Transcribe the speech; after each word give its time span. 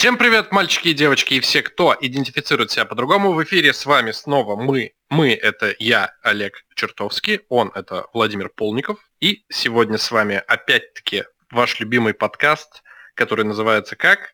Всем 0.00 0.16
привет, 0.16 0.50
мальчики 0.50 0.88
и 0.88 0.94
девочки, 0.94 1.34
и 1.34 1.40
все, 1.40 1.60
кто 1.60 1.94
идентифицирует 2.00 2.70
себя 2.70 2.86
по-другому. 2.86 3.34
В 3.34 3.44
эфире 3.44 3.74
с 3.74 3.84
вами 3.84 4.12
снова 4.12 4.56
мы. 4.56 4.94
Мы— 5.10 5.34
это 5.42 5.74
я, 5.78 6.14
Олег 6.22 6.64
Чертовский, 6.74 7.40
он— 7.50 7.70
это 7.74 8.06
Владимир 8.14 8.48
Полников. 8.48 8.98
И 9.20 9.44
сегодня 9.50 9.98
с 9.98 10.10
вами 10.10 10.42
опять-таки 10.48 11.24
ваш 11.50 11.78
любимый 11.80 12.14
подкаст, 12.14 12.82
который 13.12 13.44
называется 13.44 13.94
как? 13.94 14.32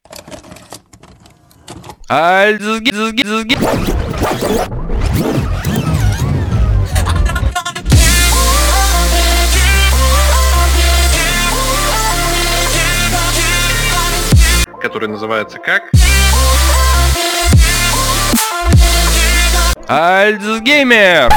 Который 14.97 15.10
называется 15.10 15.58
как? 15.58 15.90
Альцгеймер! 19.86 21.28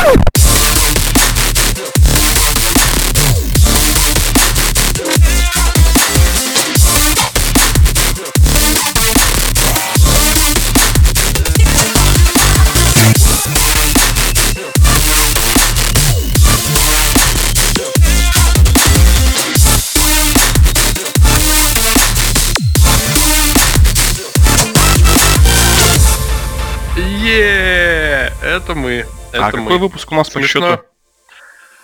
Это 28.59 28.75
мы. 28.75 29.05
Это 29.31 29.47
а 29.47 29.51
мы. 29.51 29.53
какой 29.63 29.77
выпуск 29.77 30.11
у 30.11 30.15
нас 30.15 30.29
по 30.29 30.39
Смешно. 30.39 30.71
счету? 30.71 30.83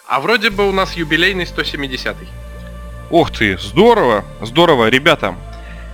А 0.08 0.20
вроде 0.20 0.52
бы 0.52 0.70
у 0.70 0.72
нас 0.72 0.94
юбилейный 0.94 1.46
170-й. 1.46 2.28
Ух 3.10 3.32
ты, 3.32 3.58
здорово, 3.58 4.24
здорово, 4.42 4.90
ребята. 4.90 5.36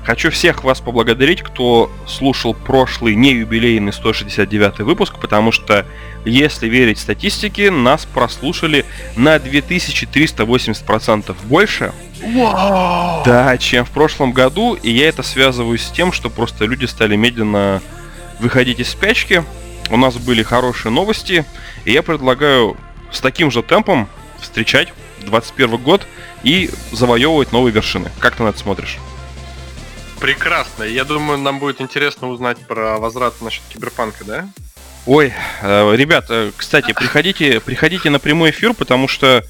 Хочу 0.03 0.31
всех 0.31 0.63
вас 0.63 0.81
поблагодарить, 0.81 1.43
кто 1.43 1.91
слушал 2.07 2.55
прошлый 2.55 3.15
не 3.15 3.33
юбилейный 3.33 3.93
169 3.93 4.79
выпуск, 4.79 5.19
потому 5.21 5.51
что, 5.51 5.85
если 6.25 6.67
верить 6.67 6.97
статистике, 6.97 7.69
нас 7.69 8.05
прослушали 8.05 8.85
на 9.15 9.35
2380% 9.35 11.35
больше. 11.43 11.93
Вау! 12.23 13.23
Да, 13.25 13.55
чем 13.59 13.85
в 13.85 13.91
прошлом 13.91 14.31
году, 14.31 14.73
и 14.73 14.89
я 14.89 15.07
это 15.07 15.21
связываю 15.21 15.77
с 15.77 15.91
тем, 15.91 16.11
что 16.11 16.31
просто 16.31 16.65
люди 16.65 16.85
стали 16.85 17.15
медленно 17.15 17.83
выходить 18.39 18.79
из 18.79 18.89
спячки. 18.89 19.43
У 19.91 19.97
нас 19.97 20.15
были 20.15 20.41
хорошие 20.41 20.89
новости, 20.89 21.45
и 21.83 21.91
я 21.91 22.01
предлагаю 22.01 22.77
с 23.11 23.19
таким 23.19 23.51
же 23.51 23.61
темпом 23.61 24.07
встречать 24.39 24.93
21 25.19 25.77
год 25.77 26.07
и 26.43 26.69
завоевывать 26.93 27.51
новые 27.51 27.73
вершины. 27.73 28.09
Как 28.19 28.37
ты 28.37 28.43
на 28.43 28.49
это 28.49 28.57
смотришь? 28.59 28.99
Прекрасно. 30.21 30.83
Я 30.83 31.03
думаю, 31.03 31.39
нам 31.39 31.59
будет 31.59 31.81
интересно 31.81 32.29
узнать 32.29 32.57
про 32.59 32.99
возврат 32.99 33.41
насчет 33.41 33.63
киберпанка, 33.67 34.23
да? 34.23 34.47
Ой, 35.05 35.33
э, 35.61 35.95
ребят, 35.95 36.27
э, 36.29 36.51
кстати, 36.55 36.93
приходите, 36.93 37.59
приходите 37.59 38.09
на 38.09 38.19
прямой 38.19 38.51
эфир, 38.51 38.73
потому 38.73 39.09
что 39.09 39.43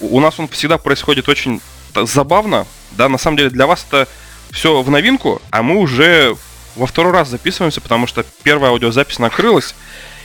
у 0.00 0.20
нас 0.20 0.38
он 0.38 0.48
всегда 0.48 0.76
происходит 0.76 1.28
очень 1.30 1.62
забавно. 1.94 2.66
Да, 2.90 3.08
на 3.08 3.16
самом 3.16 3.38
деле 3.38 3.48
для 3.48 3.66
вас 3.66 3.86
это 3.88 4.08
все 4.50 4.82
в 4.82 4.90
новинку, 4.90 5.40
а 5.50 5.62
мы 5.62 5.76
уже 5.76 6.36
во 6.76 6.86
второй 6.86 7.12
раз 7.12 7.28
записываемся, 7.28 7.80
потому 7.80 8.06
что 8.06 8.24
первая 8.42 8.70
аудиозапись 8.70 9.18
накрылась. 9.18 9.74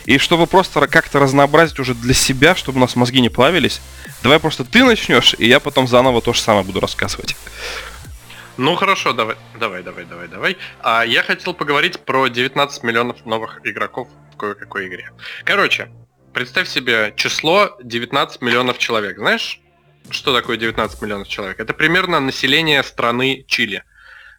И 0.06 0.18
чтобы 0.18 0.48
просто 0.48 0.88
как-то 0.88 1.20
разнообразить 1.20 1.80
уже 1.80 1.94
для 1.94 2.14
себя, 2.14 2.56
чтобы 2.56 2.78
у 2.78 2.82
нас 2.82 2.96
мозги 2.96 3.22
не 3.22 3.30
плавились, 3.30 3.82
давай 4.24 4.40
просто 4.40 4.64
ты 4.64 4.84
начнешь, 4.84 5.36
и 5.38 5.48
я 5.48 5.60
потом 5.60 5.88
заново 5.88 6.22
то 6.22 6.34
же 6.34 6.42
самое 6.42 6.66
буду 6.66 6.80
рассказывать. 6.80 7.36
Ну 8.58 8.76
хорошо, 8.76 9.14
давай, 9.14 9.36
давай, 9.60 9.84
давай, 9.84 10.06
давай, 10.06 10.28
давай. 10.28 10.58
А 10.82 11.04
я 11.04 11.24
хотел 11.24 11.54
поговорить 11.54 12.00
про 12.00 12.28
19 12.28 12.84
миллионов 12.84 13.26
новых 13.26 13.60
игроков 13.64 14.10
в 14.34 14.38
кое-какой 14.38 14.88
игре. 14.88 15.12
Короче, 15.46 15.90
представь 16.34 16.68
себе 16.68 17.14
число 17.16 17.78
19 17.84 18.42
миллионов 18.42 18.78
человек. 18.78 19.18
Знаешь, 19.18 19.62
что 20.10 20.36
такое 20.36 20.58
19 20.58 21.02
миллионов 21.02 21.28
человек? 21.28 21.60
Это 21.60 21.74
примерно 21.74 22.20
население 22.20 22.84
страны 22.84 23.46
Чили. 23.48 23.84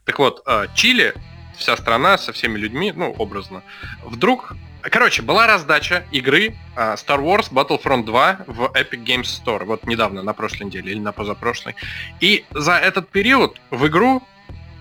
Так 0.05 0.19
вот, 0.19 0.43
а, 0.47 0.67
Чили, 0.75 1.15
вся 1.61 1.77
страна 1.77 2.19
со 2.19 2.33
всеми 2.33 2.59
людьми, 2.59 2.93
ну, 2.95 3.11
образно, 3.13 3.63
вдруг... 4.03 4.55
Короче, 4.83 5.21
была 5.21 5.47
раздача 5.47 6.05
игры 6.11 6.55
а, 6.75 6.95
Star 6.95 7.21
Wars 7.21 7.53
Battlefront 7.53 8.05
2 8.05 8.41
в 8.47 8.63
Epic 8.75 9.05
Games 9.05 9.25
Store. 9.25 9.65
Вот 9.65 9.87
недавно, 9.87 10.23
на 10.23 10.33
прошлой 10.33 10.65
неделе 10.65 10.93
или 10.93 10.99
на 10.99 11.13
позапрошлой. 11.13 11.77
И 12.19 12.47
за 12.51 12.77
этот 12.77 13.11
период 13.11 13.61
в 13.71 13.87
игру 13.89 14.23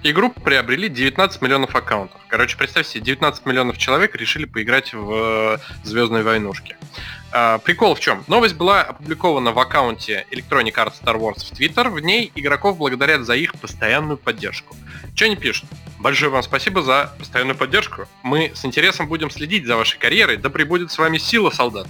игру 0.03 0.29
приобрели 0.29 0.87
19 0.87 1.41
миллионов 1.41 1.75
аккаунтов. 1.75 2.21
Короче, 2.27 2.57
представь 2.57 2.87
себе, 2.87 3.03
19 3.03 3.45
миллионов 3.45 3.77
человек 3.77 4.15
решили 4.15 4.45
поиграть 4.45 4.93
в 4.93 5.59
Звездные 5.83 6.23
войнушки. 6.23 6.77
А, 7.31 7.57
прикол 7.59 7.95
в 7.95 7.99
чем? 7.99 8.23
Новость 8.27 8.55
была 8.55 8.81
опубликована 8.81 9.51
в 9.51 9.59
аккаунте 9.59 10.25
Electronic 10.31 10.73
Arts 10.75 10.93
Star 11.03 11.19
Wars 11.19 11.39
в 11.39 11.51
Twitter. 11.51 11.89
В 11.89 11.99
ней 11.99 12.31
игроков 12.35 12.77
благодарят 12.77 13.25
за 13.25 13.35
их 13.35 13.53
постоянную 13.59 14.17
поддержку. 14.17 14.75
Что 15.15 15.25
они 15.25 15.35
пишут? 15.35 15.69
Большое 15.99 16.31
вам 16.31 16.41
спасибо 16.43 16.81
за 16.81 17.13
постоянную 17.19 17.57
поддержку. 17.57 18.07
Мы 18.23 18.53
с 18.55 18.63
интересом 18.63 19.09
будем 19.09 19.29
следить 19.29 19.65
за 19.65 19.75
вашей 19.75 19.99
карьерой. 19.99 20.37
Да 20.37 20.49
пребудет 20.49 20.91
с 20.91 20.97
вами 20.97 21.17
сила, 21.17 21.49
солдат. 21.49 21.87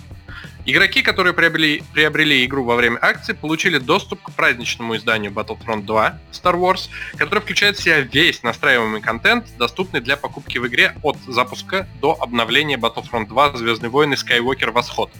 Игроки, 0.65 1.03
которые 1.03 1.33
приобрели, 1.33 1.83
приобрели 1.93 2.43
игру 2.45 2.63
во 2.63 2.75
время 2.75 2.97
акции, 3.01 3.33
получили 3.33 3.77
доступ 3.77 4.23
к 4.23 4.31
праздничному 4.31 4.95
изданию 4.95 5.31
Battlefront 5.31 5.83
2 5.83 6.19
Star 6.31 6.55
Wars, 6.55 6.89
который 7.17 7.39
включает 7.39 7.77
в 7.77 7.83
себя 7.83 8.01
весь 8.01 8.41
настраиваемый 8.41 9.01
контент, 9.01 9.45
доступный 9.57 10.01
для 10.01 10.17
покупки 10.17 10.57
в 10.57 10.67
игре 10.67 10.95
от 11.03 11.17
запуска 11.27 11.87
до 12.01 12.17
обновления 12.19 12.77
Battlefront 12.77 13.27
2 13.27 13.57
Звездные 13.57 13.91
войны 13.91 14.15
Skywalker 14.15 14.71
Восход. 14.71 15.11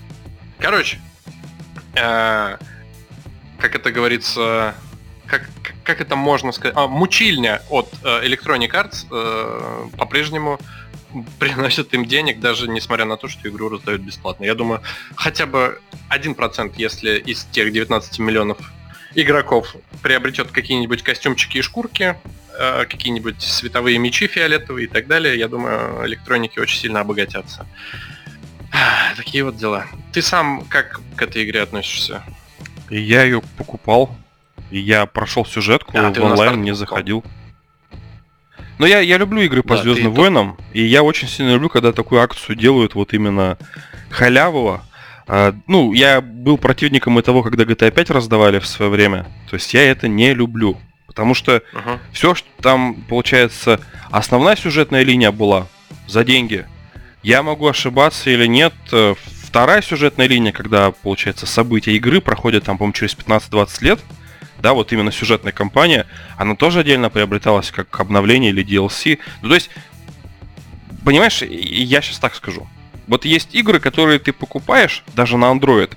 Короче, 0.58 1.00
э, 1.96 2.58
как 3.60 3.76
это 3.76 3.92
говорится, 3.92 4.76
как, 5.30 5.50
как- 5.84 6.02
это 6.02 6.16
можно 6.16 6.52
сказать, 6.52 6.76
а, 6.78 6.88
мучильня 6.88 7.62
от 7.70 7.94
э, 8.04 8.26
Electronic 8.26 8.72
Arts 8.72 9.06
э, 9.12 9.98
по-прежнему 9.98 10.60
приносит 11.40 11.94
им 11.94 12.06
денег, 12.06 12.40
даже 12.40 12.68
несмотря 12.68 13.06
на 13.06 13.18
то, 13.18 13.28
что 13.28 13.48
игру 13.50 13.70
раздают 13.70 14.02
бесплатно. 14.02 14.46
Я 14.46 14.56
думаю, 14.56 14.82
хотя 15.16 15.46
бы 15.46 15.80
1%, 16.10 16.74
если 16.78 17.20
из 17.20 17.46
тех 17.46 17.72
19 17.72 18.20
миллионов 18.20 18.58
игроков 19.16 19.76
приобретет 20.02 20.52
какие-нибудь 20.52 21.04
костюмчики 21.04 21.58
и 21.58 21.62
шкурки, 21.62 22.16
э, 22.58 22.86
какие-нибудь 22.86 23.42
световые 23.42 23.98
мечи 23.98 24.28
фиолетовые 24.28 24.86
и 24.86 24.90
так 24.90 25.08
далее, 25.08 25.38
я 25.38 25.48
думаю, 25.48 26.06
электроники 26.06 26.60
очень 26.60 26.80
сильно 26.80 27.02
обогатятся. 27.02 27.68
Такие 29.18 29.44
вот 29.44 29.58
дела. 29.58 29.86
Ты 30.12 30.22
сам 30.22 30.66
как 30.66 31.02
к 31.16 31.22
этой 31.22 31.44
игре 31.44 31.62
относишься? 31.62 32.24
Я 32.90 33.24
ее 33.24 33.42
покупал, 33.58 34.16
и 34.72 34.80
я 34.80 35.06
прошел 35.06 35.46
сюжетку, 35.46 35.92
А, 35.98 36.12
в 36.12 36.20
онлайн 36.24 36.62
не 36.62 36.74
заходил. 36.76 37.24
Но 38.78 38.86
я, 38.88 39.00
я 39.00 39.18
люблю 39.18 39.42
игры 39.42 39.62
по 39.62 39.76
Да, 39.76 39.82
Звездным 39.84 40.14
войнам, 40.14 40.58
и 40.74 40.82
я 40.84 41.04
очень 41.04 41.28
сильно 41.28 41.52
люблю, 41.52 41.70
когда 41.70 41.92
такую 41.92 42.22
акцию 42.22 42.56
делают 42.56 42.96
вот 42.96 43.14
именно 43.14 43.58
халявово. 44.10 44.84
А, 45.28 45.54
ну, 45.68 45.92
я 45.94 46.22
был 46.22 46.58
противником 46.58 47.20
и 47.20 47.22
того, 47.22 47.44
когда 47.44 47.64
GTA 47.66 47.92
5 47.92 48.10
раздавали 48.12 48.60
в 48.60 48.66
свое 48.66 48.90
время. 48.90 49.26
То 49.50 49.56
есть 49.56 49.74
я 49.74 49.84
это 49.84 50.08
не 50.08 50.34
люблю. 50.34 50.78
Потому 51.08 51.34
что 51.34 51.62
Ага. 51.74 52.00
все, 52.14 52.34
что 52.36 52.48
там, 52.62 52.96
получается, 53.10 53.82
основная 54.12 54.56
сюжетная 54.56 55.04
линия 55.04 55.32
была 55.32 55.68
за 56.08 56.24
деньги. 56.24 56.66
Я 57.22 57.44
могу 57.44 57.68
ошибаться 57.68 58.30
или 58.30 58.46
нет. 58.46 58.74
э, 58.92 59.16
Вторая 59.44 59.82
сюжетная 59.82 60.28
линия, 60.28 60.52
когда, 60.52 60.92
получается, 60.92 61.48
события 61.48 61.92
игры 61.96 62.22
проходят 62.22 62.64
там, 62.66 62.78
по-моему, 62.78 62.94
через 62.94 63.16
15-20 63.18 63.84
лет, 63.84 64.00
да, 64.62 64.74
вот 64.74 64.92
именно 64.92 65.12
сюжетная 65.12 65.52
кампания, 65.52 66.06
она 66.38 66.56
тоже 66.56 66.80
отдельно 66.80 67.10
приобреталась 67.10 67.72
как 67.72 68.00
обновление 68.00 68.52
или 68.52 68.66
DLC. 68.66 69.20
Ну, 69.42 69.50
то 69.50 69.56
есть, 69.56 69.70
понимаешь, 71.04 71.42
я 71.42 72.02
сейчас 72.02 72.20
так 72.20 72.36
скажу. 72.36 72.68
Вот 73.08 73.26
есть 73.26 73.56
игры, 73.56 73.80
которые 73.80 74.20
ты 74.20 74.34
покупаешь 74.34 75.04
даже 75.16 75.38
на 75.38 75.46
Android, 75.46 75.96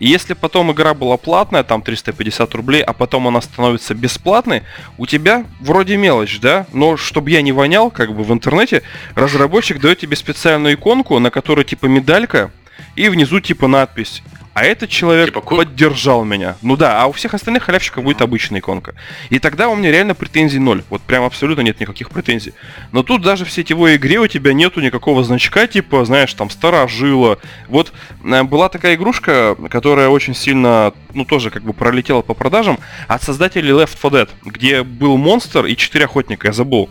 и 0.00 0.08
если 0.08 0.32
потом 0.32 0.72
игра 0.72 0.94
была 0.94 1.18
платная, 1.18 1.62
там 1.62 1.82
350 1.82 2.54
рублей, 2.54 2.82
а 2.82 2.94
потом 2.94 3.28
она 3.28 3.42
становится 3.42 3.94
бесплатной, 3.94 4.62
у 4.96 5.06
тебя 5.06 5.44
вроде 5.60 5.98
мелочь, 5.98 6.40
да? 6.40 6.66
Но 6.72 6.96
чтобы 6.96 7.30
я 7.30 7.42
не 7.42 7.52
вонял, 7.52 7.90
как 7.90 8.14
бы 8.14 8.24
в 8.24 8.32
интернете, 8.32 8.82
разработчик 9.14 9.78
дает 9.78 9.98
тебе 9.98 10.16
специальную 10.16 10.74
иконку, 10.74 11.18
на 11.18 11.30
которой 11.30 11.66
типа 11.66 11.84
медалька, 11.84 12.50
и 12.96 13.10
внизу 13.10 13.40
типа 13.40 13.68
надпись 13.68 14.22
А 14.60 14.64
этот 14.64 14.90
человек 14.90 15.28
Типа 15.28 15.40
поддержал 15.40 16.22
меня. 16.22 16.54
Ну 16.60 16.76
да, 16.76 17.02
а 17.02 17.06
у 17.06 17.12
всех 17.12 17.32
остальных 17.32 17.62
халявщиков 17.62 18.04
будет 18.04 18.20
обычная 18.20 18.60
иконка. 18.60 18.94
И 19.30 19.38
тогда 19.38 19.70
у 19.70 19.74
меня 19.74 19.90
реально 19.90 20.14
претензий 20.14 20.58
ноль. 20.58 20.82
Вот 20.90 21.00
прям 21.00 21.24
абсолютно 21.24 21.62
нет 21.62 21.80
никаких 21.80 22.10
претензий. 22.10 22.52
Но 22.92 23.02
тут 23.02 23.22
даже 23.22 23.46
в 23.46 23.50
сетевой 23.50 23.96
игре 23.96 24.18
у 24.18 24.26
тебя 24.26 24.52
нету 24.52 24.82
никакого 24.82 25.24
значка, 25.24 25.66
типа, 25.66 26.04
знаешь, 26.04 26.34
там, 26.34 26.50
старожила. 26.50 27.38
Вот 27.68 27.94
э, 28.22 28.42
была 28.42 28.68
такая 28.68 28.96
игрушка, 28.96 29.56
которая 29.70 30.10
очень 30.10 30.34
сильно, 30.34 30.92
ну, 31.14 31.24
тоже 31.24 31.48
как 31.48 31.62
бы 31.62 31.72
пролетела 31.72 32.20
по 32.20 32.34
продажам, 32.34 32.78
от 33.08 33.22
создателей 33.22 33.70
Left 33.70 33.96
4 33.98 34.24
Dead, 34.24 34.28
где 34.44 34.82
был 34.82 35.16
монстр 35.16 35.64
и 35.64 35.74
четыре 35.74 36.04
охотника, 36.04 36.48
я 36.48 36.52
забыл. 36.52 36.90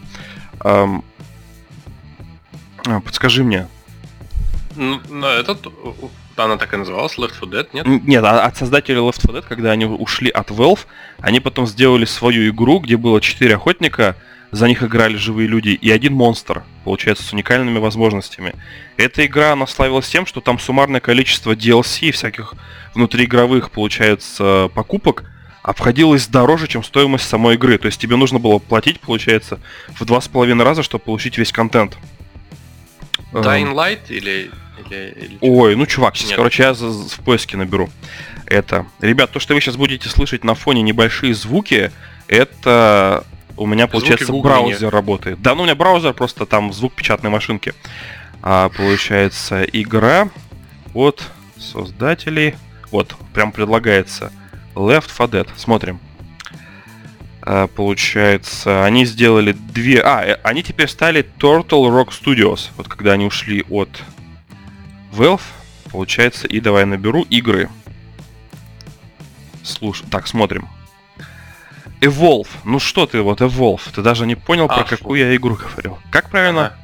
Эм, 0.63 1.04
а, 2.88 3.00
Подскажи 3.01 3.44
мне. 3.44 3.68
Ну, 4.75 5.00
ну, 5.07 5.27
она 6.45 6.57
так 6.57 6.74
и 6.74 6.77
называлась, 6.77 7.18
Left 7.18 7.39
4 7.39 7.51
Dead, 7.51 7.68
нет? 7.74 7.86
Нет, 7.86 8.24
а 8.24 8.45
от 8.45 8.57
создателей 8.57 9.00
Left 9.00 9.21
4 9.21 9.39
Dead, 9.39 9.45
когда 9.47 9.71
они 9.71 9.86
ушли 9.86 10.30
от 10.30 10.50
Valve, 10.51 10.80
они 11.19 11.39
потом 11.39 11.68
сделали 11.68 12.06
свою 12.06 12.50
игру, 12.50 12.80
где 12.80 12.97
было 12.97 13.21
четыре 13.21 13.56
охотника, 13.56 14.15
за 14.51 14.68
них 14.68 14.81
играли 14.83 15.15
живые 15.15 15.47
люди, 15.47 15.69
и 15.69 15.91
один 15.91 16.13
монстр, 16.13 16.63
получается, 16.83 17.24
с 17.24 17.33
уникальными 17.33 17.77
возможностями. 17.77 18.56
Эта 18.97 19.25
игра, 19.25 19.53
она 19.53 19.68
славилась 19.68 20.09
тем, 20.09 20.25
что 20.25 20.41
там 20.41 20.59
суммарное 20.59 21.00
количество 21.00 21.53
DLC 21.53 22.12
всяких 22.12 22.56
внутриигровых, 22.95 23.69
получается, 23.69 24.69
покупок 24.74 25.24
обходилось 25.62 26.27
дороже, 26.27 26.68
чем 26.68 26.83
стоимость 26.83 27.27
самой 27.27 27.56
игры. 27.56 27.77
То 27.77 27.88
есть 27.88 28.00
тебе 28.00 28.15
нужно 28.15 28.39
было 28.39 28.59
платить, 28.59 29.00
получается, 29.00 29.59
в 29.89 30.06
два 30.06 30.19
с 30.19 30.27
половиной 30.27 30.65
раза, 30.65 30.83
чтобы 30.83 31.03
получить 31.03 31.38
весь 31.38 31.51
контент. 31.51 31.97
Эм, 33.33 33.42
Dying 33.42 33.74
Light 33.74 34.00
или... 34.09 34.50
или? 34.89 35.37
Ой, 35.41 35.75
ну 35.75 35.85
чувак, 35.85 36.15
сейчас, 36.15 36.29
Нет. 36.29 36.37
короче, 36.37 36.63
я 36.63 36.73
за- 36.73 36.89
в 36.89 37.19
поиске 37.19 37.57
наберу. 37.57 37.89
Это. 38.45 38.85
Ребят, 38.99 39.31
то, 39.31 39.39
что 39.39 39.53
вы 39.53 39.61
сейчас 39.61 39.75
будете 39.75 40.09
слышать 40.09 40.43
на 40.43 40.55
фоне 40.55 40.81
небольшие 40.81 41.33
звуки, 41.33 41.91
это 42.27 43.23
у 43.57 43.65
меня, 43.65 43.87
Звуки 43.87 43.91
получается, 43.91 44.33
браузер 44.33 44.89
работает. 44.89 45.41
Да, 45.41 45.53
ну 45.53 45.61
у 45.61 45.65
меня 45.65 45.75
браузер 45.75 46.13
просто 46.13 46.45
там 46.45 46.71
звук 46.73 46.93
печатной 46.93 47.29
машинки. 47.29 47.73
А, 48.41 48.69
получается, 48.69 49.63
игра 49.63 50.29
от 50.93 51.23
создателей. 51.57 52.55
Вот, 52.91 53.15
прям 53.33 53.51
предлагается. 53.51 54.31
Left 54.75 55.09
4 55.15 55.43
Dead. 55.43 55.49
Смотрим. 55.57 55.99
А, 57.41 57.67
получается, 57.67 58.85
они 58.85 59.05
сделали 59.05 59.51
две... 59.53 60.01
А, 60.01 60.23
э, 60.25 60.39
они 60.43 60.63
теперь 60.63 60.87
стали 60.87 61.25
Turtle 61.37 61.89
Rock 61.89 62.09
Studios. 62.09 62.69
Вот 62.77 62.87
когда 62.87 63.13
они 63.13 63.25
ушли 63.25 63.65
от 63.69 63.89
Valve, 65.11 65.41
получается, 65.91 66.47
и 66.47 66.59
давай 66.59 66.85
наберу 66.85 67.23
игры. 67.23 67.69
Слушай, 69.63 70.06
так, 70.09 70.27
смотрим. 70.27 70.67
Evolve. 72.01 72.47
Ну 72.63 72.79
что 72.79 73.06
ты, 73.06 73.21
вот 73.21 73.41
Evolve. 73.41 73.81
Ты 73.94 74.01
даже 74.01 74.25
не 74.25 74.35
понял, 74.35 74.65
А, 74.65 74.67
про 74.69 74.83
фу. 74.85 74.97
какую 74.97 75.19
я 75.19 75.35
игру 75.35 75.56
говорил. 75.56 76.00
Как 76.11 76.29
правильно? 76.29 76.67
Ага. 76.67 76.75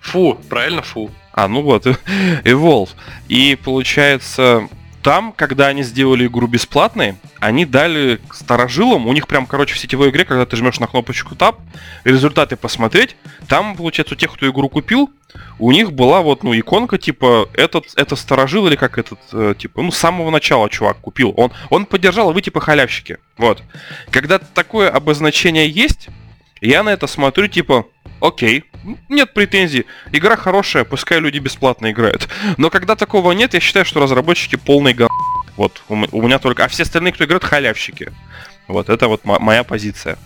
Фу, 0.00 0.34
правильно, 0.48 0.82
фу. 0.82 1.10
А, 1.32 1.48
ну 1.48 1.62
вот, 1.62 1.86
Evolve. 2.44 2.90
И 3.28 3.56
получается, 3.56 4.68
там, 5.02 5.32
когда 5.32 5.68
они 5.68 5.82
сделали 5.82 6.26
игру 6.26 6.46
бесплатной, 6.46 7.16
они 7.38 7.64
дали 7.64 8.20
старожилам, 8.32 9.06
у 9.06 9.12
них 9.12 9.26
прям, 9.26 9.46
короче, 9.46 9.74
в 9.74 9.78
сетевой 9.78 10.10
игре, 10.10 10.24
когда 10.24 10.44
ты 10.46 10.56
жмешь 10.56 10.78
на 10.78 10.86
кнопочку 10.86 11.34
Tab, 11.34 11.56
результаты 12.04 12.56
посмотреть, 12.56 13.16
там, 13.48 13.76
получается, 13.76 14.14
у 14.14 14.16
тех, 14.16 14.32
кто 14.32 14.48
игру 14.48 14.68
купил, 14.68 15.10
у 15.58 15.72
них 15.72 15.92
была 15.92 16.20
вот, 16.22 16.42
ну, 16.42 16.58
иконка, 16.58 16.98
типа, 16.98 17.48
этот, 17.54 17.86
это 17.96 18.16
старожил 18.16 18.66
или 18.66 18.76
как 18.76 18.98
этот, 18.98 19.18
э, 19.32 19.54
типа, 19.56 19.82
ну, 19.82 19.90
с 19.90 19.96
самого 19.96 20.30
начала 20.30 20.68
чувак 20.68 20.98
купил. 20.98 21.32
Он, 21.36 21.52
он 21.70 21.86
поддержал, 21.86 22.30
а 22.30 22.32
вы, 22.32 22.42
типа, 22.42 22.60
халявщики. 22.60 23.18
Вот. 23.36 23.62
Когда 24.10 24.38
такое 24.38 24.90
обозначение 24.90 25.68
есть, 25.68 26.08
я 26.60 26.82
на 26.82 26.90
это 26.90 27.06
смотрю, 27.06 27.46
типа, 27.48 27.86
окей, 28.20 28.64
нет 29.08 29.34
претензий, 29.34 29.86
игра 30.12 30.36
хорошая, 30.36 30.84
пускай 30.84 31.20
люди 31.20 31.38
бесплатно 31.38 31.90
играют. 31.90 32.28
Но 32.56 32.70
когда 32.70 32.96
такого 32.96 33.32
нет, 33.32 33.54
я 33.54 33.60
считаю, 33.60 33.84
что 33.84 34.00
разработчики 34.00 34.56
полный 34.56 34.92
га... 34.94 35.08
Вот, 35.56 35.82
у 35.88 35.94
меня 35.96 36.38
только... 36.38 36.64
А 36.64 36.68
все 36.68 36.84
остальные, 36.84 37.12
кто 37.12 37.24
играет, 37.24 37.44
халявщики. 37.44 38.12
Вот, 38.66 38.88
это 38.88 39.08
вот 39.08 39.24
мо- 39.24 39.38
моя 39.38 39.62
позиция. 39.64 40.16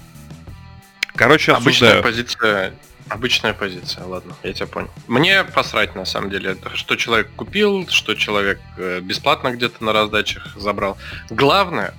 Короче, 1.16 1.52
Обычная 1.52 1.98
обсуждаю. 1.98 2.02
позиция. 2.02 2.74
Обычная 3.08 3.52
позиция, 3.52 4.04
ладно, 4.04 4.34
я 4.42 4.52
тебя 4.54 4.66
понял. 4.66 4.90
Мне 5.08 5.44
посрать 5.44 5.94
на 5.94 6.06
самом 6.06 6.30
деле, 6.30 6.56
что 6.74 6.96
человек 6.96 7.30
купил, 7.36 7.86
что 7.88 8.14
человек 8.14 8.58
э, 8.78 9.00
бесплатно 9.00 9.50
где-то 9.50 9.84
на 9.84 9.92
раздачах 9.92 10.56
забрал. 10.56 10.96
Главное, 11.28 11.92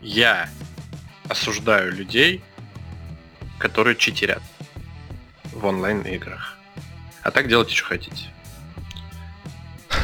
я 0.00 0.48
осуждаю 1.28 1.92
людей, 1.92 2.42
которые 3.58 3.94
читерят 3.94 4.42
в 5.52 5.64
онлайн-играх. 5.64 6.56
А 7.22 7.30
так 7.30 7.48
делайте, 7.48 7.74
что 7.74 7.86
хотите. 7.86 8.26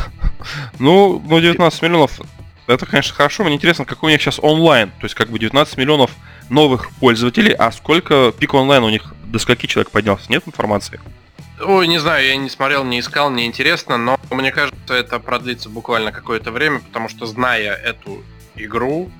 Ну, 0.78 1.20
ну, 1.26 1.40
19 1.40 1.82
миллионов, 1.82 2.20
это, 2.66 2.87
конечно, 2.87 3.14
хорошо. 3.14 3.43
Мне 3.44 3.54
интересно, 3.54 3.84
какой 3.84 4.10
у 4.10 4.12
них 4.12 4.22
сейчас 4.22 4.38
онлайн. 4.40 4.90
То 5.00 5.04
есть, 5.04 5.14
как 5.14 5.31
бы 5.31 5.38
19 5.38 5.76
миллионов 5.76 6.12
новых 6.48 6.90
пользователей, 6.93 7.52
а 7.52 7.72
сколько 7.72 8.32
пик 8.32 8.54
онлайн 8.54 8.84
у 8.84 8.90
них, 8.90 9.14
до 9.25 9.38
скольки 9.38 9.66
человек 9.66 9.90
поднялся? 9.90 10.31
Нет 10.31 10.44
информации? 10.46 11.00
Ой, 11.60 11.88
не 11.88 11.98
знаю, 11.98 12.26
я 12.26 12.37
не 12.37 12.50
смотрел, 12.50 12.84
не 12.84 13.00
искал, 13.00 13.31
не 13.31 13.46
интересно, 13.46 13.96
но 13.96 14.20
мне 14.31 14.52
кажется, 14.52 14.94
это 14.94 15.19
продлится 15.19 15.70
буквально 15.70 16.12
какое-то 16.12 16.52
время, 16.52 16.81
потому 16.81 17.08
что 17.08 17.25
зная 17.25 17.72
эту 17.72 18.22
игру, 18.56 19.10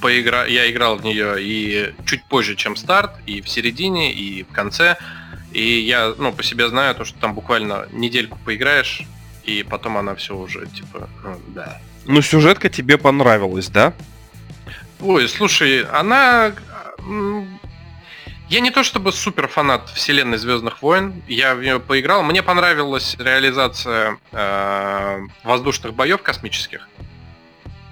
поигра... 0.00 0.46
я 0.46 0.70
играл 0.70 0.96
в 0.96 1.04
нее 1.04 1.36
и 1.40 1.92
чуть 2.06 2.24
позже, 2.24 2.54
чем 2.54 2.76
старт, 2.76 3.12
и 3.26 3.40
в 3.40 3.48
середине, 3.48 4.12
и 4.12 4.44
в 4.44 4.52
конце. 4.52 4.96
И 5.52 5.80
я, 5.80 6.14
ну, 6.16 6.32
по 6.32 6.42
себе 6.42 6.68
знаю, 6.68 6.94
то, 6.94 7.04
что 7.04 7.18
там 7.18 7.34
буквально 7.34 7.86
недельку 7.92 8.38
поиграешь, 8.44 9.02
и 9.44 9.62
потом 9.62 9.96
она 9.96 10.14
все 10.14 10.36
уже, 10.36 10.66
типа, 10.66 11.08
ну, 11.22 11.40
да. 11.48 11.80
Ну, 12.04 12.22
сюжетка 12.22 12.68
тебе 12.68 12.98
понравилась, 12.98 13.68
да? 13.68 13.92
Ой, 15.00 15.28
слушай, 15.28 15.84
она... 15.84 16.52
Я 18.48 18.60
не 18.60 18.70
то 18.70 18.82
чтобы 18.82 19.12
супер 19.12 19.48
фанат 19.48 19.88
вселенной 19.88 20.36
Звездных 20.36 20.82
войн, 20.82 21.22
я 21.26 21.54
в 21.54 21.62
нее 21.62 21.80
поиграл. 21.80 22.22
Мне 22.22 22.42
понравилась 22.42 23.16
реализация 23.18 24.18
э, 24.30 25.20
воздушных 25.42 25.94
боев 25.94 26.22
космических 26.22 26.86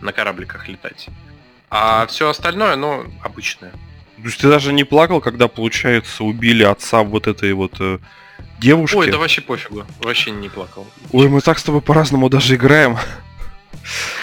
на 0.02 0.12
корабликах 0.12 0.68
летать. 0.68 1.08
А 1.70 2.06
все 2.06 2.28
остальное, 2.28 2.76
ну, 2.76 3.06
обычное. 3.22 3.72
То 4.22 4.26
есть 4.26 4.38
ты 4.38 4.48
даже 4.48 4.72
не 4.72 4.84
плакал, 4.84 5.20
когда, 5.20 5.48
получается, 5.48 6.24
убили 6.24 6.62
отца 6.62 7.02
вот 7.02 7.26
этой 7.26 7.52
вот 7.52 7.72
э, 7.80 7.98
девушки? 8.58 8.96
Ой, 8.96 9.10
да 9.10 9.18
вообще 9.18 9.40
пофигу, 9.40 9.84
вообще 10.00 10.30
не 10.30 10.48
плакал. 10.48 10.86
Ой, 11.12 11.28
мы 11.28 11.40
так 11.40 11.58
с 11.58 11.62
тобой 11.62 11.80
по-разному 11.80 12.28
даже 12.28 12.54
играем. 12.54 12.98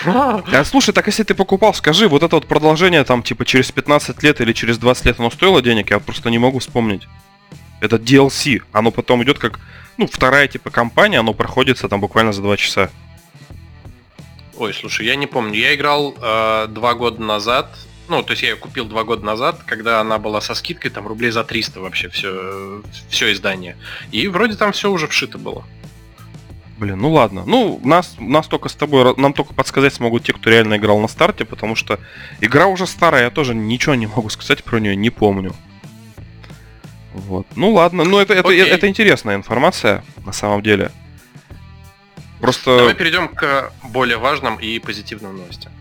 А 0.05 0.63
слушай, 0.65 0.93
так 0.93 1.07
если 1.07 1.23
ты 1.23 1.33
покупал, 1.33 1.73
скажи, 1.73 2.07
вот 2.07 2.21
это 2.21 2.35
вот 2.35 2.47
продолжение 2.47 3.03
там 3.03 3.23
типа 3.23 3.43
через 3.43 3.71
15 3.71 4.21
лет 4.21 4.39
или 4.39 4.53
через 4.53 4.77
20 4.77 5.05
лет 5.05 5.19
оно 5.19 5.31
стоило 5.31 5.61
денег, 5.61 5.89
я 5.89 5.99
просто 5.99 6.29
не 6.29 6.37
могу 6.37 6.59
вспомнить. 6.59 7.07
Это 7.79 7.95
DLC, 7.95 8.61
оно 8.71 8.91
потом 8.91 9.23
идет 9.23 9.39
как, 9.39 9.59
ну, 9.97 10.05
вторая 10.05 10.47
типа 10.47 10.69
компания, 10.69 11.19
оно 11.19 11.33
проходится 11.33 11.89
там 11.89 12.01
буквально 12.01 12.33
за 12.33 12.41
2 12.41 12.57
часа. 12.57 12.91
Ой, 14.57 14.73
слушай, 14.73 15.05
я 15.05 15.15
не 15.15 15.27
помню. 15.27 15.59
Я 15.59 15.75
играл 15.75 16.15
э, 16.19 16.67
два 16.69 16.93
года 16.93 17.21
назад. 17.21 17.69
Ну, 18.09 18.23
то 18.23 18.31
есть 18.31 18.43
я 18.43 18.49
ее 18.49 18.55
купил 18.55 18.85
два 18.85 19.03
года 19.03 19.25
назад, 19.25 19.61
когда 19.65 19.99
она 19.99 20.17
была 20.17 20.39
со 20.41 20.53
скидкой, 20.53 20.91
там 20.91 21.07
рублей 21.07 21.31
за 21.31 21.43
300 21.43 21.79
вообще 21.81 22.09
все, 22.09 22.81
все 23.09 23.31
издание. 23.33 23.75
И 24.11 24.27
вроде 24.27 24.55
там 24.55 24.71
все 24.71 24.91
уже 24.91 25.07
вшито 25.07 25.37
было. 25.37 25.65
Блин, 26.77 26.99
ну 26.99 27.11
ладно. 27.11 27.43
Ну, 27.45 27.81
нас, 27.83 28.15
нас 28.19 28.47
только 28.47 28.69
с 28.69 28.75
тобой, 28.75 29.15
нам 29.17 29.33
только 29.33 29.53
подсказать 29.53 29.93
смогут 29.93 30.25
те, 30.25 30.33
кто 30.33 30.49
реально 30.49 30.77
играл 30.77 30.99
на 30.99 31.07
старте, 31.07 31.43
потому 31.43 31.75
что 31.75 31.99
игра 32.39 32.67
уже 32.67 32.85
старая, 32.85 33.25
я 33.25 33.29
тоже 33.31 33.55
ничего 33.55 33.95
не 33.95 34.07
могу 34.07 34.29
сказать 34.29 34.63
про 34.63 34.79
нее, 34.79 34.95
не 34.95 35.09
помню. 35.09 35.53
Вот. 37.13 37.47
Ну 37.55 37.73
ладно, 37.73 38.03
ну 38.03 38.19
это, 38.19 38.35
это, 38.35 38.49
Окей. 38.49 38.61
это 38.61 38.87
интересная 38.87 39.35
информация, 39.35 40.05
на 40.23 40.31
самом 40.31 40.61
деле. 40.61 40.91
Просто... 42.39 42.77
Давай 42.77 42.93
перейдем 42.93 43.27
к 43.29 43.73
более 43.83 44.17
важным 44.17 44.57
и 44.57 44.77
позитивным 44.77 45.35
новостям. 45.37 45.71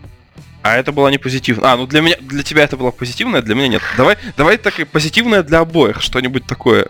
А 0.67 0.75
это 0.75 0.91
была 0.91 1.09
не 1.09 1.17
позитивная. 1.17 1.71
А, 1.71 1.77
ну 1.77 1.87
для 1.87 2.01
меня, 2.01 2.17
для 2.19 2.43
тебя 2.43 2.63
это 2.63 2.75
была 2.75 2.91
позитивная, 2.91 3.41
для 3.41 3.55
меня 3.55 3.69
нет. 3.69 3.81
Давай, 3.95 4.17
давай 4.35 4.57
так 4.57 4.79
и 4.81 4.83
позитивная 4.83 5.41
для 5.41 5.59
обоих, 5.59 6.01
что-нибудь 6.01 6.45
такое. 6.45 6.89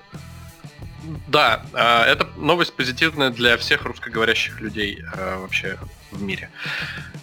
Да, 1.27 1.62
э, 1.74 2.12
это 2.12 2.27
новость 2.38 2.74
позитивная 2.74 3.29
для 3.29 3.55
всех 3.57 3.84
русскоговорящих 3.84 4.62
людей 4.62 5.03
э, 5.13 5.38
вообще 5.38 5.77
в 6.12 6.24
мире. 6.24 6.50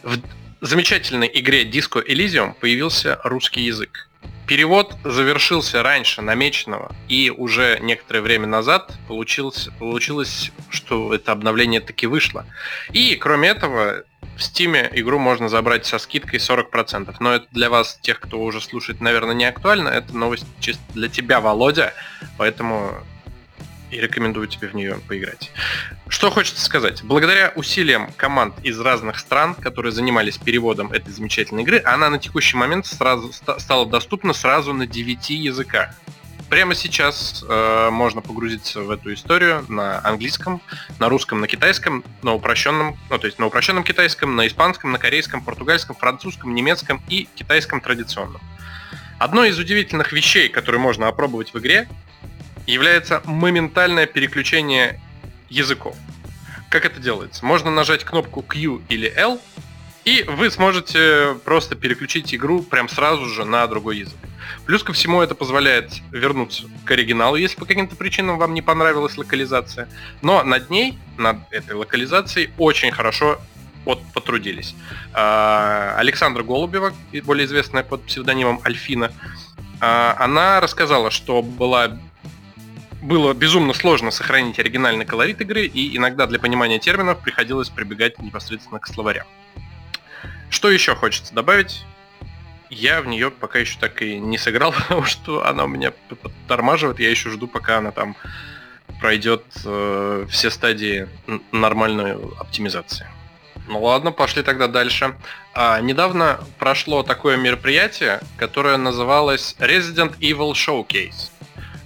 В 0.05 0.17
замечательной 0.61 1.29
игре 1.35 1.65
Disco 1.65 2.01
Elysium 2.07 2.55
появился 2.55 3.19
русский 3.25 3.63
язык. 3.63 4.09
Перевод 4.47 4.95
завершился 5.05 5.83
раньше 5.83 6.21
намеченного, 6.21 6.95
и 7.09 7.31
уже 7.31 7.79
некоторое 7.81 8.21
время 8.21 8.47
назад 8.47 8.93
получилось, 9.09 9.71
получилось, 9.79 10.53
что 10.69 11.15
это 11.15 11.33
обновление 11.33 11.81
таки 11.81 12.07
вышло. 12.07 12.45
И 12.93 13.17
кроме 13.17 13.49
этого, 13.49 14.05
в 14.37 14.41
Steam 14.41 14.89
игру 14.93 15.19
можно 15.19 15.49
забрать 15.49 15.87
со 15.87 15.99
скидкой 15.99 16.41
40%. 16.41 17.15
Но 17.21 17.35
это 17.35 17.47
для 17.53 17.71
вас, 17.71 17.99
тех, 18.03 18.21
кто 18.21 18.41
уже 18.41 18.61
слушает, 18.61 19.01
наверное, 19.01 19.35
не 19.35 19.45
актуально. 19.45 19.89
Это 19.89 20.15
новость 20.15 20.47
чисто 20.61 20.83
для 20.93 21.09
тебя, 21.09 21.41
Володя. 21.41 21.95
Поэтому 22.37 22.93
и 23.95 24.01
рекомендую 24.01 24.49
тебе 24.49 24.69
в 24.69 24.75
нее 24.75 24.99
поиграть. 25.09 25.51
Что 26.09 26.31
хочется 26.31 26.65
сказать. 26.65 27.03
Благодаря 27.03 27.53
усилиям 27.55 28.11
команд 28.17 28.55
из 28.63 28.79
разных 28.81 29.19
стран, 29.19 29.55
которые 29.55 29.93
занимались 29.93 30.37
переводом 30.37 30.93
этой 30.93 31.13
замечательной 31.13 31.63
игры, 31.63 31.81
она 31.85 32.11
на 32.11 32.19
текущий 32.19 32.57
момент 32.57 32.87
сразу 32.87 33.33
стала 33.33 33.87
доступна 33.87 34.33
сразу 34.33 34.73
на 34.73 34.87
9 34.87 35.31
языках. 35.31 35.91
Прямо 36.51 36.75
сейчас 36.75 37.45
э, 37.49 37.89
можно 37.91 38.21
погрузиться 38.21 38.83
в 38.83 38.91
эту 38.91 39.15
историю 39.15 39.65
на 39.69 40.05
английском, 40.07 40.61
на 40.99 41.09
русском, 41.09 41.41
на 41.41 41.47
китайском, 41.47 42.05
на 42.23 42.35
упрощенном, 42.35 42.99
ну 43.11 43.19
то 43.19 43.27
есть 43.27 43.39
на 43.39 43.47
упрощенном 43.47 43.83
китайском, 43.83 44.37
на 44.37 44.47
испанском, 44.47 44.93
на 44.93 44.99
корейском, 44.99 45.43
португальском, 45.43 45.97
французском, 45.97 46.55
немецком 46.55 47.03
и 47.09 47.29
китайском 47.35 47.81
традиционном. 47.81 48.43
Одной 49.19 49.51
из 49.51 49.59
удивительных 49.59 50.13
вещей, 50.13 50.49
которые 50.49 50.81
можно 50.81 51.09
опробовать 51.09 51.55
в 51.55 51.59
игре, 51.59 51.89
является 52.67 53.23
моментальное 53.25 54.07
переключение 54.07 55.01
языков. 55.49 55.97
Как 56.71 56.85
это 56.85 57.01
делается? 57.01 57.45
Можно 57.45 57.71
нажать 57.71 58.05
кнопку 58.05 58.43
Q 58.43 58.83
или 58.89 59.13
L, 59.17 59.41
и 60.05 60.25
вы 60.27 60.51
сможете 60.51 61.37
просто 61.45 61.77
переключить 61.77 62.35
игру 62.35 62.63
прям 62.63 62.89
сразу 62.89 63.27
же 63.27 63.45
на 63.45 63.67
другой 63.67 63.99
язык. 63.99 64.19
Плюс 64.67 64.83
ко 64.83 64.93
всему 64.93 65.23
это 65.23 65.35
позволяет 65.35 65.93
вернуться 66.11 66.65
к 66.85 66.91
оригиналу, 66.91 67.37
если 67.37 67.57
по 67.57 67.65
каким-то 67.65 67.97
причинам 67.97 68.39
вам 68.39 68.55
не 68.55 68.63
понравилась 68.63 69.17
локализация. 69.17 69.89
Но 70.21 70.43
над 70.43 70.69
ней, 70.71 70.99
над 71.17 71.39
этой 71.51 71.75
локализацией, 71.75 72.51
очень 72.59 72.93
хорошо 72.93 73.41
вот 73.85 74.01
потрудились. 74.13 74.75
А, 75.13 75.95
Александра 75.99 76.43
Голубева, 76.43 76.93
более 77.25 77.47
известная 77.47 77.83
под 77.83 78.05
псевдонимом 78.05 78.61
Альфина, 78.65 79.13
а, 79.81 80.17
она 80.19 80.61
рассказала, 80.61 81.11
что 81.11 81.43
была 81.43 81.99
было 83.05 83.35
безумно 83.35 83.75
сложно 83.75 84.11
сохранить 84.11 84.59
оригинальный 84.59 85.05
колорит 85.05 85.41
игры, 85.41 85.67
и 85.67 85.97
иногда 85.97 86.27
для 86.27 86.39
понимания 86.39 86.79
терминов 86.79 87.21
приходилось 87.21 87.69
прибегать 87.69 88.19
непосредственно 88.19 88.81
к 88.81 88.87
словарям. 88.87 89.27
Что 90.49 90.71
еще 90.71 90.95
хочется 90.95 91.35
добавить? 91.35 91.85
Я 92.71 93.03
в 93.03 93.07
нее 93.07 93.31
пока 93.31 93.59
еще 93.59 93.79
так 93.79 94.01
и 94.01 94.19
не 94.19 94.39
сыграл, 94.39 94.73
потому 94.89 95.05
что 95.05 95.47
она 95.47 95.65
у 95.65 95.69
меня 95.69 95.93
подтормаживает. 96.23 96.99
Я 96.99 97.11
еще 97.11 97.31
жду, 97.31 97.47
пока 97.47 97.79
она 97.79 97.91
там 97.91 98.17
пройдет 99.01 99.45
э, 99.65 100.27
все 100.31 100.51
стадии 100.51 101.07
нормальной 101.53 102.15
оптимизации. 102.39 103.07
Ну 103.69 103.83
ладно, 103.83 104.13
пошли 104.13 104.43
тогда 104.43 104.67
дальше. 104.67 105.15
А, 105.55 105.81
недавно 105.81 106.41
прошло 106.59 107.03
такое 107.03 107.37
мероприятие, 107.37 108.21
которое 108.37 108.77
называлось 108.77 109.57
Resident 109.59 110.19
Evil 110.19 110.53
Showcase. 110.53 111.31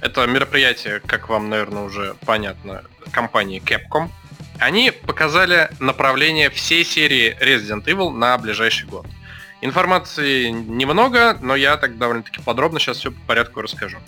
Это 0.01 0.27
мероприятие, 0.27 1.01
как 1.01 1.29
вам, 1.29 1.51
наверное, 1.51 1.83
уже 1.83 2.15
понятно, 2.25 2.85
компании 3.11 3.63
Capcom. 3.63 4.11
Они 4.59 4.91
показали 4.91 5.71
направление 5.81 6.51
всей 6.51 6.85
серии 6.85 7.37
Resident 7.41 7.85
Evil 7.85 8.11
на 8.11 8.37
ближайший 8.39 8.87
год. 8.87 9.07
Информации 9.61 10.51
немного, 10.51 11.37
но 11.41 11.57
я 11.57 11.77
так 11.77 11.99
довольно-таки 11.99 12.41
подробно 12.41 12.79
сейчас 12.79 12.99
все 12.99 13.11
по 13.11 13.21
порядку 13.27 13.61
расскажу. 13.61 13.99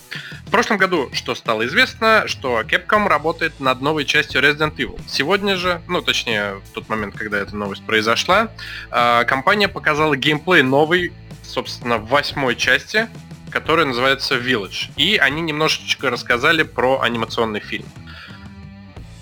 В 0.45 0.49
прошлом 0.49 0.77
году, 0.77 1.09
что 1.11 1.35
стало 1.35 1.65
известно, 1.65 2.23
что 2.27 2.61
Capcom 2.61 3.07
работает 3.07 3.59
над 3.59 3.81
новой 3.81 4.05
частью 4.05 4.41
Resident 4.41 4.77
Evil. 4.77 4.99
Сегодня 5.09 5.57
же, 5.57 5.81
ну 5.89 6.01
точнее, 6.01 6.55
в 6.55 6.69
тот 6.73 6.87
момент, 6.87 7.17
когда 7.17 7.37
эта 7.37 7.53
новость 7.53 7.85
произошла, 7.85 8.49
а, 8.91 9.25
компания 9.25 9.67
показала 9.67 10.15
геймплей 10.15 10.61
новой, 10.61 11.11
собственно, 11.43 11.97
восьмой 11.97 12.55
части 12.55 13.09
который 13.51 13.85
называется 13.85 14.37
Village. 14.37 14.89
И 14.97 15.17
они 15.17 15.41
немножечко 15.41 16.09
рассказали 16.09 16.63
про 16.63 17.01
анимационный 17.01 17.59
фильм. 17.59 17.85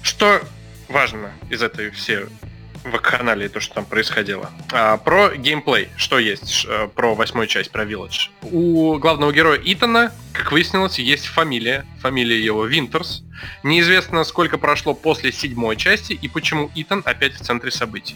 Что 0.02 0.42
важно 0.88 1.32
из 1.50 1.62
этой 1.62 1.90
всей 1.92 2.26
вакханалии, 2.84 3.48
то, 3.48 3.60
что 3.60 3.76
там 3.76 3.86
происходило. 3.86 4.50
А, 4.72 4.98
про 4.98 5.36
геймплей, 5.36 5.90
что 5.98 6.20
есть 6.20 6.66
а, 6.68 6.88
про 6.88 7.16
восьмую 7.16 7.48
часть, 7.48 7.72
про 7.72 7.84
Village. 7.84 8.30
У 8.44 8.98
главного 8.98 9.32
героя 9.32 9.60
Итана, 9.64 10.14
как 10.40 10.54
выяснилось, 10.54 10.98
есть 11.00 11.28
фамилия. 11.28 11.86
Фамилия 12.02 12.42
его 12.42 12.66
Винтерс. 12.66 13.24
Неизвестно, 13.64 14.24
сколько 14.24 14.58
прошло 14.58 14.94
после 14.94 15.32
седьмой 15.32 15.76
части 15.76 16.14
и 16.14 16.28
почему 16.28 16.72
Итан 16.76 17.04
опять 17.06 17.34
в 17.34 17.42
центре 17.42 17.72
событий. 17.72 18.16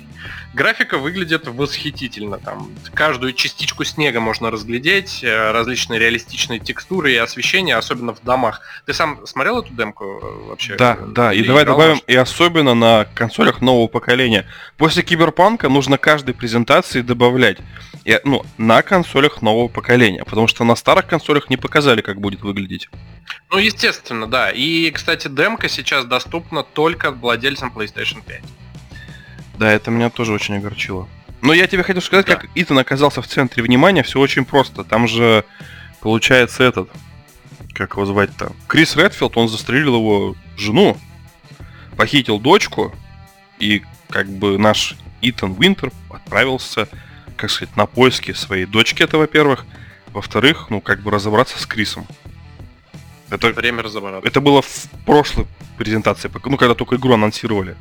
Графика 0.53 0.97
выглядит 0.97 1.47
восхитительно. 1.47 2.39
Там 2.39 2.71
каждую 2.93 3.33
частичку 3.33 3.83
снега 3.83 4.19
можно 4.19 4.51
разглядеть, 4.51 5.23
э, 5.23 5.51
различные 5.51 5.99
реалистичные 5.99 6.59
текстуры 6.59 7.11
и 7.11 7.17
освещения, 7.17 7.75
особенно 7.75 8.13
в 8.13 8.23
домах. 8.23 8.61
Ты 8.85 8.93
сам 8.93 9.25
смотрел 9.27 9.59
эту 9.59 9.73
демку 9.73 10.05
э, 10.05 10.49
вообще? 10.49 10.75
Да, 10.75 10.97
да. 11.07 11.33
И 11.33 11.43
давай 11.43 11.65
добавим, 11.65 11.95
может? 11.95 12.09
и 12.09 12.15
особенно 12.15 12.73
на 12.73 13.05
консолях 13.15 13.61
нового 13.61 13.87
поколения. 13.87 14.45
После 14.77 15.03
Киберпанка 15.03 15.69
нужно 15.69 15.97
каждой 15.97 16.33
презентации 16.33 17.01
добавлять 17.01 17.57
и, 18.05 18.19
ну, 18.23 18.43
на 18.57 18.81
консолях 18.81 19.41
нового 19.41 19.67
поколения, 19.67 20.23
потому 20.25 20.47
что 20.47 20.63
на 20.63 20.75
старых 20.75 21.07
консолях 21.07 21.49
не 21.49 21.57
показали, 21.57 22.01
как 22.01 22.12
будет 22.19 22.41
выглядеть. 22.41 22.89
Ну, 23.49 23.57
естественно, 23.57 24.27
да. 24.27 24.51
И, 24.51 24.89
кстати, 24.91 25.27
демка 25.27 25.69
сейчас 25.69 26.05
доступна 26.05 26.63
только 26.63 27.11
владельцам 27.11 27.71
PlayStation 27.75 28.23
5. 28.25 28.41
Да, 29.57 29.71
это 29.71 29.91
меня 29.91 30.09
тоже 30.09 30.33
очень 30.33 30.57
огорчило. 30.57 31.07
Но 31.41 31.53
я 31.53 31.67
тебе 31.67 31.83
хотел 31.83 32.01
сказать, 32.01 32.25
да. 32.25 32.35
как 32.35 32.49
Итан 32.55 32.79
оказался 32.79 33.21
в 33.21 33.27
центре 33.27 33.61
внимания, 33.63 34.03
все 34.03 34.19
очень 34.19 34.45
просто. 34.45 34.83
Там 34.83 35.07
же, 35.07 35.43
получается, 35.99 36.63
этот, 36.63 36.89
как 37.73 37.93
его 37.93 38.05
звать-то, 38.05 38.53
Крис 38.67 38.95
Редфилд, 38.95 39.37
он 39.37 39.49
застрелил 39.49 39.95
его 39.95 40.35
жену, 40.57 40.97
похитил 41.97 42.39
дочку, 42.39 42.93
и 43.59 43.83
как 44.09 44.29
бы 44.29 44.57
наш 44.57 44.95
Итан 45.21 45.53
Винтер 45.53 45.91
отправился 46.09 46.87
как 47.35 47.49
сказать, 47.49 47.75
на 47.75 47.85
поиски 47.85 48.31
своей 48.31 48.65
дочки, 48.65 49.03
это 49.03 49.17
во-первых. 49.17 49.65
Во-вторых, 50.13 50.67
ну, 50.69 50.79
как 50.79 51.01
бы 51.01 51.11
разобраться 51.11 51.59
с 51.59 51.65
Крисом. 51.65 52.07
Это 53.29 53.49
время 53.49 53.81
разобраться. 53.81 54.27
Это 54.27 54.41
было 54.41 54.61
в 54.61 54.89
прошлой 55.05 55.47
презентации, 55.77 56.31
ну, 56.45 56.55
когда 56.55 56.75
только 56.75 56.97
игру 56.97 57.13
анонсировали. 57.13 57.75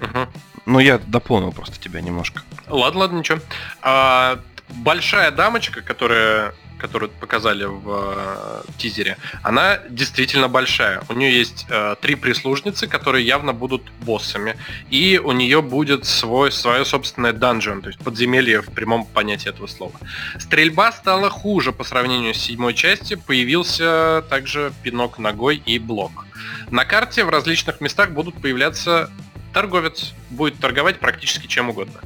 Угу. 0.00 0.28
Ну, 0.66 0.78
я 0.80 0.98
дополнил 0.98 1.52
просто 1.52 1.78
тебя 1.78 2.00
немножко. 2.00 2.42
Ладно, 2.68 3.00
ладно, 3.00 3.18
ничего. 3.18 3.38
А, 3.82 4.40
большая 4.68 5.30
дамочка, 5.30 5.80
которая 5.80 6.54
которую 6.82 7.10
показали 7.10 7.64
в 7.64 7.84
э, 7.86 8.62
тизере, 8.76 9.16
она 9.42 9.78
действительно 9.88 10.48
большая. 10.48 11.02
У 11.08 11.14
нее 11.14 11.38
есть 11.38 11.64
э, 11.68 11.94
три 12.02 12.16
прислужницы, 12.16 12.88
которые 12.88 13.24
явно 13.24 13.52
будут 13.52 13.82
боссами. 14.00 14.56
И 14.90 15.20
у 15.22 15.30
нее 15.32 15.62
будет 15.62 16.04
свой, 16.04 16.50
свое 16.50 16.84
собственное 16.84 17.32
данжен, 17.32 17.82
то 17.82 17.88
есть 17.88 18.00
подземелье 18.00 18.60
в 18.60 18.70
прямом 18.72 19.06
понятии 19.06 19.48
этого 19.48 19.68
слова. 19.68 19.94
Стрельба 20.38 20.90
стала 20.92 21.30
хуже 21.30 21.72
по 21.72 21.84
сравнению 21.84 22.34
с 22.34 22.38
седьмой 22.38 22.74
частью. 22.74 23.20
Появился 23.20 24.24
также 24.28 24.72
пинок 24.82 25.18
ногой 25.18 25.62
и 25.64 25.78
блок. 25.78 26.26
На 26.70 26.84
карте 26.84 27.24
в 27.24 27.28
различных 27.28 27.80
местах 27.80 28.10
будут 28.10 28.34
появляться 28.42 29.08
торговец. 29.52 30.14
Будет 30.30 30.58
торговать 30.58 30.98
практически 30.98 31.46
чем 31.46 31.70
угодно. 31.70 32.00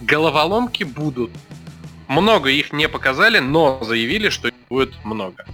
Головоломки 0.00 0.84
будут 0.84 1.30
много 2.10 2.50
их 2.50 2.72
не 2.72 2.88
показали, 2.88 3.38
но 3.38 3.78
заявили, 3.82 4.30
что 4.30 4.50
будет 4.68 4.92
много. 5.04 5.46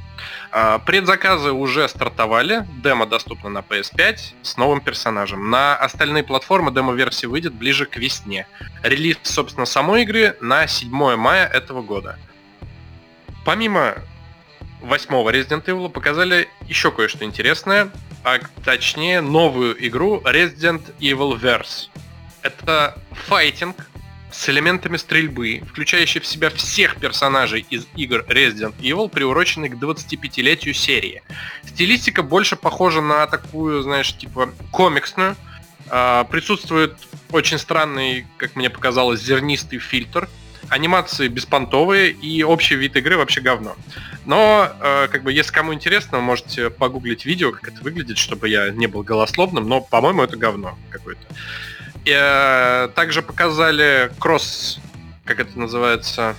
А, 0.50 0.78
предзаказы 0.78 1.52
уже 1.52 1.86
стартовали, 1.86 2.66
демо 2.82 3.04
доступно 3.04 3.50
на 3.50 3.58
PS5 3.58 4.16
с 4.40 4.56
новым 4.56 4.80
персонажем. 4.80 5.50
На 5.50 5.76
остальные 5.76 6.24
платформы 6.24 6.72
демо-версия 6.72 7.26
выйдет 7.26 7.52
ближе 7.52 7.84
к 7.84 7.96
весне. 7.96 8.46
Релиз, 8.82 9.18
собственно, 9.22 9.66
самой 9.66 10.04
игры 10.04 10.36
на 10.40 10.66
7 10.66 11.16
мая 11.16 11.46
этого 11.46 11.82
года. 11.82 12.18
Помимо 13.44 13.96
восьмого 14.80 15.30
Resident 15.30 15.66
Evil 15.66 15.90
показали 15.90 16.48
еще 16.66 16.90
кое-что 16.90 17.24
интересное, 17.24 17.90
а 18.24 18.38
точнее 18.64 19.20
новую 19.20 19.76
игру 19.86 20.22
Resident 20.24 20.82
Evil 21.00 21.38
Verse. 21.38 21.90
Это 22.40 22.98
файтинг 23.26 23.76
с 24.30 24.48
элементами 24.48 24.96
стрельбы, 24.96 25.62
включающий 25.68 26.20
в 26.20 26.26
себя 26.26 26.50
всех 26.50 26.96
персонажей 26.96 27.66
из 27.70 27.86
игр 27.96 28.24
Resident 28.28 28.74
Evil, 28.80 29.08
приуроченный 29.08 29.68
к 29.68 29.74
25-летию 29.74 30.74
серии. 30.74 31.22
Стилистика 31.64 32.22
больше 32.22 32.56
похожа 32.56 33.00
на 33.00 33.26
такую, 33.26 33.82
знаешь, 33.82 34.16
типа 34.16 34.50
комиксную. 34.70 35.36
А, 35.88 36.24
присутствует 36.24 36.96
очень 37.30 37.58
странный, 37.58 38.26
как 38.36 38.56
мне 38.56 38.70
показалось, 38.70 39.20
зернистый 39.20 39.78
фильтр. 39.78 40.28
анимации 40.68 41.28
беспонтовые 41.28 42.10
и 42.10 42.42
общий 42.42 42.74
вид 42.74 42.96
игры 42.96 43.16
вообще 43.16 43.40
говно. 43.40 43.76
Но, 44.24 44.68
э, 44.80 45.06
как 45.06 45.22
бы, 45.22 45.32
если 45.32 45.52
кому 45.52 45.72
интересно, 45.72 46.18
можете 46.18 46.70
погуглить 46.70 47.24
видео, 47.24 47.52
как 47.52 47.68
это 47.68 47.84
выглядит, 47.84 48.18
чтобы 48.18 48.48
я 48.48 48.70
не 48.70 48.88
был 48.88 49.04
голословным, 49.04 49.68
но, 49.68 49.80
по-моему, 49.80 50.24
это 50.24 50.36
говно 50.36 50.76
какое-то. 50.90 51.22
Э, 52.06 52.88
также 52.94 53.22
показали 53.22 54.12
кросс, 54.18 54.78
как 55.24 55.40
это 55.40 55.58
называется, 55.58 56.36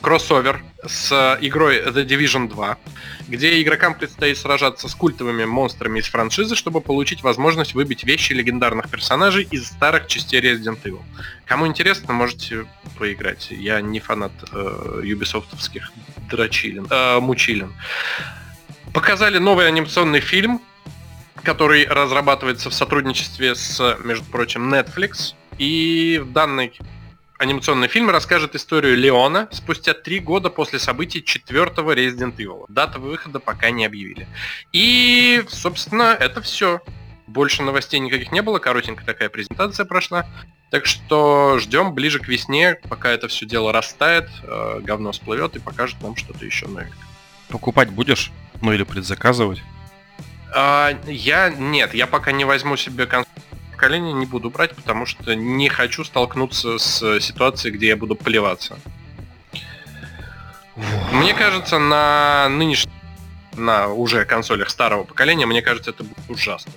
кроссовер 0.00 0.62
с 0.86 1.38
игрой 1.40 1.82
The 1.82 2.06
Division 2.06 2.48
2, 2.48 2.78
где 3.28 3.60
игрокам 3.60 3.94
предстоит 3.94 4.38
сражаться 4.38 4.88
с 4.88 4.94
культовыми 4.94 5.44
монстрами 5.44 5.98
из 5.98 6.06
франшизы, 6.06 6.54
чтобы 6.54 6.80
получить 6.80 7.22
возможность 7.22 7.74
выбить 7.74 8.04
вещи 8.04 8.32
легендарных 8.32 8.88
персонажей 8.88 9.46
из 9.50 9.66
старых 9.66 10.06
частей 10.06 10.40
Resident 10.40 10.80
Evil. 10.84 11.02
Кому 11.44 11.66
интересно, 11.66 12.14
можете 12.14 12.66
поиграть. 12.98 13.48
Я 13.50 13.80
не 13.80 14.00
фанат 14.00 14.32
э, 14.52 15.00
юбисофтовских 15.04 15.92
дрочилин, 16.30 16.86
э, 16.88 17.20
мучилин. 17.20 17.74
Показали 18.94 19.38
новый 19.38 19.68
анимационный 19.68 20.20
фильм, 20.20 20.62
который 21.42 21.86
разрабатывается 21.86 22.70
в 22.70 22.74
сотрудничестве 22.74 23.54
с, 23.54 23.98
между 24.04 24.24
прочим, 24.26 24.72
Netflix. 24.72 25.34
И 25.58 26.20
в 26.22 26.32
данной 26.32 26.72
Анимационный 27.38 27.88
фильм 27.88 28.08
расскажет 28.08 28.54
историю 28.54 28.96
Леона 28.96 29.48
спустя 29.52 29.92
три 29.92 30.20
года 30.20 30.48
после 30.48 30.78
событий 30.78 31.22
четвертого 31.22 31.94
Resident 31.94 32.36
Evil. 32.36 32.64
Дата 32.68 32.98
выхода 32.98 33.40
пока 33.40 33.70
не 33.70 33.84
объявили. 33.84 34.26
И, 34.72 35.44
собственно, 35.48 36.16
это 36.18 36.40
все. 36.40 36.80
Больше 37.26 37.62
новостей 37.62 38.00
никаких 38.00 38.32
не 38.32 38.40
было, 38.40 38.58
коротенькая 38.58 39.04
такая 39.04 39.28
презентация 39.28 39.84
прошла. 39.84 40.26
Так 40.70 40.86
что 40.86 41.58
ждем 41.58 41.92
ближе 41.92 42.20
к 42.20 42.28
весне, 42.28 42.78
пока 42.88 43.10
это 43.10 43.28
все 43.28 43.44
дело 43.44 43.70
растает, 43.70 44.30
э, 44.42 44.80
говно 44.82 45.12
всплывет 45.12 45.56
и 45.56 45.58
покажет 45.58 46.00
нам 46.00 46.16
что-то 46.16 46.42
еще 46.44 46.66
новенькое. 46.66 47.02
Покупать 47.48 47.90
будешь? 47.90 48.32
Ну 48.62 48.72
или 48.72 48.84
предзаказывать? 48.84 49.62
А, 50.54 50.98
я 51.06 51.50
нет, 51.50 51.94
я 51.94 52.06
пока 52.06 52.32
не 52.32 52.44
возьму 52.44 52.76
себе 52.76 53.06
консоль 53.06 53.30
поколения 53.76 54.14
не 54.14 54.24
буду 54.24 54.50
брать, 54.50 54.74
потому 54.74 55.04
что 55.04 55.34
не 55.34 55.68
хочу 55.68 56.02
столкнуться 56.02 56.78
с 56.78 57.20
ситуацией, 57.20 57.74
где 57.74 57.88
я 57.88 57.96
буду 57.96 58.16
плеваться. 58.16 58.78
Мне 61.12 61.34
кажется, 61.34 61.78
на 61.78 62.48
нынешних, 62.48 62.92
на 63.54 63.88
уже 63.88 64.24
консолях 64.24 64.70
старого 64.70 65.04
поколения, 65.04 65.44
мне 65.44 65.60
кажется, 65.60 65.90
это 65.90 66.04
будет 66.04 66.18
ужасно. 66.28 66.72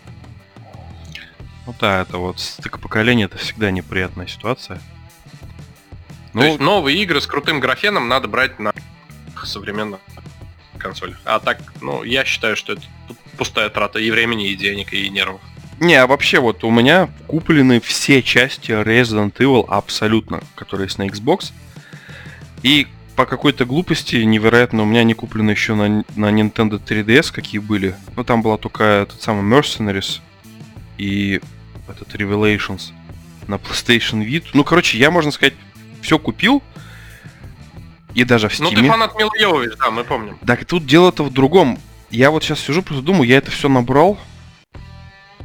Ну 1.66 1.76
да, 1.80 2.02
это 2.02 2.18
вот 2.18 2.40
стык 2.40 2.80
поколения, 2.80 3.26
это 3.26 3.38
всегда 3.38 3.72
неприятная 3.72 4.28
ситуация. 4.28 4.82
Ну, 6.34 6.42
То 6.42 6.48
есть 6.48 6.60
новые 6.60 7.02
игры 7.02 7.22
с 7.22 7.28
крутым 7.28 7.60
графеном 7.60 8.08
надо 8.08 8.28
брать 8.28 8.60
на 8.60 8.74
современных 9.44 10.00
консолях. 10.78 11.20
А 11.26 11.40
так, 11.40 11.62
ну, 11.82 12.04
я 12.04 12.26
считаю, 12.26 12.56
что 12.56 12.74
это 12.74 12.82
пустая 13.40 13.70
трата 13.70 14.00
и 14.00 14.12
времени, 14.12 14.50
и 14.50 14.56
денег, 14.56 14.94
и 14.94 15.10
нервов. 15.10 15.40
Не, 15.80 15.96
а 15.96 16.08
вообще 16.08 16.40
вот 16.40 16.66
у 16.66 16.70
меня 16.70 17.10
куплены 17.26 17.80
все 17.80 18.22
части 18.22 18.72
Resident 18.72 19.34
Evil 19.38 19.66
абсолютно, 19.70 20.42
которые 20.56 20.88
есть 20.88 20.98
на 20.98 21.08
Xbox. 21.08 21.54
И 22.64 22.86
по 23.16 23.26
какой-то 23.26 23.64
глупости, 23.66 24.18
невероятно, 24.18 24.84
у 24.84 24.86
меня 24.86 25.06
не 25.06 25.14
куплены 25.14 25.52
еще 25.52 25.76
на, 25.76 26.04
на 26.18 26.32
Nintendo 26.32 26.84
3DS, 26.86 27.32
какие 27.32 27.60
были. 27.60 27.96
Ну, 28.18 28.26
там 28.26 28.42
была 28.42 28.58
только 28.58 28.84
этот 28.84 29.22
самый 29.22 29.44
Mercenaries 29.58 30.20
и 30.98 31.40
этот 31.88 32.14
Revelations 32.14 32.92
на 33.48 33.56
PlayStation 33.56 34.26
Vita. 34.26 34.48
Ну, 34.54 34.66
короче, 34.66 34.98
я, 34.98 35.12
можно 35.12 35.32
сказать, 35.32 35.54
все 36.02 36.20
купил. 36.20 36.62
И 38.16 38.26
даже 38.26 38.50
в 38.50 38.52
Steam. 38.52 38.64
Ну, 38.64 38.82
ты 38.82 38.88
фанат 38.88 39.18
Мил 39.18 39.30
Йовович, 39.40 39.78
да, 39.80 39.92
мы 39.92 40.04
помним. 40.04 40.38
Так, 40.46 40.66
тут 40.66 40.86
дело-то 40.86 41.24
в 41.24 41.32
другом. 41.32 41.80
Я 42.10 42.32
вот 42.32 42.44
сейчас 42.44 42.60
сижу, 42.60 42.82
просто 42.82 43.04
думаю, 43.04 43.28
я 43.28 43.38
это 43.38 43.52
все 43.52 43.70
набрал, 43.70 44.18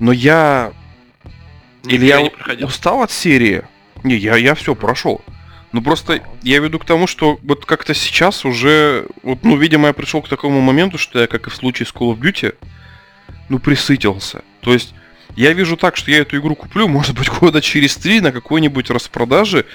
но 0.01 0.13
я... 0.13 0.73
Или 1.85 2.07
я 2.07 2.23
не 2.23 2.65
устал 2.65 3.03
от 3.03 3.11
серии? 3.11 3.65
Не, 4.03 4.17
я, 4.17 4.37
я 4.37 4.55
все 4.55 4.75
прошел. 4.75 5.23
Ну 5.73 5.83
просто 5.83 6.23
я 6.43 6.61
веду 6.61 6.79
к 6.79 6.85
тому, 6.85 7.07
что 7.07 7.39
вот 7.43 7.67
как-то 7.67 7.95
сейчас 7.95 8.45
уже, 8.45 9.07
вот, 9.23 9.43
ну, 9.43 9.57
видимо, 9.57 9.89
я 9.89 9.93
пришел 9.93 10.23
к 10.23 10.29
такому 10.29 10.61
моменту, 10.61 10.99
что 10.99 11.21
я, 11.21 11.27
как 11.27 11.49
и 11.49 11.51
в 11.51 11.55
случае 11.57 11.87
с 11.87 11.93
Call 11.93 12.15
of 12.15 12.21
Duty, 12.21 12.55
ну, 13.49 13.59
присытился. 13.59 14.43
То 14.61 14.73
есть, 14.73 14.95
я 15.37 15.53
вижу 15.53 15.77
так, 15.77 15.97
что 15.97 16.11
я 16.11 16.19
эту 16.19 16.37
игру 16.39 16.55
куплю, 16.55 16.87
может 16.89 17.19
быть, 17.19 17.29
года 17.29 17.61
через 17.61 17.97
три 17.97 18.21
на 18.21 18.31
какой-нибудь 18.31 18.89
распродаже, 18.91 19.67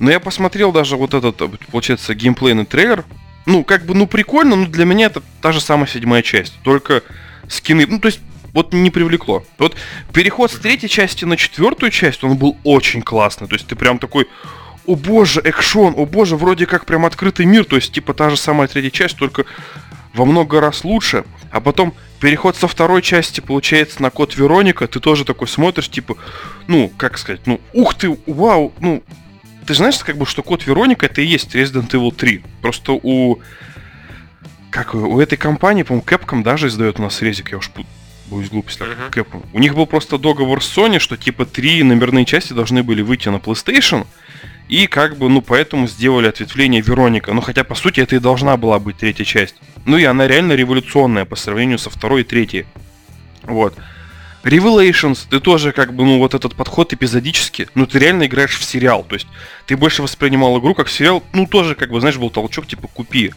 но 0.00 0.10
я 0.10 0.18
посмотрел 0.18 0.72
даже 0.72 0.96
вот 0.96 1.14
этот, 1.14 1.40
получается, 1.70 2.14
геймплейный 2.14 2.66
трейлер, 2.66 3.04
ну, 3.46 3.64
как 3.64 3.84
бы, 3.84 3.94
ну, 3.94 4.06
прикольно, 4.06 4.56
но 4.56 4.66
для 4.66 4.84
меня 4.84 5.06
это 5.06 5.22
та 5.40 5.52
же 5.52 5.60
самая 5.60 5.86
седьмая 5.86 6.22
часть, 6.22 6.54
только 6.62 7.02
скины, 7.48 7.86
ну, 7.86 7.98
то 7.98 8.06
есть, 8.06 8.20
вот 8.54 8.72
не 8.72 8.90
привлекло. 8.90 9.44
Вот 9.58 9.74
переход 10.12 10.50
с 10.50 10.58
третьей 10.58 10.88
части 10.88 11.24
на 11.24 11.36
четвертую 11.36 11.90
часть, 11.90 12.22
он 12.22 12.36
был 12.36 12.56
очень 12.62 13.02
классный. 13.02 13.48
То 13.48 13.56
есть 13.56 13.66
ты 13.66 13.74
прям 13.74 13.98
такой, 13.98 14.28
о 14.86 14.94
боже, 14.94 15.40
экшон, 15.40 15.94
о 15.96 16.06
боже, 16.06 16.36
вроде 16.36 16.66
как 16.66 16.86
прям 16.86 17.04
открытый 17.04 17.46
мир. 17.46 17.64
То 17.64 17.76
есть 17.76 17.92
типа 17.92 18.14
та 18.14 18.30
же 18.30 18.36
самая 18.36 18.68
третья 18.68 18.90
часть, 18.90 19.16
только 19.16 19.44
во 20.14 20.24
много 20.24 20.60
раз 20.60 20.84
лучше. 20.84 21.24
А 21.50 21.60
потом 21.60 21.94
переход 22.20 22.56
со 22.56 22.68
второй 22.68 23.02
части, 23.02 23.40
получается, 23.40 24.00
на 24.00 24.10
код 24.10 24.36
Вероника, 24.36 24.86
ты 24.86 25.00
тоже 25.00 25.24
такой 25.24 25.48
смотришь, 25.48 25.90
типа, 25.90 26.16
ну, 26.68 26.92
как 26.96 27.18
сказать, 27.18 27.40
ну, 27.46 27.60
ух 27.72 27.94
ты, 27.94 28.16
вау, 28.26 28.72
ну, 28.80 29.02
ты 29.66 29.74
знаешь, 29.74 29.98
как 29.98 30.16
бы, 30.16 30.26
что 30.26 30.42
код 30.42 30.66
Вероника 30.66 31.06
это 31.06 31.20
и 31.22 31.26
есть 31.26 31.54
Resident 31.54 31.90
Evil 31.90 32.14
3. 32.14 32.44
Просто 32.62 32.92
у 32.92 33.40
как 34.70 34.94
у 34.94 35.20
этой 35.20 35.36
компании, 35.36 35.84
по-моему, 35.84 36.04
Capcom 36.04 36.42
даже 36.42 36.66
издает 36.66 36.98
у 36.98 37.02
нас 37.02 37.22
резик, 37.22 37.52
я 37.52 37.58
уж 37.58 37.70
боюсь 38.26 38.50
глупости, 38.50 38.82
uh-huh. 38.82 39.12
Capcom. 39.12 39.46
У 39.52 39.60
них 39.60 39.74
был 39.76 39.86
просто 39.86 40.18
договор 40.18 40.64
с 40.64 40.76
Sony, 40.76 40.98
что 40.98 41.16
типа 41.16 41.46
три 41.46 41.80
номерные 41.84 42.24
части 42.24 42.52
должны 42.52 42.82
были 42.82 43.00
выйти 43.00 43.28
на 43.28 43.36
PlayStation, 43.36 44.04
и 44.68 44.88
как 44.88 45.16
бы, 45.16 45.28
ну, 45.28 45.42
поэтому 45.42 45.86
сделали 45.86 46.26
ответвление 46.26 46.80
Вероника. 46.80 47.32
Ну, 47.32 47.40
хотя, 47.40 47.64
по 47.64 47.74
сути, 47.74 48.00
это 48.00 48.16
и 48.16 48.18
должна 48.18 48.56
была 48.56 48.78
быть 48.78 48.96
третья 48.96 49.24
часть. 49.24 49.56
Ну, 49.84 49.98
и 49.98 50.04
она 50.04 50.26
реально 50.26 50.54
революционная 50.54 51.26
по 51.26 51.36
сравнению 51.36 51.78
со 51.78 51.90
второй 51.90 52.22
и 52.22 52.24
третьей. 52.24 52.66
Вот. 53.42 53.76
Revelations, 54.44 55.26
ты 55.28 55.40
тоже 55.40 55.72
как 55.72 55.94
бы, 55.94 56.04
ну, 56.04 56.18
вот 56.18 56.34
этот 56.34 56.54
подход 56.54 56.92
эпизодически, 56.92 57.68
ну, 57.74 57.86
ты 57.86 57.98
реально 57.98 58.26
играешь 58.26 58.58
в 58.58 58.64
сериал, 58.64 59.04
то 59.04 59.14
есть 59.14 59.26
ты 59.66 59.76
больше 59.76 60.02
воспринимал 60.02 60.58
игру 60.58 60.74
как 60.74 60.88
сериал, 60.88 61.22
ну, 61.32 61.46
тоже, 61.46 61.74
как 61.74 61.90
бы, 61.90 62.00
знаешь, 62.00 62.18
был 62.18 62.30
толчок, 62.30 62.66
типа, 62.66 62.88
купи. 62.88 63.32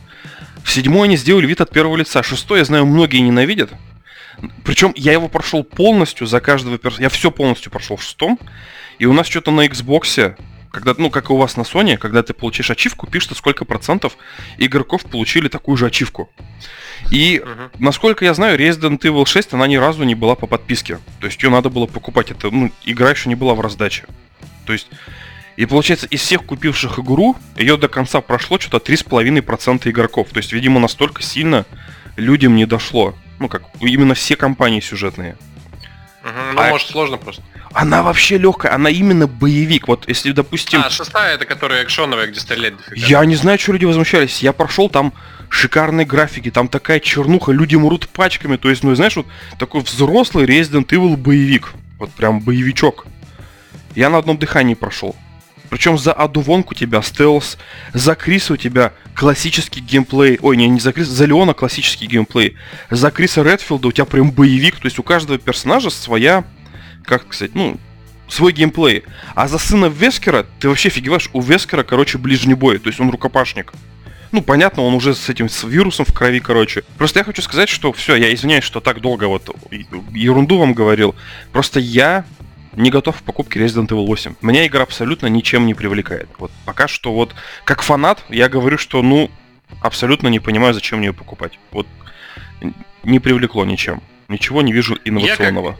В 0.64 0.72
седьмой 0.72 1.08
они 1.08 1.16
сделали 1.16 1.48
вид 1.48 1.62
от 1.62 1.72
первого 1.72 1.96
лица, 1.96 2.22
шестой, 2.24 2.60
я 2.60 2.66
знаю, 2.66 2.86
многие 2.86 3.20
ненавидят, 3.20 3.72
причем 4.64 4.94
я 4.96 5.14
его 5.14 5.30
прошел 5.30 5.64
полностью 5.64 6.28
за 6.28 6.40
каждого 6.40 6.78
персонажа. 6.78 7.04
Я 7.04 7.10
все 7.10 7.32
полностью 7.32 7.72
прошел 7.72 7.98
в 7.98 8.04
шестом. 8.04 8.40
И 9.00 9.06
у 9.06 9.14
нас 9.14 9.28
что-то 9.28 9.52
на 9.52 9.66
Xbox, 9.66 10.36
когда, 10.72 10.94
ну, 10.98 11.10
как 11.10 11.30
и 11.30 11.34
у 11.34 11.38
вас 11.38 11.58
на 11.58 11.62
Sony, 11.62 11.98
когда 11.98 12.24
ты 12.24 12.34
получишь 12.34 12.70
ачивку, 12.72 13.08
пишется, 13.08 13.36
сколько 13.36 13.66
процентов 13.66 14.18
игроков 14.58 15.04
получили 15.06 15.48
такую 15.48 15.78
же 15.78 15.86
ачивку. 15.88 16.30
И, 17.12 17.38
uh-huh. 17.38 17.72
насколько 17.80 18.26
я 18.26 18.34
знаю, 18.34 18.60
Resident 18.60 19.00
Evil 19.00 19.26
6, 19.26 19.54
она 19.54 19.68
ни 19.68 19.76
разу 19.76 20.04
не 20.04 20.16
была 20.16 20.36
по 20.36 20.48
подписке. 20.48 21.00
То 21.20 21.28
есть 21.28 21.42
ее 21.42 21.50
надо 21.50 21.70
было 21.70 21.86
покупать. 21.86 22.32
Это, 22.32 22.50
ну, 22.52 22.72
игра 22.86 23.12
еще 23.12 23.30
не 23.30 23.36
была 23.36 23.54
в 23.54 23.62
раздаче. 23.62 24.06
То 24.66 24.74
есть, 24.74 24.88
и 25.56 25.66
получается, 25.66 26.08
из 26.08 26.22
всех 26.22 26.44
купивших 26.44 27.00
игру, 27.00 27.36
ее 27.56 27.78
до 27.78 27.88
конца 27.88 28.22
прошло 28.22 28.60
что-то 28.60 28.78
3,5% 28.78 29.90
игроков. 29.90 30.30
То 30.32 30.38
есть, 30.38 30.52
видимо, 30.54 30.80
настолько 30.80 31.24
сильно 31.24 31.66
людям 32.16 32.56
не 32.56 32.66
дошло. 32.66 33.16
Ну 33.40 33.48
как, 33.48 33.64
именно 33.80 34.14
все 34.14 34.36
компании 34.36 34.80
сюжетные. 34.80 35.38
Угу, 36.28 36.54
ну, 36.54 36.62
а 36.62 36.70
может, 36.70 36.90
сложно 36.90 37.18
просто. 37.18 37.42
Она 37.74 38.04
вообще 38.04 38.38
легкая, 38.38 38.74
она 38.74 38.90
именно 38.90 39.28
боевик. 39.28 39.88
Вот 39.88 40.08
если, 40.08 40.32
допустим... 40.32 40.82
А, 40.84 40.90
шестая 40.90 41.36
это 41.36 41.46
которая 41.46 41.84
экшоновая, 41.84 42.28
где 42.28 42.40
стрелять 42.40 42.76
дофига. 42.76 43.08
Я 43.08 43.26
не 43.26 43.36
знаю, 43.36 43.58
что 43.60 43.72
люди 43.72 43.86
возмущались. 43.86 44.42
Я 44.42 44.52
прошел 44.52 44.90
там 44.90 45.14
шикарные 45.50 46.06
графики, 46.06 46.52
там 46.52 46.68
такая 46.68 47.00
чернуха, 47.00 47.52
люди 47.52 47.76
мрут 47.76 48.10
пачками. 48.10 48.58
То 48.58 48.70
есть, 48.70 48.84
ну, 48.84 48.94
знаешь, 48.96 49.16
вот 49.16 49.28
такой 49.58 49.82
взрослый 49.82 50.46
Resident 50.46 50.88
Evil 50.88 51.16
боевик. 51.16 51.74
Вот 51.98 52.12
прям 52.12 52.42
боевичок. 52.42 53.06
Я 53.96 54.10
на 54.10 54.18
одном 54.18 54.38
дыхании 54.38 54.74
прошел. 54.74 55.16
Причем 55.70 55.98
за 55.98 56.14
Адувонку 56.14 56.74
у 56.74 56.78
тебя 56.78 57.02
стелс, 57.02 57.58
за 57.94 58.16
Криса 58.16 58.54
у 58.54 58.58
тебя 58.58 58.94
классический 59.16 59.82
геймплей. 59.82 60.40
Ой, 60.42 60.58
не, 60.58 60.68
не 60.68 60.80
за 60.80 60.94
Криса, 60.94 61.12
за 61.12 61.26
Леона 61.26 61.54
классический 61.54 62.08
геймплей. 62.08 62.56
За 62.90 63.12
Криса 63.12 63.42
Редфилда 63.42 63.88
у 63.88 63.92
тебя 63.92 64.06
прям 64.06 64.32
боевик. 64.32 64.78
То 64.80 64.86
есть 64.86 65.00
у 65.00 65.04
каждого 65.04 65.38
персонажа 65.38 65.90
своя, 65.90 66.46
как 67.04 67.34
сказать, 67.34 67.56
ну, 67.56 67.78
свой 68.28 68.54
геймплей. 68.54 69.04
А 69.36 69.48
за 69.48 69.58
сына 69.58 69.86
Вескера, 69.86 70.46
ты 70.60 70.70
вообще 70.70 70.90
фигиваешь, 70.90 71.30
у 71.34 71.42
Вескера, 71.42 71.84
короче, 71.84 72.18
ближний 72.18 72.54
бой. 72.54 72.80
То 72.80 72.88
есть 72.88 73.00
он 73.00 73.10
рукопашник. 73.10 73.74
Ну, 74.32 74.42
понятно, 74.42 74.84
он 74.84 74.94
уже 74.94 75.16
с 75.16 75.30
этим 75.30 75.50
с 75.50 75.64
вирусом 75.64 76.06
в 76.06 76.14
крови, 76.14 76.40
короче. 76.40 76.84
Просто 76.98 77.20
я 77.20 77.24
хочу 77.24 77.42
сказать, 77.42 77.70
что 77.70 77.94
все, 77.94 78.16
я 78.16 78.34
извиняюсь, 78.34 78.64
что 78.64 78.82
так 78.82 79.00
долго 79.00 79.26
вот 79.26 79.50
ерунду 80.14 80.58
вам 80.58 80.74
говорил. 80.74 81.16
Просто 81.54 81.80
я 81.80 82.26
не 82.78 82.92
готов 82.92 83.20
к 83.22 83.24
покупке 83.24 83.60
Resident 83.60 83.88
Evil 83.88 84.06
8. 84.06 84.36
Меня 84.42 84.66
игра 84.66 84.84
абсолютно 84.84 85.28
ничем 85.28 85.66
не 85.66 85.74
привлекает. 85.74 86.30
Вот 86.38 86.52
пока 86.66 86.88
что 86.88 87.12
вот 87.12 87.36
как 87.66 87.82
фанат 87.82 88.24
я 88.30 88.48
говорю, 88.48 88.78
что 88.78 89.02
ну 89.02 89.30
абсолютно 89.82 90.28
не 90.28 90.40
понимаю, 90.40 90.74
зачем 90.74 91.00
мне 91.00 91.08
ее 91.08 91.14
покупать. 91.14 91.60
Вот 91.72 91.88
не 93.04 93.20
привлекло 93.20 93.66
ничем. 93.66 94.02
Ничего 94.28 94.62
не 94.62 94.72
вижу 94.72 94.98
инновационного. 95.04 95.78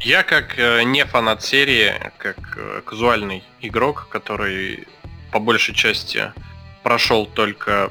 Я 0.00 0.22
как, 0.22 0.56
я 0.56 0.56
как 0.56 0.58
э, 0.58 0.82
не 0.84 1.04
фанат 1.04 1.42
серии, 1.42 1.92
как 2.16 2.38
э, 2.56 2.82
казуальный 2.84 3.42
игрок, 3.60 4.08
который 4.10 4.86
по 5.30 5.40
большей 5.40 5.74
части 5.74 6.32
прошел 6.82 7.26
только 7.26 7.90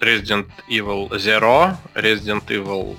Resident 0.00 0.48
Evil 0.68 1.08
Zero, 1.10 1.76
Resident 1.94 2.44
Evil 2.48 2.98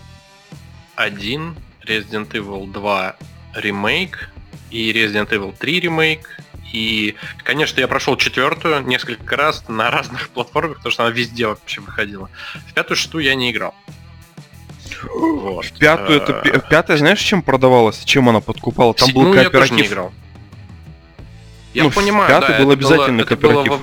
1, 0.96 1.56
Resident 1.86 2.30
Evil 2.32 2.72
2 2.72 3.16
ремейк 3.56 4.30
и 4.72 4.92
Resident 4.92 5.30
Evil 5.30 5.56
3 5.58 5.80
ремейк. 5.82 6.40
И, 6.74 7.16
конечно, 7.44 7.80
я 7.80 7.88
прошел 7.88 8.18
четвертую 8.18 8.82
несколько 8.86 9.38
раз 9.38 9.64
на 9.68 9.90
разных 9.92 10.30
платформах, 10.34 10.78
потому 10.78 10.92
что 10.92 11.06
она 11.06 11.12
везде 11.12 11.48
вообще 11.48 11.82
выходила. 11.82 12.30
В 12.68 12.74
пятую 12.74 12.98
шестую 12.98 13.24
я 13.24 13.36
не 13.36 13.52
играл. 13.52 13.74
Вот. 15.04 15.66
В 15.66 15.78
пятую, 15.78 16.22
это, 16.22 16.42
э, 16.46 16.60
пятая, 16.70 16.98
знаешь, 16.98 17.20
чем 17.20 17.42
продавалась? 17.42 18.04
Чем 18.04 18.30
она 18.30 18.40
подкупала? 18.40 18.94
Там 18.94 19.12
был 19.14 19.34
кооператив. 19.34 19.54
Я 19.54 19.60
тоже 19.60 19.74
не 19.74 19.88
играл. 19.88 20.14
Я 21.74 21.84
ну, 21.84 21.92
понимаю, 21.92 22.38
в 22.38 22.48
да, 22.48 22.58
был 22.58 22.72
обязательно 22.72 23.18
было, 23.18 23.26
кооператив. 23.26 23.68
Было 23.68 23.82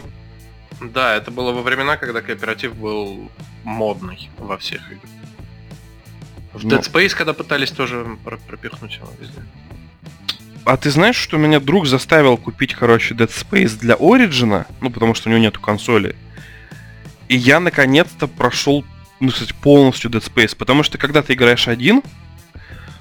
во... 0.80 0.88
Да, 0.88 1.14
это 1.14 1.30
было 1.30 1.52
во 1.52 1.62
времена, 1.62 1.96
когда 1.96 2.22
кооператив 2.22 2.74
был 2.74 3.30
модный 3.64 4.30
во 4.38 4.56
всех 4.56 4.80
играх. 4.90 5.10
В 6.52 6.66
Dead 6.66 6.70
ну. 6.70 7.00
Space, 7.00 7.14
когда 7.14 7.32
пытались 7.32 7.70
тоже 7.70 8.18
пропихнуть 8.46 8.94
его 8.96 9.08
везде. 9.20 9.40
А 10.64 10.76
ты 10.76 10.90
знаешь, 10.90 11.16
что 11.16 11.38
меня 11.38 11.58
друг 11.58 11.86
заставил 11.86 12.36
купить, 12.36 12.74
короче, 12.74 13.14
Dead 13.14 13.28
Space 13.28 13.78
для 13.78 13.94
Origin? 13.94 14.64
Ну, 14.80 14.90
потому 14.90 15.14
что 15.14 15.28
у 15.28 15.32
него 15.32 15.42
нету 15.42 15.60
консоли. 15.60 16.14
И 17.28 17.36
я 17.36 17.58
наконец-то 17.58 18.28
прошел, 18.28 18.84
ну, 19.18 19.30
кстати, 19.30 19.54
полностью 19.60 20.10
Dead 20.10 20.22
Space. 20.22 20.54
Потому 20.54 20.82
что 20.82 20.98
когда 20.98 21.22
ты 21.22 21.32
играешь 21.32 21.66
один, 21.66 22.02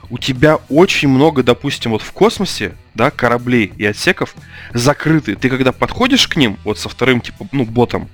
у 0.09 0.17
тебя 0.17 0.57
очень 0.69 1.07
много, 1.07 1.43
допустим, 1.43 1.91
вот 1.91 2.01
в 2.01 2.11
космосе, 2.11 2.73
да, 2.95 3.11
кораблей 3.11 3.71
и 3.77 3.85
отсеков 3.85 4.35
закрыты. 4.73 5.35
Ты 5.35 5.49
когда 5.49 5.71
подходишь 5.71 6.27
к 6.27 6.35
ним, 6.35 6.57
вот 6.63 6.79
со 6.79 6.89
вторым, 6.89 7.21
типа, 7.21 7.47
ну, 7.51 7.65
ботом, 7.65 8.09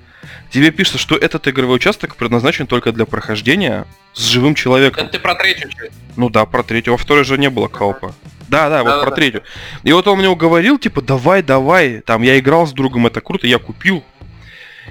тебе 0.50 0.70
пишется, 0.70 0.98
что 0.98 1.16
этот 1.16 1.46
игровой 1.48 1.76
участок 1.76 2.16
предназначен 2.16 2.66
только 2.66 2.92
для 2.92 3.06
прохождения 3.06 3.86
с 4.14 4.24
живым 4.24 4.54
человеком. 4.54 5.04
Это 5.04 5.12
ты 5.12 5.18
про 5.20 5.34
третью 5.34 5.70
часть? 5.70 5.92
Ну 6.16 6.30
да, 6.30 6.46
про 6.46 6.62
третью. 6.62 6.92
Во 6.92 6.98
второй 6.98 7.24
же 7.24 7.38
не 7.38 7.50
было 7.50 7.68
коопа. 7.68 8.14
Да, 8.48 8.68
да, 8.68 8.82
вот 8.82 8.90
да, 8.90 9.00
про 9.00 9.10
да. 9.10 9.16
третью. 9.16 9.42
И 9.84 9.92
вот 9.92 10.06
он 10.08 10.18
мне 10.18 10.28
уговорил, 10.28 10.78
типа, 10.78 11.02
давай, 11.02 11.42
давай. 11.42 12.00
Там 12.00 12.22
я 12.22 12.38
играл 12.38 12.66
с 12.66 12.72
другом, 12.72 13.06
это 13.06 13.20
круто, 13.20 13.46
я 13.46 13.58
купил. 13.58 14.02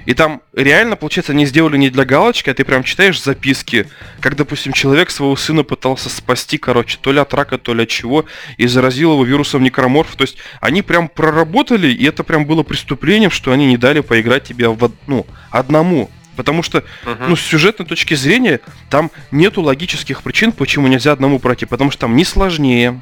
И 0.08 0.14
там 0.14 0.40
реально, 0.54 0.96
получается, 0.96 1.32
они 1.32 1.44
сделали 1.44 1.76
не 1.76 1.90
для 1.90 2.06
галочки, 2.06 2.48
а 2.48 2.54
ты 2.54 2.64
прям 2.64 2.82
читаешь 2.82 3.22
записки, 3.22 3.86
как, 4.20 4.36
допустим, 4.36 4.72
человек 4.72 5.10
своего 5.10 5.36
сына 5.36 5.64
пытался 5.64 6.08
спасти, 6.08 6.56
короче, 6.56 6.96
то 6.98 7.12
ли 7.12 7.18
от 7.18 7.34
рака, 7.34 7.58
то 7.58 7.74
ли 7.74 7.82
от 7.82 7.90
чего, 7.90 8.24
и 8.56 8.66
заразил 8.66 9.12
его 9.12 9.22
вирусом 9.22 9.62
некроморф. 9.62 10.16
То 10.16 10.22
есть 10.22 10.38
они 10.62 10.80
прям 10.80 11.08
проработали, 11.08 11.88
и 11.88 12.06
это 12.06 12.24
прям 12.24 12.46
было 12.46 12.62
преступлением, 12.62 13.30
что 13.30 13.52
они 13.52 13.66
не 13.66 13.76
дали 13.76 14.00
поиграть 14.00 14.44
тебе 14.44 14.70
в, 14.70 14.90
ну, 15.06 15.26
одному. 15.50 16.08
Потому 16.36 16.62
что, 16.62 16.84
uh-huh. 17.04 17.26
ну, 17.28 17.36
с 17.36 17.42
сюжетной 17.42 17.84
точки 17.84 18.14
зрения, 18.14 18.60
там 18.88 19.10
нету 19.30 19.60
логических 19.60 20.22
причин, 20.22 20.52
почему 20.52 20.88
нельзя 20.88 21.12
одному 21.12 21.38
пройти. 21.38 21.66
Потому 21.66 21.90
что 21.90 22.00
там 22.02 22.16
не 22.16 22.24
сложнее, 22.24 22.98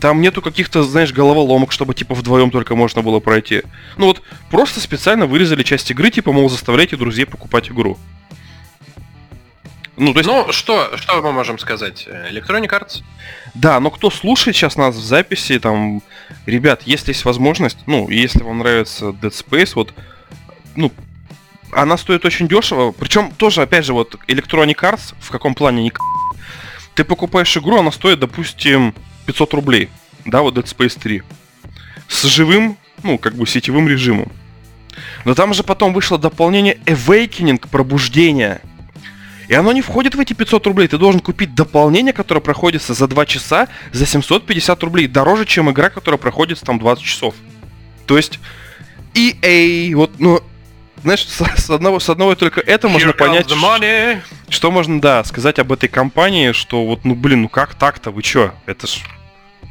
там 0.00 0.20
нету 0.20 0.42
каких-то, 0.42 0.82
знаешь, 0.82 1.12
головоломок, 1.12 1.72
чтобы 1.72 1.94
типа 1.94 2.14
вдвоем 2.14 2.50
только 2.50 2.76
можно 2.76 3.02
было 3.02 3.20
пройти. 3.20 3.62
Ну 3.96 4.06
вот, 4.06 4.22
просто 4.50 4.80
специально 4.80 5.26
вырезали 5.26 5.62
часть 5.62 5.90
игры, 5.90 6.10
типа, 6.10 6.32
мол, 6.32 6.48
заставляйте 6.48 6.96
друзей 6.96 7.26
покупать 7.26 7.70
игру. 7.70 7.98
Ну, 9.96 10.12
то 10.12 10.20
есть... 10.20 10.30
ну 10.30 10.52
что, 10.52 10.96
что 10.96 11.20
мы 11.20 11.32
можем 11.32 11.58
сказать? 11.58 12.06
Electronic 12.06 12.68
Arts? 12.68 13.02
Да, 13.54 13.80
но 13.80 13.90
кто 13.90 14.10
слушает 14.10 14.56
сейчас 14.56 14.76
нас 14.76 14.94
в 14.94 15.02
записи, 15.02 15.58
там, 15.58 16.02
ребят, 16.46 16.82
если 16.84 17.10
есть 17.10 17.24
возможность, 17.24 17.78
ну, 17.86 18.08
если 18.08 18.44
вам 18.44 18.58
нравится 18.58 19.06
Dead 19.06 19.32
Space, 19.32 19.72
вот, 19.74 19.92
ну, 20.76 20.92
она 21.72 21.98
стоит 21.98 22.24
очень 22.24 22.46
дешево. 22.46 22.92
Причем 22.92 23.32
тоже, 23.32 23.62
опять 23.62 23.84
же, 23.84 23.92
вот 23.92 24.14
Electronic 24.28 24.76
Arts 24.76 25.14
в 25.20 25.30
каком 25.30 25.56
плане 25.56 25.82
не 25.82 25.92
Ты 26.94 27.02
покупаешь 27.02 27.56
игру, 27.56 27.78
она 27.78 27.90
стоит, 27.90 28.20
допустим, 28.20 28.94
500 29.28 29.54
рублей. 29.54 29.90
Да, 30.24 30.40
вот 30.40 30.56
Dead 30.56 30.64
Space 30.64 30.98
3. 30.98 31.22
С 32.08 32.24
живым, 32.24 32.78
ну, 33.02 33.18
как 33.18 33.34
бы 33.34 33.46
сетевым 33.46 33.86
режимом. 33.86 34.32
Но 35.26 35.34
там 35.34 35.52
же 35.52 35.62
потом 35.62 35.92
вышло 35.92 36.18
дополнение 36.18 36.78
Awakening, 36.86 37.68
пробуждение. 37.70 38.62
И 39.48 39.54
оно 39.54 39.72
не 39.72 39.82
входит 39.82 40.14
в 40.14 40.20
эти 40.20 40.32
500 40.32 40.66
рублей. 40.66 40.88
Ты 40.88 40.96
должен 40.96 41.20
купить 41.20 41.54
дополнение, 41.54 42.14
которое 42.14 42.40
проходится 42.40 42.94
за 42.94 43.06
2 43.06 43.26
часа 43.26 43.68
за 43.92 44.06
750 44.06 44.82
рублей. 44.82 45.06
Дороже, 45.06 45.44
чем 45.44 45.70
игра, 45.70 45.90
которая 45.90 46.18
проходит 46.18 46.60
там 46.60 46.78
20 46.78 47.04
часов. 47.04 47.34
То 48.06 48.16
есть 48.16 48.40
EA, 49.14 49.94
вот, 49.94 50.18
ну, 50.18 50.40
знаешь, 51.02 51.26
с, 51.26 51.44
с, 51.64 51.68
одного, 51.68 52.00
с 52.00 52.08
одного 52.08 52.34
только 52.34 52.60
это 52.62 52.88
Here 52.88 52.92
можно 52.92 53.12
понять, 53.12 53.46
что 54.48 54.70
можно, 54.70 55.00
да, 55.02 55.22
сказать 55.24 55.58
об 55.58 55.70
этой 55.70 55.90
компании, 55.90 56.52
что 56.52 56.86
вот, 56.86 57.04
ну, 57.04 57.14
блин, 57.14 57.42
ну 57.42 57.48
как 57.50 57.74
так-то, 57.74 58.10
вы 58.10 58.22
чё? 58.22 58.54
Это 58.64 58.86
ж 58.86 59.00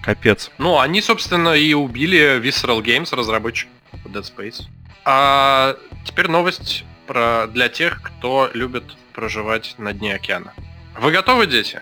Капец. 0.07 0.51
Ну, 0.57 0.79
они, 0.79 1.01
собственно, 1.01 1.49
и 1.49 1.73
убили 1.73 2.39
Visceral 2.39 2.81
Games, 2.81 3.13
разработчик 3.13 3.67
Dead 4.05 4.23
Space. 4.23 4.61
А 5.03 5.75
теперь 6.05 6.29
новость 6.29 6.85
про 7.07 7.47
для 7.47 7.67
тех, 7.67 8.01
кто 8.01 8.49
любит 8.53 8.85
проживать 9.11 9.75
на 9.77 9.91
дне 9.91 10.15
океана. 10.15 10.53
Вы 10.97 11.11
готовы, 11.11 11.45
дети? 11.45 11.81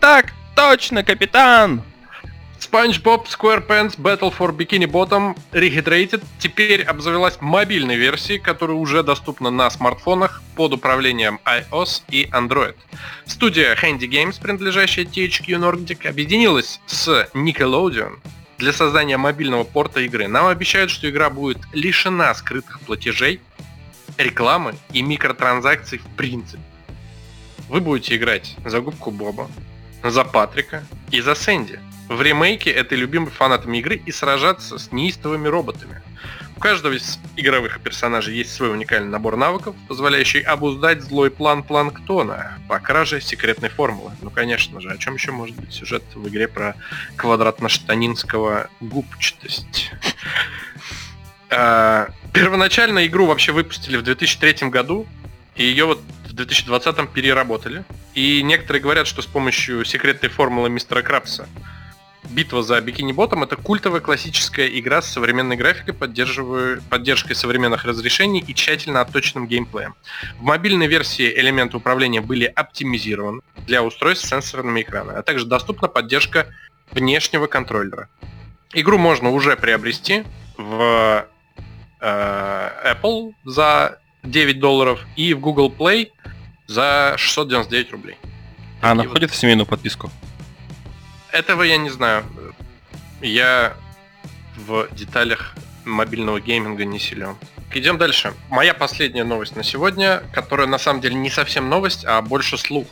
Так, 0.00 0.34
точно, 0.54 1.02
капитан! 1.02 1.82
SpongeBob 2.62 3.26
SquarePants 3.26 3.96
Battle 3.98 4.30
for 4.30 4.52
Bikini 4.52 4.86
Bottom 4.86 5.36
Rehydrated 5.50 6.22
теперь 6.38 6.84
обзавелась 6.84 7.38
мобильной 7.40 7.96
версией, 7.96 8.38
которая 8.38 8.76
уже 8.76 9.02
доступна 9.02 9.50
на 9.50 9.68
смартфонах 9.68 10.40
под 10.54 10.72
управлением 10.74 11.40
iOS 11.44 12.02
и 12.08 12.28
Android. 12.30 12.76
Студия 13.26 13.74
Handy 13.74 14.08
Games, 14.08 14.40
принадлежащая 14.40 15.04
THQ 15.04 15.46
Nordic, 15.58 16.06
объединилась 16.06 16.80
с 16.86 17.28
Nickelodeon 17.34 18.20
для 18.58 18.72
создания 18.72 19.16
мобильного 19.16 19.64
порта 19.64 20.00
игры. 20.00 20.28
Нам 20.28 20.46
обещают, 20.46 20.92
что 20.92 21.10
игра 21.10 21.30
будет 21.30 21.58
лишена 21.72 22.32
скрытых 22.32 22.78
платежей, 22.82 23.40
рекламы 24.18 24.76
и 24.92 25.02
микротранзакций 25.02 25.98
в 25.98 26.06
принципе. 26.16 26.62
Вы 27.68 27.80
будете 27.80 28.14
играть 28.14 28.54
за 28.64 28.80
губку 28.80 29.10
Боба, 29.10 29.50
за 30.04 30.22
Патрика 30.22 30.84
и 31.10 31.20
за 31.20 31.34
Сэнди– 31.34 31.80
в 32.14 32.22
ремейке 32.22 32.70
этой 32.70 32.98
любимой 32.98 33.30
фанатами 33.30 33.78
игры 33.78 33.96
и 34.04 34.12
сражаться 34.12 34.78
с 34.78 34.92
неистовыми 34.92 35.48
роботами. 35.48 36.02
У 36.56 36.60
каждого 36.60 36.92
из 36.92 37.18
игровых 37.36 37.80
персонажей 37.80 38.36
есть 38.36 38.54
свой 38.54 38.70
уникальный 38.70 39.08
набор 39.08 39.36
навыков, 39.36 39.74
позволяющий 39.88 40.40
обуздать 40.40 41.02
злой 41.02 41.30
план 41.30 41.62
Планктона 41.62 42.58
по 42.68 42.78
краже 42.78 43.20
секретной 43.20 43.68
формулы. 43.68 44.12
Ну, 44.20 44.30
конечно 44.30 44.80
же, 44.80 44.90
о 44.90 44.96
чем 44.96 45.14
еще 45.14 45.32
может 45.32 45.56
быть 45.56 45.72
сюжет 45.72 46.04
в 46.14 46.28
игре 46.28 46.46
про 46.46 46.76
квадратно-штанинского 47.16 48.68
губчатость? 48.80 49.90
А, 51.54 52.08
первоначально 52.32 53.06
игру 53.06 53.26
вообще 53.26 53.52
выпустили 53.52 53.98
в 53.98 54.02
2003 54.02 54.70
году, 54.70 55.06
и 55.54 55.64
ее 55.64 55.84
вот 55.84 56.00
в 56.28 56.32
2020 56.32 57.10
переработали. 57.10 57.84
И 58.14 58.42
некоторые 58.42 58.80
говорят, 58.82 59.06
что 59.06 59.20
с 59.20 59.26
помощью 59.26 59.84
секретной 59.84 60.30
формулы 60.30 60.70
мистера 60.70 61.02
Крабса 61.02 61.46
Битва 62.32 62.62
за 62.62 62.80
Бикини 62.80 63.12
Ботом 63.12 63.42
это 63.42 63.56
культовая 63.56 64.00
классическая 64.00 64.66
игра 64.78 65.02
с 65.02 65.12
современной 65.12 65.56
графикой, 65.56 65.92
поддержкой 65.92 67.34
современных 67.34 67.84
разрешений 67.84 68.42
и 68.46 68.54
тщательно 68.54 69.02
отточенным 69.02 69.46
геймплеем. 69.46 69.94
В 70.38 70.42
мобильной 70.42 70.86
версии 70.86 71.30
элементы 71.38 71.76
управления 71.76 72.22
были 72.22 72.46
оптимизированы 72.46 73.42
для 73.66 73.82
устройств 73.82 74.26
с 74.26 74.30
сенсорными 74.30 74.80
экранами, 74.80 75.18
а 75.18 75.22
также 75.22 75.44
доступна 75.44 75.88
поддержка 75.88 76.46
внешнего 76.90 77.46
контроллера. 77.46 78.08
Игру 78.72 78.96
можно 78.96 79.30
уже 79.30 79.54
приобрести 79.56 80.24
в 80.56 81.26
э, 82.00 82.94
Apple 82.94 83.34
за 83.44 83.98
9 84.22 84.58
долларов 84.58 85.00
и 85.16 85.34
в 85.34 85.40
Google 85.40 85.70
Play 85.70 86.08
за 86.66 87.14
699 87.18 87.92
рублей. 87.92 88.16
А 88.80 88.92
она 88.92 89.04
входит 89.04 89.30
в 89.30 89.36
семейную 89.36 89.66
подписку? 89.66 90.10
Этого 91.32 91.62
я 91.62 91.78
не 91.78 91.88
знаю. 91.88 92.24
Я 93.22 93.74
в 94.56 94.88
деталях 94.92 95.54
мобильного 95.84 96.40
гейминга 96.40 96.84
не 96.84 96.98
силен. 96.98 97.36
Идем 97.72 97.96
дальше. 97.96 98.34
Моя 98.50 98.74
последняя 98.74 99.24
новость 99.24 99.56
на 99.56 99.64
сегодня, 99.64 100.22
которая 100.34 100.66
на 100.66 100.78
самом 100.78 101.00
деле 101.00 101.14
не 101.14 101.30
совсем 101.30 101.70
новость, 101.70 102.04
а 102.04 102.20
больше 102.20 102.58
слух. 102.58 102.86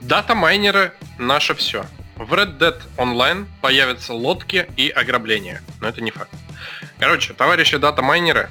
Дата 0.00 0.36
майнеры 0.36 0.92
наше 1.18 1.54
все. 1.54 1.84
в 2.16 2.32
Red 2.32 2.58
Dead 2.58 2.80
Online 2.96 3.46
появятся 3.60 4.14
лодки 4.14 4.68
и 4.76 4.88
ограбления, 4.88 5.62
но 5.80 5.88
это 5.88 6.00
не 6.00 6.12
факт. 6.12 6.30
Короче, 7.00 7.32
товарищи 7.34 7.76
дата-майнеры 7.78 8.48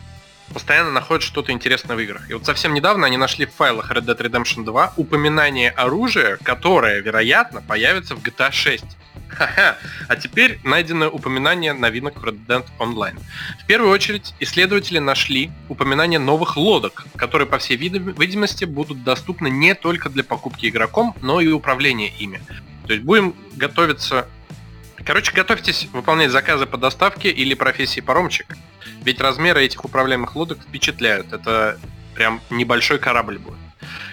постоянно 0.52 0.92
находят 0.92 1.24
что-то 1.24 1.52
интересное 1.52 1.96
в 1.96 2.00
играх. 2.00 2.30
И 2.30 2.34
вот 2.34 2.46
совсем 2.46 2.74
недавно 2.74 3.08
они 3.08 3.18
нашли 3.18 3.46
в 3.46 3.54
файлах 3.54 3.92
Red 3.92 4.06
Dead 4.06 4.18
Redemption 4.18 4.64
2 4.64 4.94
упоминание 4.98 5.72
оружия, 5.72 6.38
которое, 6.44 7.02
вероятно, 7.02 7.62
появится 7.62 8.16
в 8.16 8.20
GTA 8.22 8.52
6. 8.52 8.84
Ха-ха. 9.30 9.78
А 10.08 10.16
теперь 10.16 10.60
найдено 10.64 11.08
упоминание 11.08 11.74
новинок 11.74 12.18
в 12.22 12.26
Red 12.26 12.46
Dead 12.46 12.66
Online. 12.80 13.18
В 13.64 13.66
первую 13.66 13.92
очередь, 13.92 14.34
исследователи 14.40 15.00
нашли 15.00 15.52
упоминание 15.70 16.20
новых 16.20 16.58
лодок, 16.58 17.06
которые, 17.16 17.48
по 17.48 17.58
всей 17.58 17.78
видимости, 17.78 18.66
будут 18.66 19.04
доступны 19.04 19.50
не 19.50 19.74
только 19.74 20.10
для 20.10 20.24
покупки 20.24 20.68
игроком, 20.68 21.16
но 21.22 21.40
и 21.40 21.48
управления 21.48 22.10
ими. 22.20 22.42
То 22.88 22.94
есть 22.94 23.06
будем 23.06 23.36
готовиться... 23.54 24.28
Короче, 25.06 25.32
готовьтесь 25.32 25.88
выполнять 25.94 26.30
заказы 26.32 26.66
по 26.66 26.78
доставке 26.78 27.30
или 27.32 27.54
профессии 27.54 28.02
паромчик. 28.02 28.58
Ведь 29.04 29.20
размеры 29.22 29.64
этих 29.64 29.84
управляемых 29.86 30.36
лодок 30.36 30.60
впечатляют. 30.60 31.34
Это 31.34 31.80
прям 32.14 32.42
небольшой 32.50 33.00
корабль 33.00 33.38
будет. 33.38 33.58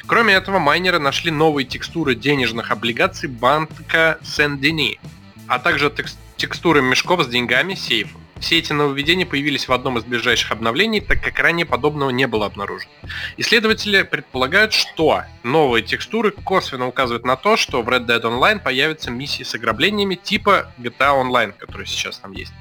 Кроме 0.06 0.34
этого, 0.34 0.58
майнеры 0.58 0.98
нашли 0.98 1.30
новые 1.30 1.66
текстуры 1.66 2.14
денежных 2.14 2.70
облигаций 2.70 3.28
банка 3.28 4.18
Сен-Дени, 4.22 4.98
а 5.46 5.58
также 5.58 5.92
текстуры 6.36 6.80
мешков 6.80 7.22
с 7.24 7.26
деньгами 7.26 7.74
сейфов. 7.74 8.20
Все 8.40 8.58
эти 8.58 8.72
нововведения 8.72 9.26
появились 9.26 9.66
в 9.66 9.72
одном 9.72 9.98
из 9.98 10.04
ближайших 10.04 10.52
обновлений, 10.52 11.00
так 11.00 11.22
как 11.22 11.38
ранее 11.40 11.66
подобного 11.66 12.10
не 12.10 12.26
было 12.26 12.46
обнаружено. 12.46 12.90
Исследователи 13.36 14.02
предполагают, 14.02 14.72
что 14.72 15.24
новые 15.42 15.82
текстуры 15.82 16.30
косвенно 16.30 16.86
указывают 16.86 17.24
на 17.24 17.36
то, 17.36 17.56
что 17.56 17.82
в 17.82 17.88
Red 17.88 18.06
Dead 18.06 18.22
Online 18.22 18.60
появятся 18.60 19.10
миссии 19.10 19.42
с 19.42 19.54
ограблениями 19.54 20.14
типа 20.14 20.72
GTA 20.78 21.20
Online, 21.20 21.52
которые 21.52 21.86
сейчас 21.86 22.18
там 22.18 22.32
есть. 22.32 22.52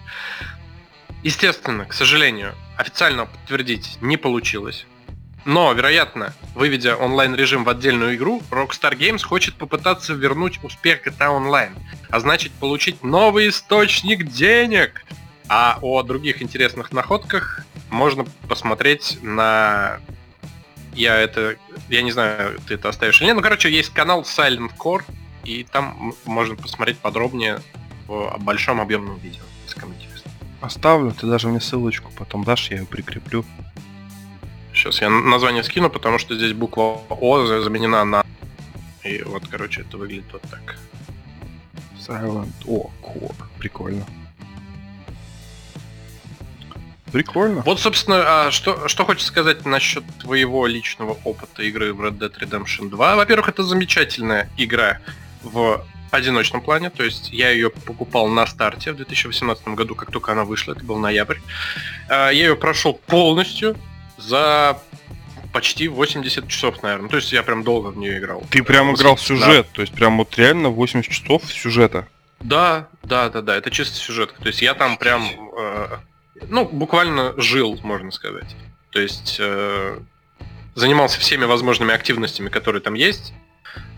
Естественно, 1.27 1.83
к 1.83 1.91
сожалению, 1.91 2.55
официально 2.77 3.25
подтвердить 3.25 3.97
не 3.99 4.15
получилось. 4.15 4.85
Но, 5.43 5.73
вероятно, 5.73 6.33
выведя 6.55 6.95
онлайн-режим 6.95 7.65
в 7.65 7.69
отдельную 7.69 8.15
игру, 8.15 8.41
Rockstar 8.49 8.97
Games 8.97 9.21
хочет 9.23 9.55
попытаться 9.55 10.13
вернуть 10.13 10.63
успех 10.63 11.05
GTA 11.05 11.37
Online, 11.37 11.73
а 12.09 12.21
значит 12.21 12.53
получить 12.53 13.03
новый 13.03 13.49
источник 13.49 14.29
денег. 14.29 15.03
А 15.49 15.79
о 15.81 16.01
других 16.01 16.41
интересных 16.41 16.93
находках 16.93 17.65
можно 17.89 18.25
посмотреть 18.47 19.17
на... 19.21 19.99
Я 20.93 21.17
это... 21.17 21.57
Я 21.89 22.03
не 22.03 22.11
знаю, 22.11 22.57
ты 22.65 22.75
это 22.75 22.87
оставишь 22.87 23.19
или 23.19 23.27
нет. 23.27 23.35
Ну, 23.35 23.41
короче, 23.41 23.69
есть 23.69 23.89
канал 23.89 24.21
Silent 24.21 24.71
Core, 24.79 25.03
и 25.43 25.65
там 25.65 26.13
можно 26.23 26.55
посмотреть 26.55 26.99
подробнее 26.99 27.59
о 28.07 28.37
большом 28.39 28.79
объемном 28.79 29.19
видео. 29.19 29.43
Оставлю, 30.61 31.11
ты 31.11 31.27
даже 31.27 31.47
мне 31.47 31.59
ссылочку 31.59 32.11
потом 32.17 32.43
дашь, 32.43 32.71
я 32.71 32.77
ее 32.77 32.85
прикреплю. 32.85 33.45
Сейчас 34.73 35.01
я 35.01 35.09
название 35.09 35.63
скину, 35.63 35.89
потому 35.89 36.17
что 36.19 36.35
здесь 36.35 36.53
буква 36.53 37.01
О 37.09 37.45
заменена 37.45 38.05
на... 38.05 38.25
И 39.03 39.23
вот, 39.23 39.47
короче, 39.47 39.81
это 39.81 39.97
выглядит 39.97 40.31
вот 40.31 40.41
так. 40.43 40.77
Silent 41.97 42.53
O 42.65 42.91
Core. 43.01 43.35
Прикольно. 43.57 44.05
Прикольно. 47.11 47.61
Вот, 47.61 47.79
собственно, 47.79 48.47
а 48.47 48.51
что, 48.51 48.87
что 48.87 49.05
хочется 49.05 49.27
сказать 49.27 49.65
насчет 49.65 50.03
твоего 50.19 50.67
личного 50.67 51.17
опыта 51.23 51.63
игры 51.63 51.93
в 51.93 52.01
Red 52.01 52.17
Dead 52.17 52.33
Redemption 52.39 52.89
2. 52.89 53.15
Во-первых, 53.15 53.49
это 53.49 53.63
замечательная 53.63 54.49
игра 54.57 54.99
в 55.41 55.85
одиночном 56.13 56.61
плане, 56.61 56.89
то 56.89 57.03
есть 57.03 57.31
я 57.31 57.49
ее 57.49 57.69
покупал 57.69 58.27
на 58.27 58.45
старте 58.47 58.91
в 58.91 58.97
2018 58.97 59.67
году, 59.69 59.95
как 59.95 60.11
только 60.11 60.31
она 60.31 60.45
вышла, 60.45 60.73
это 60.73 60.83
был 60.83 60.97
ноябрь. 60.97 61.37
А, 62.09 62.29
я 62.29 62.47
ее 62.47 62.55
прошел 62.55 62.93
полностью, 62.93 63.75
за 64.17 64.79
почти 65.53 65.87
80 65.87 66.47
часов, 66.47 66.83
наверное. 66.83 67.09
То 67.09 67.17
есть 67.17 67.31
я 67.31 67.43
прям 67.43 67.63
долго 67.63 67.87
в 67.87 67.97
нее 67.97 68.17
играл. 68.19 68.43
Ты 68.49 68.63
прям 68.63 68.93
играл 68.93 69.15
в 69.15 69.21
сюжет, 69.21 69.67
да. 69.67 69.73
то 69.73 69.81
есть 69.81 69.93
прям 69.93 70.17
вот 70.17 70.37
реально 70.37 70.69
80 70.69 71.11
часов 71.11 71.43
сюжета. 71.51 72.07
Да, 72.39 72.87
да, 73.03 73.29
да, 73.29 73.41
да, 73.41 73.55
это 73.55 73.71
чисто 73.71 73.95
сюжет. 73.95 74.33
То 74.39 74.47
есть 74.47 74.61
я 74.61 74.73
там 74.75 74.97
прям, 74.97 75.23
э, 75.57 75.97
ну, 76.47 76.65
буквально 76.65 77.33
жил, 77.37 77.79
можно 77.81 78.11
сказать. 78.11 78.55
То 78.91 78.99
есть 78.99 79.37
э, 79.39 79.99
занимался 80.75 81.19
всеми 81.19 81.45
возможными 81.45 81.93
активностями, 81.93 82.49
которые 82.49 82.81
там 82.81 82.93
есть. 82.93 83.33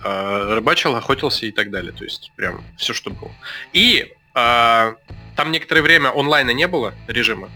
Э, 0.03 0.53
рыбачил, 0.53 0.95
охотился 0.95 1.45
и 1.45 1.51
так 1.51 1.71
далее. 1.71 1.91
То 1.91 2.03
есть 2.03 2.31
прям 2.35 2.63
все, 2.77 2.93
что 2.93 3.09
было. 3.09 3.31
И 3.73 4.11
э, 4.35 4.93
там 5.35 5.51
некоторое 5.51 5.81
время 5.81 6.09
онлайна 6.09 6.51
не 6.51 6.67
было 6.67 6.93
режима 7.07 7.49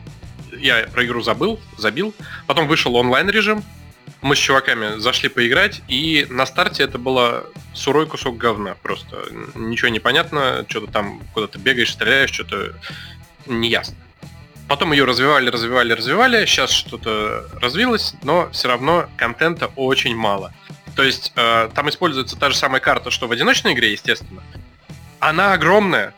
я 0.59 0.87
про 0.91 1.05
игру 1.05 1.21
забыл, 1.21 1.59
забил. 1.77 2.13
Потом 2.47 2.67
вышел 2.67 2.95
онлайн 2.95 3.29
режим. 3.29 3.63
Мы 4.21 4.35
с 4.35 4.39
чуваками 4.39 4.99
зашли 4.99 5.29
поиграть, 5.29 5.81
и 5.87 6.25
на 6.29 6.45
старте 6.45 6.83
это 6.83 6.97
было 6.97 7.45
сурой 7.73 8.07
кусок 8.07 8.37
говна. 8.37 8.75
Просто 8.81 9.17
ничего 9.55 9.89
не 9.89 9.99
понятно, 9.99 10.65
что-то 10.67 10.91
там 10.91 11.21
куда-то 11.33 11.59
бегаешь, 11.59 11.91
стреляешь, 11.91 12.31
что-то 12.31 12.73
неясно. 13.45 13.95
Потом 14.69 14.93
ее 14.93 15.03
развивали, 15.03 15.49
развивали, 15.49 15.91
развивали. 15.91 16.45
Сейчас 16.45 16.71
что-то 16.71 17.49
развилось, 17.61 18.15
но 18.23 18.49
все 18.51 18.69
равно 18.69 19.09
контента 19.17 19.67
очень 19.75 20.15
мало. 20.15 20.53
То 20.95 21.03
есть 21.03 21.31
э, 21.35 21.69
там 21.73 21.89
используется 21.89 22.37
та 22.37 22.49
же 22.49 22.55
самая 22.55 22.81
карта, 22.81 23.11
что 23.11 23.27
в 23.27 23.31
одиночной 23.31 23.73
игре, 23.73 23.91
естественно. 23.91 24.43
Она 25.19 25.53
огромная, 25.53 26.13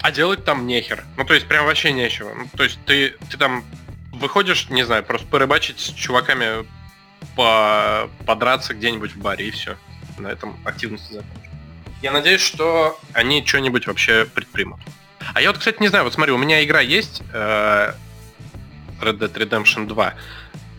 а 0.00 0.10
делать 0.10 0.44
там 0.44 0.66
нехер. 0.66 1.04
Ну, 1.16 1.24
то 1.24 1.34
есть, 1.34 1.46
прям 1.46 1.66
вообще 1.66 1.92
нечего. 1.92 2.32
Ну, 2.34 2.48
то 2.56 2.64
есть, 2.64 2.78
ты, 2.86 3.16
ты 3.30 3.36
там 3.36 3.64
выходишь, 4.12 4.68
не 4.70 4.84
знаю, 4.84 5.04
просто 5.04 5.26
порыбачить 5.26 5.80
с 5.80 5.92
чуваками, 5.92 6.66
по, 7.36 8.10
подраться 8.26 8.74
где-нибудь 8.74 9.12
в 9.14 9.18
баре, 9.18 9.48
и 9.48 9.50
все. 9.50 9.76
На 10.18 10.28
этом 10.28 10.56
активности 10.64 11.12
закончится. 11.12 11.50
Я 12.02 12.12
надеюсь, 12.12 12.40
что 12.40 12.98
они 13.12 13.44
что-нибудь 13.46 13.86
вообще 13.86 14.24
предпримут. 14.24 14.80
А 15.34 15.40
я 15.40 15.50
вот, 15.50 15.58
кстати, 15.58 15.80
не 15.80 15.88
знаю, 15.88 16.04
вот 16.04 16.14
смотри, 16.14 16.32
у 16.32 16.38
меня 16.38 16.64
игра 16.64 16.80
есть, 16.80 17.22
э, 17.32 17.94
Red 19.00 19.18
Dead 19.18 19.32
Redemption 19.32 19.86
2. 19.86 20.14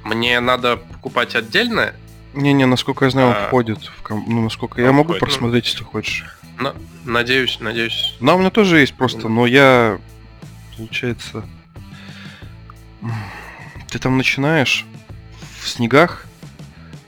Мне 0.04 0.40
надо 0.40 0.78
покупать 0.78 1.36
отдельно? 1.36 1.94
Не-не, 2.34 2.66
насколько 2.66 3.06
я 3.06 3.12
знаю, 3.12 3.30
он 3.30 3.36
а... 3.36 3.48
входит 3.48 3.84
в 3.84 4.02
ком... 4.02 4.26
Ну, 4.28 4.42
насколько 4.42 4.82
я 4.82 4.92
могу 4.92 5.14
входит, 5.14 5.22
ну. 5.22 5.28
просмотреть, 5.28 5.66
ну... 5.66 5.70
если 5.70 5.84
хочешь. 5.84 6.26
На, 6.60 6.76
надеюсь, 7.06 7.60
надеюсь. 7.60 8.16
Да, 8.20 8.36
у 8.36 8.40
меня 8.40 8.50
тоже 8.50 8.80
есть 8.80 8.94
просто, 8.94 9.30
но 9.30 9.46
я, 9.46 10.00
получается, 10.78 11.46
ты 13.90 14.00
там 14.00 14.18
начинаешь 14.18 14.86
в 15.60 15.68
снегах, 15.68 16.26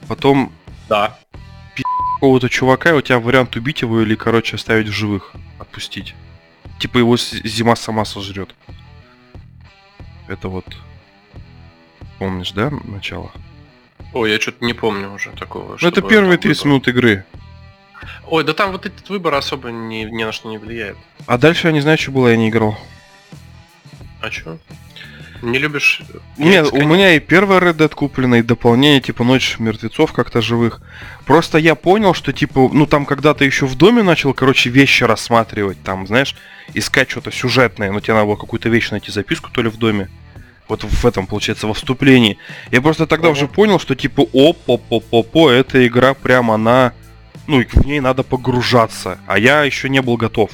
потом 0.08 0.52
да. 0.88 1.18
какого-то 2.14 2.48
чувака, 2.48 2.90
и 2.90 2.94
у 2.94 3.00
тебя 3.00 3.18
вариант 3.18 3.56
убить 3.56 3.82
его 3.82 4.00
или, 4.02 4.14
короче, 4.14 4.56
оставить 4.56 4.88
в 4.88 4.92
живых, 4.92 5.32
отпустить. 5.58 6.14
Типа 6.78 6.98
его 6.98 7.16
зима 7.16 7.74
сама 7.76 8.04
сожрет. 8.04 8.54
Это 10.28 10.48
вот, 10.48 10.66
помнишь, 12.18 12.52
да, 12.52 12.70
начало? 12.70 13.32
Ой, 14.12 14.30
я 14.30 14.40
что-то 14.40 14.64
не 14.64 14.72
помню 14.72 15.12
уже 15.12 15.30
такого. 15.30 15.76
Ну, 15.80 15.88
это 15.88 16.02
первые 16.02 16.38
30 16.38 16.64
минут 16.64 16.88
игры. 16.88 17.24
Ой, 18.26 18.44
да 18.44 18.52
там 18.52 18.72
вот 18.72 18.86
этот 18.86 19.08
выбор 19.08 19.34
особо 19.34 19.70
ни, 19.70 20.04
ни 20.04 20.24
на 20.24 20.32
что 20.32 20.48
не 20.48 20.58
влияет. 20.58 20.96
А 21.26 21.38
дальше 21.38 21.68
я 21.68 21.72
не 21.72 21.80
знаю, 21.80 21.98
что 21.98 22.10
было, 22.10 22.28
я 22.28 22.36
не 22.36 22.48
играл. 22.48 22.78
А 24.20 24.30
чё? 24.30 24.58
Не 25.42 25.58
любишь... 25.58 26.02
Нет, 26.38 26.72
у 26.72 26.82
меня 26.82 27.14
и 27.14 27.20
первый 27.20 27.58
Red 27.58 27.76
Dead 27.76 27.94
куплено, 27.94 28.36
и 28.36 28.42
дополнение, 28.42 29.00
типа 29.00 29.22
Ночь 29.22 29.58
мертвецов 29.58 30.12
как-то 30.12 30.40
живых. 30.40 30.80
Просто 31.24 31.58
я 31.58 31.74
понял, 31.74 32.14
что, 32.14 32.32
типа, 32.32 32.70
ну 32.72 32.86
там 32.86 33.04
когда-то 33.04 33.44
еще 33.44 33.66
в 33.66 33.76
доме 33.76 34.02
начал, 34.02 34.32
короче, 34.32 34.70
вещи 34.70 35.04
рассматривать, 35.04 35.82
там, 35.82 36.06
знаешь, 36.06 36.34
искать 36.74 37.10
что-то 37.10 37.30
сюжетное, 37.30 37.92
но 37.92 38.00
тебе 38.00 38.14
надо 38.14 38.26
было 38.26 38.36
какую-то 38.36 38.68
вещь 38.68 38.90
найти, 38.90 39.12
записку 39.12 39.50
то 39.50 39.62
ли 39.62 39.68
в 39.68 39.76
доме. 39.76 40.08
Вот 40.68 40.82
в 40.82 41.06
этом, 41.06 41.26
получается, 41.26 41.66
во 41.66 41.74
вступлении. 41.74 42.38
Я 42.72 42.82
просто 42.82 43.06
тогда 43.06 43.28
уже 43.28 43.46
понял, 43.46 43.78
что, 43.78 43.94
типа, 43.94 44.22
оп-оп-оп-оп, 44.32 45.36
эта 45.48 45.86
игра 45.86 46.14
прям, 46.14 46.50
она 46.50 46.92
ну, 47.46 47.62
в 47.64 47.86
ней 47.86 48.00
надо 48.00 48.22
погружаться, 48.22 49.18
а 49.26 49.38
я 49.38 49.62
еще 49.62 49.88
не 49.88 50.02
был 50.02 50.16
готов. 50.16 50.50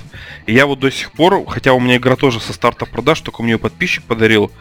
И 0.46 0.52
я 0.52 0.66
вот 0.66 0.80
до 0.80 0.90
сих 0.90 1.12
пор, 1.12 1.44
хотя 1.46 1.72
у 1.72 1.80
меня 1.80 1.96
игра 1.96 2.16
тоже 2.16 2.40
со 2.40 2.52
старта 2.52 2.86
продаж, 2.86 3.20
только 3.20 3.42
мне 3.42 3.58
подписчик 3.58 4.04
подарил, 4.04 4.52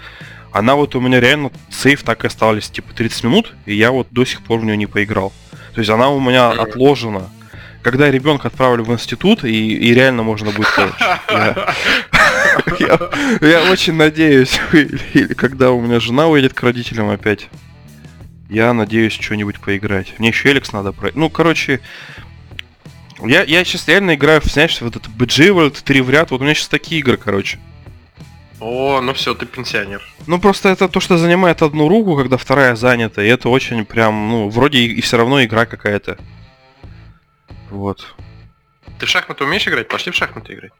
она 0.51 0.75
вот 0.75 0.95
у 0.95 0.99
меня 0.99 1.19
реально 1.19 1.51
сейф 1.69 2.03
так 2.03 2.23
и 2.23 2.27
осталась, 2.27 2.69
типа 2.69 2.93
30 2.93 3.23
минут, 3.23 3.53
и 3.65 3.75
я 3.75 3.91
вот 3.91 4.07
до 4.11 4.25
сих 4.25 4.41
пор 4.41 4.59
в 4.59 4.65
нее 4.65 4.77
не 4.77 4.85
поиграл. 4.85 5.31
То 5.73 5.79
есть 5.79 5.89
она 5.89 6.09
у 6.09 6.19
меня 6.19 6.49
отложена. 6.51 7.29
Когда 7.81 8.11
ребенка 8.11 8.49
отправлю 8.49 8.83
в 8.83 8.91
институт, 8.91 9.43
и, 9.43 9.73
и 9.73 9.93
реально 9.93 10.23
можно 10.23 10.51
будет... 10.51 10.67
Я 13.41 13.71
очень 13.71 13.93
надеюсь, 13.93 14.59
или 14.73 15.33
когда 15.33 15.71
у 15.71 15.81
меня 15.81 15.99
жена 15.99 16.27
уедет 16.27 16.53
к 16.53 16.63
родителям 16.63 17.09
опять, 17.09 17.49
я 18.49 18.73
надеюсь 18.73 19.13
что-нибудь 19.13 19.59
поиграть. 19.59 20.13
Мне 20.19 20.29
еще 20.29 20.51
Эликс 20.51 20.73
надо 20.73 20.91
пройти. 20.91 21.17
Ну, 21.17 21.29
короче, 21.29 21.79
Я, 23.21 23.43
я 23.43 23.63
сейчас 23.63 23.87
реально 23.87 24.15
играю, 24.15 24.41
в, 24.41 24.45
знаешь, 24.45 24.81
вот 24.81 24.95
это 24.95 25.09
Bejeweled, 25.09 25.81
три 25.83 26.01
в 26.01 26.09
ряд, 26.09 26.31
вот 26.31 26.41
у 26.41 26.43
меня 26.43 26.55
сейчас 26.55 26.67
такие 26.67 26.99
игры, 26.99 27.17
короче. 27.17 27.59
О, 28.59 29.01
ну 29.01 29.13
все, 29.13 29.33
ты 29.33 29.45
пенсионер. 29.45 30.03
Ну 30.27 30.39
просто 30.39 30.69
это 30.69 30.87
то, 30.87 30.99
что 30.99 31.17
занимает 31.17 31.61
одну 31.61 31.87
руку, 31.87 32.15
когда 32.15 32.37
вторая 32.37 32.75
занята, 32.75 33.23
и 33.23 33.27
это 33.27 33.49
очень 33.49 33.85
прям, 33.85 34.29
ну, 34.29 34.49
вроде 34.49 34.79
и, 34.79 34.85
и 34.93 35.01
все 35.01 35.17
равно 35.17 35.43
игра 35.43 35.65
какая-то. 35.65 36.17
Вот. 37.71 38.15
Ты 38.99 39.05
в 39.05 39.09
шахматы 39.09 39.45
умеешь 39.45 39.67
играть? 39.67 39.87
Пошли 39.87 40.11
в 40.11 40.15
шахматы 40.15 40.53
играть. 40.53 40.71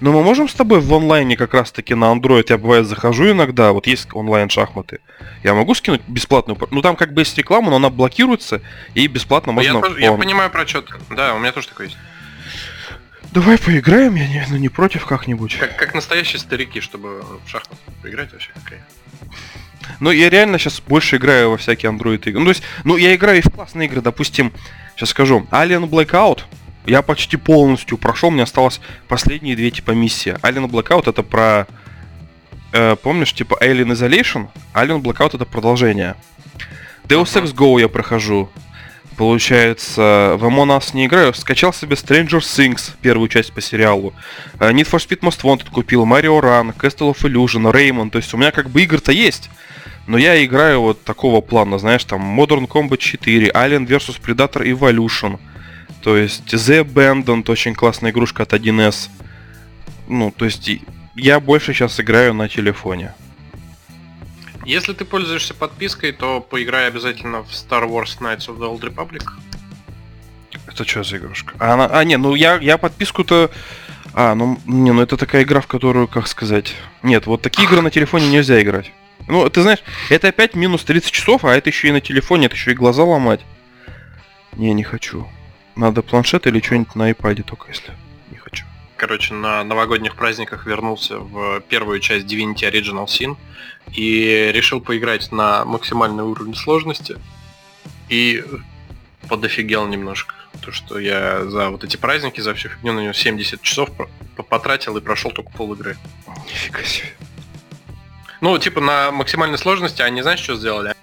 Ну 0.00 0.12
мы 0.12 0.22
можем 0.22 0.48
с 0.48 0.54
тобой 0.54 0.80
в 0.80 0.92
онлайне 0.94 1.36
как 1.36 1.52
раз 1.54 1.72
таки 1.72 1.94
на 1.94 2.12
Android, 2.12 2.46
я 2.48 2.58
бывает 2.58 2.86
захожу 2.86 3.30
иногда, 3.30 3.72
вот 3.72 3.86
есть 3.86 4.08
онлайн 4.12 4.48
шахматы. 4.48 5.00
Я 5.42 5.54
могу 5.54 5.74
скинуть 5.74 6.02
бесплатную, 6.06 6.58
ну 6.70 6.82
там 6.82 6.96
как 6.96 7.12
бы 7.12 7.22
есть 7.22 7.36
реклама, 7.36 7.70
но 7.70 7.76
она 7.76 7.90
блокируется, 7.90 8.62
и 8.94 9.06
бесплатно 9.08 9.52
Ну, 9.52 9.60
я, 9.60 9.72
можно... 9.72 9.88
тоже- 9.88 10.00
я 10.02 10.12
он- 10.12 10.20
понимаю 10.20 10.50
про 10.50 10.66
что 10.66 10.84
Да, 11.10 11.34
у 11.34 11.38
меня 11.38 11.52
тоже 11.52 11.68
такое 11.68 11.86
есть. 11.88 11.98
Давай 13.32 13.58
поиграем, 13.58 14.14
я 14.14 14.26
не, 14.28 14.46
ну, 14.48 14.56
не 14.56 14.68
против 14.68 15.04
как-нибудь. 15.04 15.56
Как, 15.58 15.76
как 15.76 15.94
настоящие 15.94 16.38
старики, 16.38 16.80
чтобы 16.80 17.22
в 17.44 17.48
шахматы 17.48 17.82
поиграть 18.02 18.32
вообще 18.32 18.50
какая. 18.62 18.86
Ну, 20.00 20.10
я 20.10 20.30
реально 20.30 20.58
сейчас 20.58 20.80
больше 20.80 21.16
играю 21.16 21.50
во 21.50 21.56
всякие 21.58 21.92
Android 21.92 22.20
игры. 22.28 22.38
Ну, 22.38 22.44
то 22.46 22.50
есть, 22.50 22.62
ну, 22.84 22.96
я 22.96 23.14
играю 23.14 23.38
и 23.38 23.42
в 23.42 23.50
классные 23.50 23.88
игры, 23.88 24.00
допустим, 24.00 24.52
сейчас 24.94 25.10
скажу, 25.10 25.46
Alien 25.50 25.88
Blackout, 25.88 26.40
я 26.86 27.02
почти 27.02 27.36
полностью 27.36 27.98
прошел, 27.98 28.30
мне 28.30 28.42
осталось 28.42 28.80
последние 29.08 29.56
две 29.56 29.70
типа 29.70 29.92
миссии. 29.92 30.36
Alien 30.42 30.68
Blackout 30.68 31.08
это 31.08 31.22
про, 31.22 31.66
э, 32.72 32.96
помнишь, 32.96 33.32
типа 33.32 33.58
Alien 33.60 33.92
Isolation, 33.92 34.48
Alien 34.74 35.02
Blackout 35.02 35.34
это 35.34 35.44
продолжение. 35.44 36.14
Deus. 37.08 37.40
Ex 37.40 37.54
Go 37.54 37.80
я 37.80 37.88
прохожу. 37.88 38.48
Получается, 39.16 40.36
в 40.38 40.44
Among 40.44 40.82
не 40.92 41.06
играю, 41.06 41.32
скачал 41.32 41.72
себе 41.72 41.94
Stranger 41.94 42.40
Things, 42.40 42.92
первую 43.00 43.28
часть 43.28 43.52
по 43.52 43.62
сериалу. 43.62 44.12
Э, 44.60 44.70
Need 44.72 44.90
for 44.90 44.98
Speed 44.98 45.20
Most 45.20 45.42
Wanted 45.42 45.70
купил, 45.70 46.04
Mario 46.04 46.40
Run, 46.40 46.76
Castle 46.76 47.14
of 47.14 47.22
Illusion, 47.22 47.70
Rayman. 47.72 48.10
То 48.10 48.18
есть 48.18 48.34
у 48.34 48.36
меня 48.36 48.50
как 48.50 48.68
бы 48.68 48.82
игр-то 48.82 49.12
есть. 49.12 49.48
Но 50.06 50.18
я 50.18 50.44
играю 50.44 50.82
вот 50.82 51.02
такого 51.02 51.40
плана, 51.40 51.78
знаешь, 51.78 52.04
там 52.04 52.38
Modern 52.38 52.68
Combat 52.68 52.98
4, 52.98 53.48
Alien 53.48 53.86
vs 53.86 54.20
Predator 54.20 54.62
Evolution. 54.62 55.38
То 56.06 56.16
есть 56.16 56.54
The 56.54 56.84
Abandoned, 56.84 57.50
очень 57.50 57.74
классная 57.74 58.12
игрушка 58.12 58.44
от 58.44 58.52
1С. 58.52 59.08
Ну, 60.06 60.30
то 60.30 60.44
есть 60.44 60.70
я 61.16 61.40
больше 61.40 61.74
сейчас 61.74 61.98
играю 61.98 62.32
на 62.32 62.48
телефоне. 62.48 63.12
Если 64.64 64.92
ты 64.92 65.04
пользуешься 65.04 65.52
подпиской, 65.52 66.12
то 66.12 66.40
поиграй 66.40 66.86
обязательно 66.86 67.42
в 67.42 67.48
Star 67.48 67.90
Wars 67.90 68.20
Knights 68.20 68.46
of 68.46 68.58
the 68.58 68.72
Old 68.72 68.82
Republic. 68.82 69.24
Это 70.68 70.84
что 70.84 71.02
за 71.02 71.16
игрушка? 71.16 71.54
А, 71.58 71.74
она, 71.74 71.86
а 71.86 72.04
не, 72.04 72.16
ну 72.18 72.36
я, 72.36 72.58
я 72.58 72.78
подписку-то... 72.78 73.50
А, 74.14 74.36
ну, 74.36 74.60
не, 74.64 74.92
ну 74.92 75.02
это 75.02 75.16
такая 75.16 75.42
игра, 75.42 75.60
в 75.60 75.66
которую, 75.66 76.06
как 76.06 76.28
сказать... 76.28 76.76
Нет, 77.02 77.26
вот 77.26 77.42
такие 77.42 77.66
игры 77.66 77.80
на 77.80 77.90
телефоне 77.90 78.28
нельзя 78.28 78.62
играть. 78.62 78.92
Ну, 79.26 79.50
ты 79.50 79.60
знаешь, 79.62 79.82
это 80.08 80.28
опять 80.28 80.54
минус 80.54 80.84
30 80.84 81.10
часов, 81.10 81.44
а 81.44 81.56
это 81.56 81.68
еще 81.68 81.88
и 81.88 81.92
на 81.92 82.00
телефоне, 82.00 82.46
это 82.46 82.54
еще 82.54 82.70
и 82.70 82.74
глаза 82.74 83.02
ломать. 83.02 83.40
Не, 84.52 84.72
не 84.72 84.84
хочу. 84.84 85.26
Надо 85.76 86.02
планшет 86.02 86.46
или 86.46 86.60
что-нибудь 86.60 86.94
на 86.94 87.10
iPad 87.10 87.42
только 87.42 87.68
если. 87.68 87.92
Не 88.30 88.38
хочу. 88.38 88.64
Короче, 88.96 89.34
на 89.34 89.62
новогодних 89.62 90.16
праздниках 90.16 90.66
вернулся 90.66 91.18
в 91.18 91.60
первую 91.60 92.00
часть 92.00 92.26
Divinity 92.26 92.70
Original 92.70 93.04
Sin 93.06 93.36
и 93.92 94.50
решил 94.54 94.80
поиграть 94.80 95.30
на 95.32 95.66
максимальный 95.66 96.24
уровень 96.24 96.54
сложности. 96.54 97.16
И 98.08 98.42
подофигел 99.28 99.86
немножко. 99.86 100.34
То, 100.62 100.72
что 100.72 100.98
я 100.98 101.44
за 101.44 101.68
вот 101.68 101.84
эти 101.84 101.98
праздники, 101.98 102.40
за 102.40 102.54
всю 102.54 102.70
фигню 102.70 102.94
на 102.94 103.00
него 103.00 103.12
70 103.12 103.60
часов 103.60 103.90
потратил 104.48 104.96
и 104.96 105.02
прошел 105.02 105.30
только 105.30 105.50
пол 105.50 105.74
игры. 105.74 105.98
Нифига 106.46 106.82
себе. 106.82 107.12
Ну, 108.40 108.56
типа 108.58 108.80
на 108.80 109.10
максимальной 109.10 109.58
сложности 109.58 110.00
они, 110.02 110.22
знаешь, 110.22 110.40
что 110.40 110.56
сделали? 110.56 110.94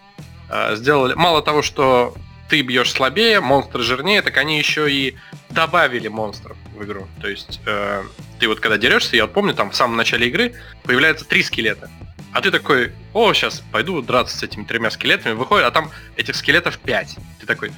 А, 0.50 0.76
Сделали, 0.76 1.14
мало 1.14 1.42
того, 1.42 1.62
что 1.62 2.16
ты 2.54 2.62
бьешь 2.62 2.92
слабее, 2.92 3.40
монстры 3.40 3.82
жирнее, 3.82 4.22
так 4.22 4.38
они 4.38 4.60
еще 4.60 4.88
и 4.88 5.16
добавили 5.50 6.08
монстров 6.08 6.56
в 6.76 6.84
игру. 6.84 7.08
То 7.20 7.28
есть 7.28 7.60
э, 7.66 8.04
ты 8.38 8.48
вот 8.48 8.60
когда 8.60 8.78
дерешься, 8.78 9.16
я 9.16 9.24
вот 9.24 9.34
помню, 9.34 9.56
там 9.56 9.72
в 9.72 9.76
самом 9.76 9.98
начале 9.98 10.28
игры 10.28 10.54
появляется 10.84 11.26
три 11.26 11.42
скелета. 11.42 11.90
А 12.32 12.42
ты 12.42 12.52
такой, 12.52 12.92
о, 13.12 13.34
сейчас 13.34 13.64
пойду 13.72 14.00
драться 14.04 14.38
с 14.38 14.44
этими 14.44 14.66
тремя 14.66 14.92
скелетами, 14.92 15.34
выходит, 15.34 15.66
а 15.66 15.72
там 15.72 15.90
этих 16.16 16.36
скелетов 16.36 16.78
пять. 16.78 17.18
Ты 17.40 17.48
такой, 17.48 17.72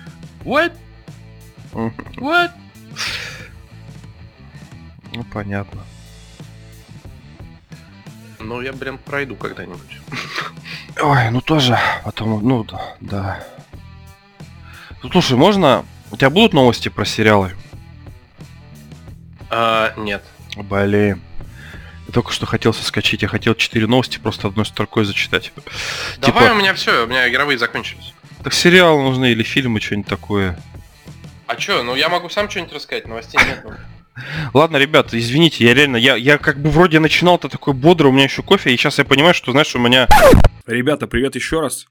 what? 0.43 0.73
What? 1.71 2.51
Ну, 5.13 5.23
понятно. 5.31 5.85
Ну, 8.39 8.59
я, 8.59 8.73
блин, 8.73 8.97
пройду 8.97 9.37
когда-нибудь. 9.37 10.01
Ой, 11.01 11.29
ну 11.31 11.39
тоже, 11.39 11.79
потом, 12.03 12.45
ну 12.45 12.65
да, 12.65 12.97
да. 12.99 13.54
Ну, 15.05 15.11
слушай, 15.11 15.37
можно... 15.37 15.85
У 16.11 16.17
тебя 16.17 16.31
будут 16.31 16.53
новости 16.53 16.89
про 16.89 17.05
сериалы? 17.05 17.53
А, 19.51 19.93
нет. 19.97 20.23
Блин. 20.55 21.21
Я 22.07 22.13
только 22.13 22.31
что 22.31 22.47
хотел 22.47 22.73
соскочить, 22.73 23.21
я 23.21 23.27
хотел 23.27 23.53
4 23.53 23.85
новости 23.85 24.17
просто 24.17 24.47
одной 24.47 24.65
строкой 24.65 25.05
зачитать. 25.05 25.51
Давай, 26.17 26.43
Типа- 26.45 26.53
у 26.53 26.57
меня 26.57 26.73
все, 26.73 27.03
у 27.03 27.07
меня 27.07 27.29
игровые 27.29 27.59
закончились. 27.59 28.13
Так 28.43 28.53
сериалы 28.53 29.03
нужны 29.03 29.31
или 29.31 29.43
фильмы, 29.43 29.79
что-нибудь 29.79 30.07
такое. 30.07 30.59
А 31.45 31.55
чё, 31.55 31.83
ну 31.83 31.95
я 31.95 32.09
могу 32.09 32.29
сам 32.29 32.49
что-нибудь 32.49 32.73
рассказать, 32.73 33.07
новостей 33.07 33.39
нет. 33.45 33.61
ну. 33.63 33.73
Ладно, 34.55 34.77
ребята, 34.77 35.19
извините, 35.19 35.65
я 35.65 35.75
реально, 35.75 35.97
я, 35.97 36.15
я 36.15 36.39
как 36.39 36.59
бы 36.59 36.71
вроде 36.71 36.99
начинал-то 36.99 37.49
такой 37.49 37.73
бодрый, 37.75 38.09
у 38.09 38.13
меня 38.13 38.23
еще 38.23 38.41
кофе, 38.41 38.73
и 38.73 38.77
сейчас 38.77 38.97
я 38.97 39.05
понимаю, 39.05 39.35
что, 39.35 39.51
знаешь, 39.51 39.75
у 39.75 39.79
меня... 39.79 40.07
Ребята, 40.65 41.05
привет 41.05 41.35
еще 41.35 41.59
раз. 41.61 41.85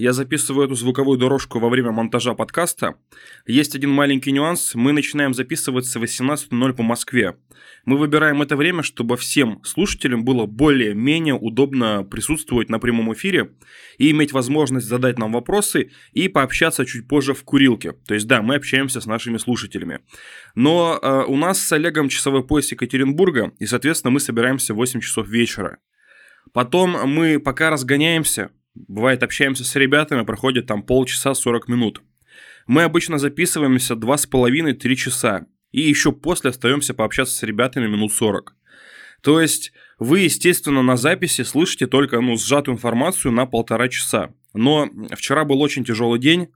Я 0.00 0.14
записываю 0.14 0.64
эту 0.64 0.76
звуковую 0.76 1.18
дорожку 1.18 1.58
во 1.58 1.68
время 1.68 1.92
монтажа 1.92 2.32
подкаста. 2.32 2.94
Есть 3.46 3.74
один 3.74 3.90
маленький 3.90 4.32
нюанс. 4.32 4.74
Мы 4.74 4.92
начинаем 4.92 5.34
записываться 5.34 6.00
в 6.00 6.04
18.00 6.04 6.72
по 6.72 6.82
Москве. 6.82 7.36
Мы 7.84 7.98
выбираем 7.98 8.40
это 8.40 8.56
время, 8.56 8.82
чтобы 8.82 9.18
всем 9.18 9.62
слушателям 9.62 10.24
было 10.24 10.46
более-менее 10.46 11.34
удобно 11.34 12.02
присутствовать 12.02 12.70
на 12.70 12.78
прямом 12.78 13.12
эфире 13.12 13.50
и 13.98 14.10
иметь 14.12 14.32
возможность 14.32 14.86
задать 14.86 15.18
нам 15.18 15.34
вопросы 15.34 15.90
и 16.14 16.28
пообщаться 16.28 16.86
чуть 16.86 17.06
позже 17.06 17.34
в 17.34 17.44
курилке. 17.44 17.92
То 17.92 18.14
есть, 18.14 18.26
да, 18.26 18.40
мы 18.40 18.54
общаемся 18.54 19.02
с 19.02 19.06
нашими 19.06 19.36
слушателями. 19.36 20.00
Но 20.54 20.98
э, 21.02 21.24
у 21.28 21.36
нас 21.36 21.60
с 21.60 21.70
Олегом 21.72 22.08
часовой 22.08 22.46
пояс 22.46 22.72
Екатеринбурга, 22.72 23.52
и, 23.58 23.66
соответственно, 23.66 24.12
мы 24.12 24.20
собираемся 24.20 24.72
в 24.72 24.78
8 24.78 25.00
часов 25.00 25.28
вечера. 25.28 25.76
Потом 26.54 26.96
мы 27.06 27.38
пока 27.38 27.68
разгоняемся, 27.68 28.50
бывает 28.74 29.22
общаемся 29.22 29.64
с 29.64 29.74
ребятами, 29.76 30.24
проходит 30.24 30.66
там 30.66 30.82
полчаса 30.82 31.34
40 31.34 31.68
минут. 31.68 32.02
Мы 32.66 32.82
обычно 32.82 33.18
записываемся 33.18 33.94
2,5-3 33.94 34.94
часа. 34.94 35.46
И 35.72 35.80
еще 35.80 36.12
после 36.12 36.50
остаемся 36.50 36.94
пообщаться 36.94 37.36
с 37.36 37.42
ребятами 37.42 37.86
минут 37.86 38.12
40. 38.12 38.56
То 39.22 39.40
есть 39.40 39.72
вы, 39.98 40.20
естественно, 40.20 40.82
на 40.82 40.96
записи 40.96 41.42
слышите 41.42 41.86
только 41.86 42.20
ну, 42.20 42.36
сжатую 42.36 42.76
информацию 42.76 43.32
на 43.32 43.46
полтора 43.46 43.88
часа. 43.88 44.32
Но 44.54 44.88
вчера 45.12 45.44
был 45.44 45.60
очень 45.60 45.84
тяжелый 45.84 46.18
день. 46.18 46.48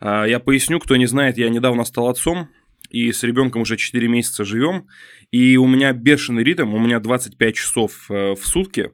А, 0.00 0.24
Я 0.24 0.40
поясню, 0.40 0.80
кто 0.80 0.96
не 0.96 1.06
знает, 1.06 1.38
я 1.38 1.48
недавно 1.50 1.84
стал 1.84 2.08
отцом, 2.08 2.48
и 2.92 3.10
с 3.10 3.22
ребенком 3.22 3.62
уже 3.62 3.76
4 3.76 4.06
месяца 4.06 4.44
живем. 4.44 4.86
И 5.30 5.56
у 5.56 5.66
меня 5.66 5.92
бешеный 5.94 6.44
ритм, 6.44 6.74
у 6.74 6.78
меня 6.78 7.00
25 7.00 7.54
часов 7.54 8.10
э, 8.10 8.34
в 8.34 8.46
сутки. 8.46 8.90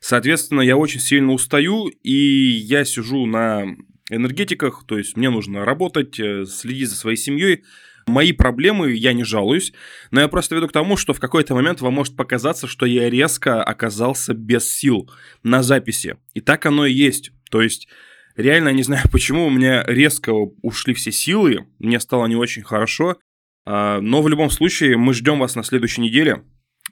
Соответственно, 0.00 0.60
я 0.60 0.76
очень 0.76 1.00
сильно 1.00 1.32
устаю, 1.32 1.88
и 1.88 2.12
я 2.12 2.84
сижу 2.84 3.24
на 3.24 3.64
энергетиках, 4.10 4.84
то 4.86 4.98
есть 4.98 5.16
мне 5.16 5.30
нужно 5.30 5.64
работать, 5.64 6.20
э, 6.20 6.44
следить 6.44 6.90
за 6.90 6.96
своей 6.96 7.16
семьей. 7.16 7.64
Мои 8.06 8.32
проблемы, 8.32 8.92
я 8.92 9.12
не 9.12 9.24
жалуюсь, 9.24 9.72
но 10.10 10.20
я 10.20 10.28
просто 10.28 10.54
веду 10.54 10.68
к 10.68 10.72
тому, 10.72 10.96
что 10.96 11.12
в 11.12 11.20
какой-то 11.20 11.54
момент 11.54 11.80
вам 11.80 11.94
может 11.94 12.16
показаться, 12.16 12.66
что 12.66 12.86
я 12.86 13.10
резко 13.10 13.62
оказался 13.62 14.34
без 14.34 14.70
сил 14.70 15.10
на 15.42 15.62
записи. 15.62 16.16
И 16.34 16.40
так 16.40 16.64
оно 16.66 16.86
и 16.86 16.92
есть. 16.92 17.32
То 17.50 17.62
есть 17.62 17.88
реально 18.36 18.70
не 18.70 18.82
знаю, 18.82 19.04
почему 19.12 19.46
у 19.46 19.50
меня 19.50 19.84
резко 19.86 20.32
ушли 20.62 20.92
все 20.92 21.12
силы, 21.12 21.66
мне 21.78 21.98
стало 22.00 22.26
не 22.26 22.36
очень 22.36 22.62
хорошо, 22.62 23.16
но 23.68 24.22
в 24.22 24.28
любом 24.28 24.50
случае 24.50 24.96
мы 24.96 25.12
ждем 25.12 25.38
вас 25.38 25.54
на 25.54 25.62
следующей 25.62 26.00
неделе. 26.00 26.42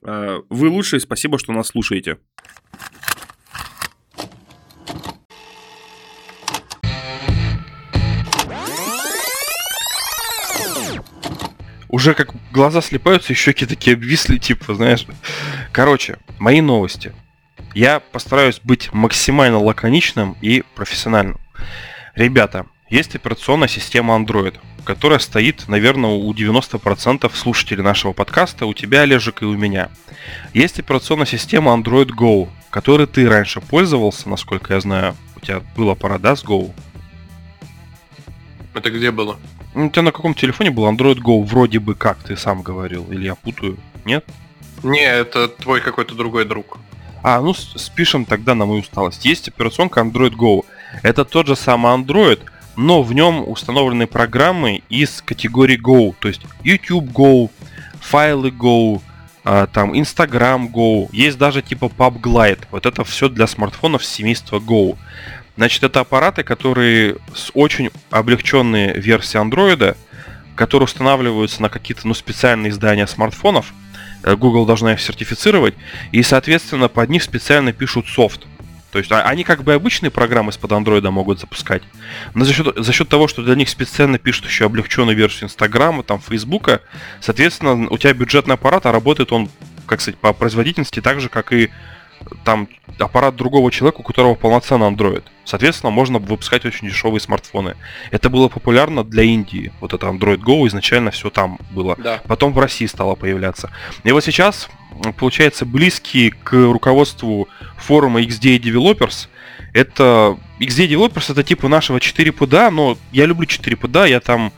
А, 0.02 0.40
Вы 0.50 0.68
лучшие, 0.68 1.00
спасибо, 1.00 1.38
что 1.38 1.52
нас 1.52 1.68
слушаете. 1.68 2.18
Уже 11.88 12.12
как 12.12 12.34
глаза 12.52 12.82
слепаются, 12.82 13.32
и 13.32 13.36
щеки 13.36 13.64
такие 13.64 13.94
обвисли, 13.94 14.36
типа, 14.36 14.74
знаешь. 14.74 15.06
Короче, 15.72 16.18
мои 16.38 16.60
новости. 16.60 17.14
Я 17.74 18.00
постараюсь 18.00 18.60
быть 18.62 18.92
максимально 18.92 19.58
лаконичным 19.58 20.36
и 20.42 20.62
профессиональным. 20.74 21.40
Ребята, 22.14 22.66
есть 22.90 23.14
операционная 23.14 23.68
система 23.68 24.14
Android. 24.14 24.58
Которая 24.86 25.18
стоит, 25.18 25.68
наверное, 25.68 26.10
у 26.10 26.32
90% 26.32 27.30
слушателей 27.34 27.82
нашего 27.82 28.12
подкаста, 28.12 28.66
у 28.66 28.72
тебя, 28.72 29.00
Олежек, 29.02 29.42
и 29.42 29.44
у 29.44 29.56
меня. 29.56 29.90
Есть 30.54 30.78
операционная 30.78 31.26
система 31.26 31.72
Android 31.72 32.10
Go, 32.16 32.48
которой 32.70 33.06
ты 33.08 33.28
раньше 33.28 33.60
пользовался, 33.60 34.28
насколько 34.28 34.74
я 34.74 34.80
знаю. 34.80 35.16
У 35.34 35.40
тебя 35.40 35.60
был 35.76 35.90
аппарат, 35.90 36.22
да, 36.22 36.36
с 36.36 36.44
Go? 36.44 36.72
Это 38.74 38.90
где 38.90 39.10
было? 39.10 39.36
У 39.74 39.88
тебя 39.88 40.02
на 40.02 40.12
каком 40.12 40.34
телефоне 40.34 40.70
был 40.70 40.84
Android 40.84 41.18
Go? 41.18 41.44
Вроде 41.44 41.80
бы 41.80 41.96
как 41.96 42.18
ты 42.18 42.36
сам 42.36 42.62
говорил. 42.62 43.10
Или 43.10 43.24
я 43.24 43.34
путаю? 43.34 43.78
Нет? 44.04 44.24
Не, 44.84 45.04
это 45.04 45.48
твой 45.48 45.80
какой-то 45.80 46.14
другой 46.14 46.44
друг. 46.44 46.78
А, 47.24 47.40
ну 47.40 47.54
спишем 47.54 48.24
тогда 48.24 48.54
на 48.54 48.66
мою 48.66 48.82
усталость. 48.82 49.24
Есть 49.24 49.48
операционка 49.48 50.00
Android 50.00 50.34
Go. 50.36 50.64
Это 51.02 51.24
тот 51.24 51.48
же 51.48 51.56
самый 51.56 51.92
Android, 51.92 52.40
но 52.76 53.02
в 53.02 53.12
нем 53.12 53.48
установлены 53.48 54.06
программы 54.06 54.82
из 54.88 55.22
категории 55.22 55.80
Go. 55.80 56.14
То 56.18 56.28
есть 56.28 56.42
YouTube 56.62 57.10
Go, 57.10 57.50
файлы 58.00 58.50
Go, 58.50 59.00
а, 59.44 59.66
там 59.66 59.92
Instagram 59.92 60.72
Go, 60.72 61.08
есть 61.12 61.38
даже 61.38 61.62
типа 61.62 61.86
PubGlide. 61.86 62.64
Вот 62.70 62.86
это 62.86 63.04
все 63.04 63.28
для 63.28 63.46
смартфонов 63.46 64.04
семейства 64.04 64.58
Go. 64.58 64.96
Значит, 65.56 65.84
это 65.84 66.00
аппараты, 66.00 66.42
которые 66.42 67.16
с 67.34 67.50
очень 67.54 67.90
облегченной 68.10 68.92
версией 68.98 69.42
Android, 69.42 69.96
которые 70.54 70.84
устанавливаются 70.84 71.62
на 71.62 71.68
какие-то 71.68 72.06
ну, 72.06 72.14
специальные 72.14 72.70
издания 72.70 73.06
смартфонов. 73.06 73.72
Э, 74.22 74.36
Google 74.36 74.66
должна 74.66 74.92
их 74.92 75.00
сертифицировать. 75.00 75.74
И, 76.12 76.22
соответственно, 76.22 76.88
под 76.88 77.08
них 77.08 77.22
специально 77.22 77.72
пишут 77.72 78.06
софт. 78.08 78.46
То 78.96 79.00
есть 79.00 79.12
а, 79.12 79.20
они 79.24 79.44
как 79.44 79.62
бы 79.62 79.74
обычные 79.74 80.10
программы 80.10 80.52
из-под 80.52 80.72
андроида 80.72 81.10
могут 81.10 81.38
запускать, 81.38 81.82
но 82.32 82.46
за 82.46 82.54
счет, 82.54 82.74
за 82.76 82.92
счет 82.94 83.10
того, 83.10 83.28
что 83.28 83.42
для 83.42 83.54
них 83.54 83.68
специально 83.68 84.16
пишут 84.16 84.46
еще 84.46 84.64
облегченную 84.64 85.14
версию 85.14 85.50
Инстаграма, 85.50 86.02
там, 86.02 86.18
Фейсбука, 86.18 86.80
соответственно, 87.20 87.88
у 87.90 87.98
тебя 87.98 88.14
бюджетный 88.14 88.54
аппарат, 88.54 88.86
а 88.86 88.92
работает 88.92 89.32
он, 89.32 89.50
как 89.84 90.00
сказать, 90.00 90.18
по 90.18 90.32
производительности 90.32 91.02
так 91.02 91.20
же, 91.20 91.28
как 91.28 91.52
и 91.52 91.68
там 92.42 92.68
аппарат 92.98 93.36
другого 93.36 93.70
человека, 93.70 94.00
у 94.00 94.02
которого 94.02 94.34
полноценный 94.34 94.88
Android. 94.88 95.24
Соответственно, 95.44 95.90
можно 95.90 96.18
выпускать 96.18 96.64
очень 96.64 96.88
дешевые 96.88 97.20
смартфоны. 97.20 97.76
Это 98.12 98.30
было 98.30 98.48
популярно 98.48 99.04
для 99.04 99.24
Индии. 99.24 99.74
Вот 99.82 99.92
это 99.92 100.06
Android 100.06 100.38
Go 100.38 100.66
изначально 100.68 101.10
все 101.10 101.28
там 101.28 101.58
было. 101.70 101.96
Да. 101.98 102.22
Потом 102.26 102.54
в 102.54 102.58
России 102.58 102.86
стало 102.86 103.14
появляться. 103.14 103.70
И 104.04 104.10
вот 104.10 104.24
сейчас, 104.24 104.70
получается, 105.18 105.64
близкий 105.64 106.30
к 106.30 106.52
руководству 106.52 107.48
форума 107.76 108.22
XDA 108.22 108.58
Developers, 108.58 109.28
это 109.72 110.38
XDA 110.58 110.88
Developers 110.88 111.30
это 111.30 111.42
типа 111.42 111.68
нашего 111.68 111.98
4PDA, 111.98 112.70
но 112.70 112.96
я 113.12 113.26
люблю 113.26 113.46
4PDA, 113.46 114.08
я 114.08 114.20
там 114.20 114.52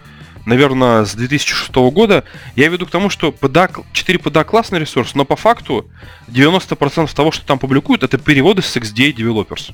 наверное, 0.49 1.05
с 1.05 1.15
2006 1.15 1.75
года, 1.93 2.25
я 2.57 2.69
веду 2.69 2.87
к 2.87 2.91
тому, 2.91 3.11
что 3.11 3.29
PDA, 3.29 3.85
4 3.93 4.19
PDA 4.19 4.45
классный 4.45 4.79
ресурс, 4.79 5.15
но 5.15 5.25
по 5.25 5.37
факту 5.37 5.87
90% 6.29 7.15
того, 7.15 7.31
что 7.31 7.47
там 7.47 7.59
публикуют, 7.59 8.03
это 8.03 8.19
переводы 8.19 8.63
с 8.63 8.77
XDA 8.77 9.15
Developers. 9.15 9.73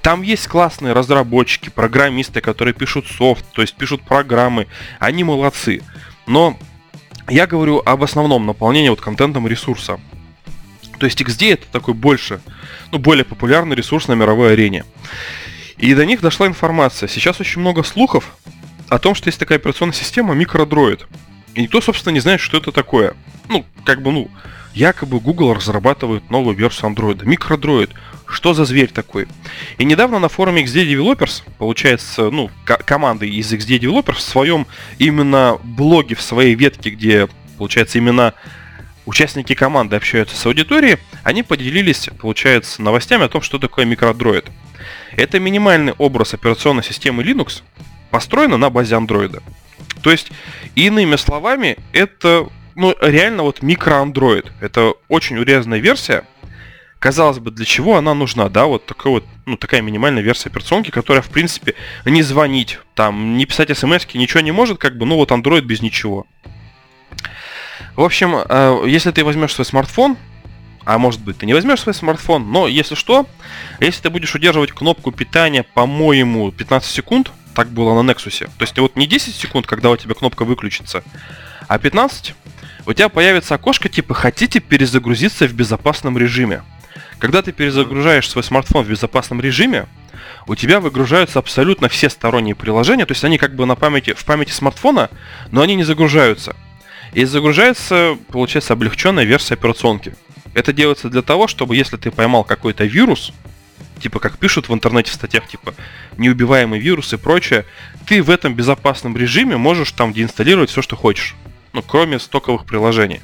Там 0.00 0.22
есть 0.22 0.48
классные 0.48 0.94
разработчики, 0.94 1.68
программисты, 1.68 2.40
которые 2.40 2.74
пишут 2.74 3.06
софт, 3.06 3.44
то 3.52 3.62
есть 3.62 3.74
пишут 3.74 4.02
программы, 4.02 4.66
они 4.98 5.24
молодцы. 5.24 5.82
Но 6.26 6.58
я 7.28 7.46
говорю 7.46 7.82
об 7.84 8.02
основном 8.02 8.46
наполнении 8.46 8.88
вот 8.88 9.00
контентом 9.00 9.46
ресурса. 9.46 10.00
То 10.98 11.06
есть 11.06 11.20
XD 11.20 11.54
это 11.54 11.66
такой 11.72 11.94
больше, 11.94 12.40
ну, 12.90 12.98
более 12.98 13.24
популярный 13.24 13.74
ресурс 13.74 14.08
на 14.08 14.12
мировой 14.12 14.52
арене. 14.52 14.84
И 15.76 15.94
до 15.94 16.06
них 16.06 16.20
дошла 16.20 16.46
информация. 16.46 17.08
Сейчас 17.08 17.40
очень 17.40 17.60
много 17.60 17.82
слухов 17.82 18.36
о 18.88 18.98
том, 18.98 19.14
что 19.14 19.28
есть 19.28 19.38
такая 19.38 19.58
операционная 19.58 19.94
система 19.94 20.34
микродроид. 20.34 21.06
И 21.54 21.62
никто, 21.62 21.80
собственно, 21.80 22.12
не 22.12 22.20
знает, 22.20 22.40
что 22.40 22.58
это 22.58 22.72
такое. 22.72 23.14
Ну, 23.48 23.64
как 23.84 24.02
бы, 24.02 24.12
ну, 24.12 24.30
якобы 24.74 25.20
Google 25.20 25.54
разрабатывает 25.54 26.30
новую 26.30 26.56
версию 26.56 26.86
андроида. 26.86 27.24
Микродроид. 27.24 27.90
Что 28.26 28.54
за 28.54 28.64
зверь 28.64 28.90
такой? 28.90 29.26
И 29.78 29.84
недавно 29.84 30.18
на 30.18 30.28
форуме 30.28 30.62
XD 30.64 30.88
Developers, 30.90 31.42
получается, 31.58 32.30
ну, 32.30 32.50
команды 32.64 33.28
из 33.28 33.52
XD 33.52 33.80
Developers 33.80 34.14
в 34.14 34.20
своем 34.20 34.66
именно 34.98 35.58
блоге, 35.62 36.14
в 36.14 36.22
своей 36.22 36.54
ветке, 36.54 36.90
где, 36.90 37.28
получается, 37.58 37.98
именно 37.98 38.32
участники 39.04 39.54
команды 39.54 39.96
общаются 39.96 40.36
с 40.36 40.46
аудиторией, 40.46 40.98
они 41.24 41.42
поделились, 41.42 42.08
получается, 42.18 42.80
новостями 42.80 43.24
о 43.24 43.28
том, 43.28 43.42
что 43.42 43.58
такое 43.58 43.84
микродроид. 43.84 44.46
Это 45.16 45.38
минимальный 45.38 45.92
образ 45.98 46.32
операционной 46.32 46.84
системы 46.84 47.22
Linux, 47.22 47.62
построена 48.10 48.56
на 48.56 48.70
базе 48.70 48.96
андроида. 48.96 49.42
То 50.02 50.10
есть, 50.10 50.32
иными 50.74 51.16
словами, 51.16 51.76
это 51.92 52.48
ну, 52.74 52.94
реально 53.00 53.42
вот 53.42 53.62
микроандроид. 53.62 54.52
Это 54.60 54.94
очень 55.08 55.38
урезанная 55.38 55.78
версия. 55.78 56.24
Казалось 56.98 57.40
бы, 57.40 57.50
для 57.50 57.64
чего 57.64 57.96
она 57.96 58.14
нужна, 58.14 58.48
да, 58.48 58.66
вот 58.66 58.86
такая 58.86 59.12
вот, 59.12 59.24
ну, 59.44 59.56
такая 59.56 59.82
минимальная 59.82 60.22
версия 60.22 60.50
операционки, 60.50 60.90
которая, 60.90 61.22
в 61.22 61.30
принципе, 61.30 61.74
не 62.04 62.22
звонить, 62.22 62.78
там, 62.94 63.36
не 63.36 63.44
писать 63.44 63.76
смс 63.76 64.06
ничего 64.14 64.40
не 64.40 64.52
может, 64.52 64.78
как 64.78 64.96
бы, 64.96 65.04
ну, 65.04 65.16
вот 65.16 65.32
Android 65.32 65.62
без 65.62 65.82
ничего. 65.82 66.26
В 67.96 68.02
общем, 68.02 68.36
э, 68.36 68.84
если 68.86 69.10
ты 69.10 69.24
возьмешь 69.24 69.52
свой 69.52 69.64
смартфон, 69.64 70.16
а 70.84 70.98
может 70.98 71.20
быть 71.20 71.38
ты 71.38 71.46
не 71.46 71.54
возьмешь 71.54 71.80
свой 71.80 71.94
смартфон, 71.94 72.50
но 72.50 72.68
если 72.68 72.94
что, 72.94 73.26
если 73.80 74.02
ты 74.02 74.10
будешь 74.10 74.34
удерживать 74.34 74.72
кнопку 74.72 75.12
питания, 75.12 75.64
по-моему, 75.74 76.52
15 76.52 76.90
секунд, 76.90 77.32
так 77.54 77.68
было 77.68 78.00
на 78.00 78.10
Nexus. 78.10 78.44
То 78.44 78.62
есть 78.62 78.78
вот 78.78 78.96
не 78.96 79.06
10 79.06 79.34
секунд, 79.34 79.66
когда 79.66 79.90
у 79.90 79.96
тебя 79.96 80.14
кнопка 80.14 80.44
выключится, 80.44 81.02
а 81.68 81.78
15, 81.78 82.34
у 82.86 82.92
тебя 82.92 83.08
появится 83.08 83.54
окошко 83.54 83.88
типа 83.88 84.14
«Хотите 84.14 84.60
перезагрузиться 84.60 85.46
в 85.46 85.52
безопасном 85.52 86.18
режиме?». 86.18 86.62
Когда 87.18 87.40
ты 87.42 87.52
перезагружаешь 87.52 88.28
свой 88.28 88.42
смартфон 88.42 88.84
в 88.84 88.88
безопасном 88.88 89.40
режиме, 89.40 89.86
у 90.48 90.56
тебя 90.56 90.80
выгружаются 90.80 91.38
абсолютно 91.38 91.88
все 91.88 92.10
сторонние 92.10 92.56
приложения, 92.56 93.06
то 93.06 93.12
есть 93.12 93.24
они 93.24 93.38
как 93.38 93.54
бы 93.54 93.64
на 93.64 93.76
памяти, 93.76 94.12
в 94.14 94.24
памяти 94.24 94.50
смартфона, 94.50 95.08
но 95.52 95.62
они 95.62 95.76
не 95.76 95.84
загружаются. 95.84 96.56
И 97.12 97.24
загружается, 97.24 98.18
получается, 98.28 98.72
облегченная 98.72 99.24
версия 99.24 99.54
операционки. 99.54 100.16
Это 100.54 100.72
делается 100.72 101.08
для 101.08 101.22
того, 101.22 101.46
чтобы 101.46 101.76
если 101.76 101.96
ты 101.96 102.10
поймал 102.10 102.42
какой-то 102.42 102.84
вирус, 102.84 103.32
типа 104.00 104.18
как 104.18 104.38
пишут 104.38 104.68
в 104.68 104.74
интернете 104.74 105.12
в 105.12 105.14
статьях, 105.14 105.46
типа 105.46 105.74
неубиваемый 106.16 106.80
вирус 106.80 107.12
и 107.12 107.16
прочее, 107.16 107.64
ты 108.06 108.22
в 108.22 108.30
этом 108.30 108.54
безопасном 108.54 109.16
режиме 109.16 109.56
можешь 109.56 109.92
там 109.92 110.12
деинсталлировать 110.12 110.70
все, 110.70 110.82
что 110.82 110.96
хочешь. 110.96 111.36
Ну, 111.72 111.82
кроме 111.82 112.18
стоковых 112.18 112.64
приложений. 112.66 113.20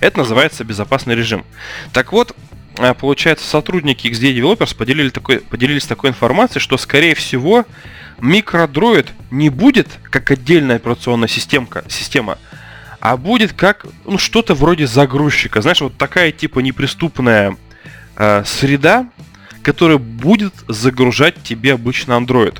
Это 0.00 0.18
называется 0.18 0.64
безопасный 0.64 1.14
режим. 1.14 1.44
Так 1.92 2.12
вот, 2.12 2.34
э, 2.78 2.94
получается, 2.94 3.46
сотрудники 3.46 4.06
XD 4.06 4.36
Developers 4.36 4.76
поделили 4.76 5.10
такой, 5.10 5.40
поделились 5.40 5.86
такой 5.86 6.10
информацией, 6.10 6.60
что, 6.60 6.76
скорее 6.76 7.14
всего, 7.14 7.64
микродроид 8.20 9.12
не 9.30 9.48
будет 9.48 9.88
как 10.10 10.30
отдельная 10.30 10.76
операционная 10.76 11.28
системка, 11.28 11.84
система, 11.88 12.38
а 13.00 13.16
будет 13.16 13.52
как 13.52 13.86
ну, 14.04 14.18
что-то 14.18 14.54
вроде 14.54 14.86
загрузчика. 14.86 15.62
Знаешь, 15.62 15.80
вот 15.80 15.96
такая 15.96 16.32
типа 16.32 16.58
неприступная 16.58 17.56
э, 18.16 18.42
среда, 18.44 19.08
который 19.62 19.98
будет 19.98 20.54
загружать 20.66 21.42
тебе 21.42 21.74
обычно 21.74 22.12
Android. 22.12 22.58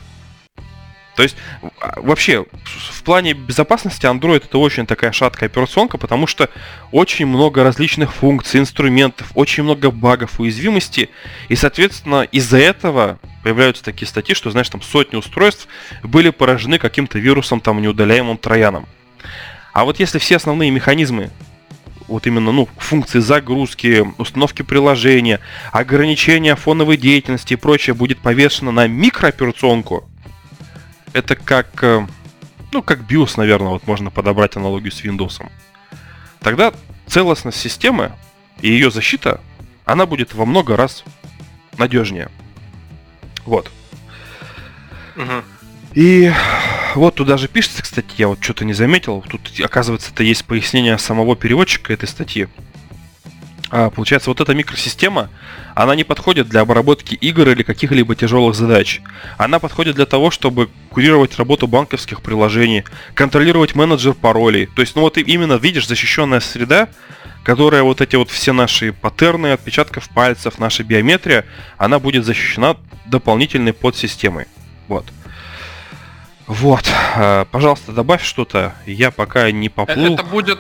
То 1.19 1.25
есть, 1.25 1.37
а, 1.81 2.01
вообще, 2.01 2.45
в 2.93 3.03
плане 3.03 3.33
безопасности 3.33 4.07
Android 4.07 4.45
это 4.45 4.57
очень 4.57 4.87
такая 4.87 5.11
шаткая 5.11 5.49
операционка, 5.49 5.99
потому 5.99 6.29
что 6.29 6.49
очень 6.93 7.27
много 7.27 7.65
различных 7.65 8.15
функций, 8.15 8.61
инструментов, 8.61 9.33
очень 9.35 9.65
много 9.65 9.91
багов, 9.91 10.39
уязвимостей, 10.39 11.11
и, 11.49 11.57
соответственно, 11.57 12.23
из-за 12.23 12.59
этого 12.59 13.19
появляются 13.43 13.83
такие 13.83 14.07
статьи, 14.07 14.33
что, 14.37 14.53
знаешь, 14.53 14.69
там 14.69 14.81
сотни 14.81 15.17
устройств 15.17 15.67
были 16.05 16.31
поражены 16.31 16.79
каким-то 16.79 17.19
вирусом, 17.19 17.61
там, 17.61 17.83
неудаляемым 17.83 18.39
трояном. 18.39 18.87
А 19.73 19.85
вот 19.85 19.99
если 19.99 20.19
все 20.19 20.37
основные 20.37 20.71
механизмы 20.71 21.33
вот 22.07 22.29
именно 22.29 22.53
ну, 22.53 22.69
функции 22.79 23.19
загрузки, 23.19 24.07
установки 24.19 24.63
приложения, 24.63 25.41
ограничения 25.73 26.55
фоновой 26.55 26.97
деятельности 26.97 27.55
и 27.55 27.57
прочее 27.57 27.95
будет 27.95 28.19
повешено 28.21 28.71
на 28.71 28.87
микрооперационку, 28.87 30.09
это 31.13 31.37
как, 31.37 31.83
э, 31.83 32.07
ну, 32.73 32.83
как 32.83 33.01
BIOS, 33.01 33.35
наверное, 33.37 33.71
вот 33.71 33.87
можно 33.87 34.11
подобрать 34.11 34.57
аналогию 34.57 34.93
с 34.93 35.03
Windows. 35.03 35.43
Тогда 36.41 36.73
целостность 37.07 37.59
системы 37.59 38.13
и 38.61 38.69
ее 38.69 38.91
защита, 38.91 39.41
она 39.85 40.07
будет 40.07 40.35
во 40.35 40.45
много 40.45 40.77
раз 40.77 41.05
надежнее. 41.77 42.31
Вот. 43.45 43.71
Угу. 45.17 45.45
И 45.95 46.33
вот 46.95 47.17
тут 47.17 47.27
даже 47.27 47.49
пишется, 47.49 47.83
кстати, 47.83 48.09
я 48.19 48.29
вот 48.29 48.43
что-то 48.43 48.65
не 48.65 48.75
заметил. 48.75 49.25
Тут, 49.29 49.51
оказывается, 49.61 50.11
это 50.13 50.23
есть 50.23 50.45
пояснение 50.45 50.99
самого 50.99 51.37
переводчика 51.37 51.93
этой 51.93 52.09
статьи. 52.09 52.49
А, 53.71 53.91
получается, 53.91 54.31
вот 54.31 54.41
эта 54.41 54.55
микросистема, 54.55 55.29
она 55.75 55.95
не 55.95 56.05
подходит 56.05 56.49
для 56.49 56.63
обработки 56.63 57.15
игр 57.15 57.49
или 57.49 57.63
каких-либо 57.63 58.15
тяжелых 58.15 58.55
задач. 58.55 59.03
Она 59.37 59.59
подходит 59.59 59.97
для 59.97 60.07
того, 60.07 60.31
чтобы 60.31 60.71
курировать 60.91 61.37
работу 61.37 61.67
банковских 61.67 62.23
приложений, 62.23 62.85
контролировать 63.15 63.75
менеджер 63.75 64.15
паролей. 64.15 64.67
То 64.67 64.81
есть, 64.81 64.97
ну 64.97 65.03
вот 65.03 65.19
именно, 65.19 65.55
видишь, 65.55 65.87
защищенная 65.87 66.41
среда, 66.41 66.89
которая 67.45 67.83
вот 67.83 68.01
эти 68.01 68.17
вот 68.17 68.31
все 68.31 68.53
наши 68.53 68.93
паттерны 68.93 69.53
отпечатков 69.53 70.09
пальцев, 70.09 70.59
наша 70.59 70.83
биометрия, 70.83 71.45
она 71.77 71.99
будет 71.99 72.25
защищена 72.25 72.77
дополнительной 73.07 73.75
подсистемой. 73.75 74.47
Вот. 74.87 75.05
Вот. 76.47 76.91
А, 77.17 77.45
пожалуйста, 77.45 77.93
добавь 77.93 78.25
что-то. 78.25 78.75
Я 78.87 79.11
пока 79.11 79.51
не 79.51 79.69
поплыл. 79.69 80.15
Это 80.15 80.25
будет... 80.25 80.59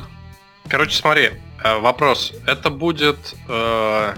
Короче, 0.68 0.94
смотри, 0.94 1.30
вопрос. 1.62 2.32
Это 2.46 2.70
будет... 2.70 3.34
Э... 3.48 4.14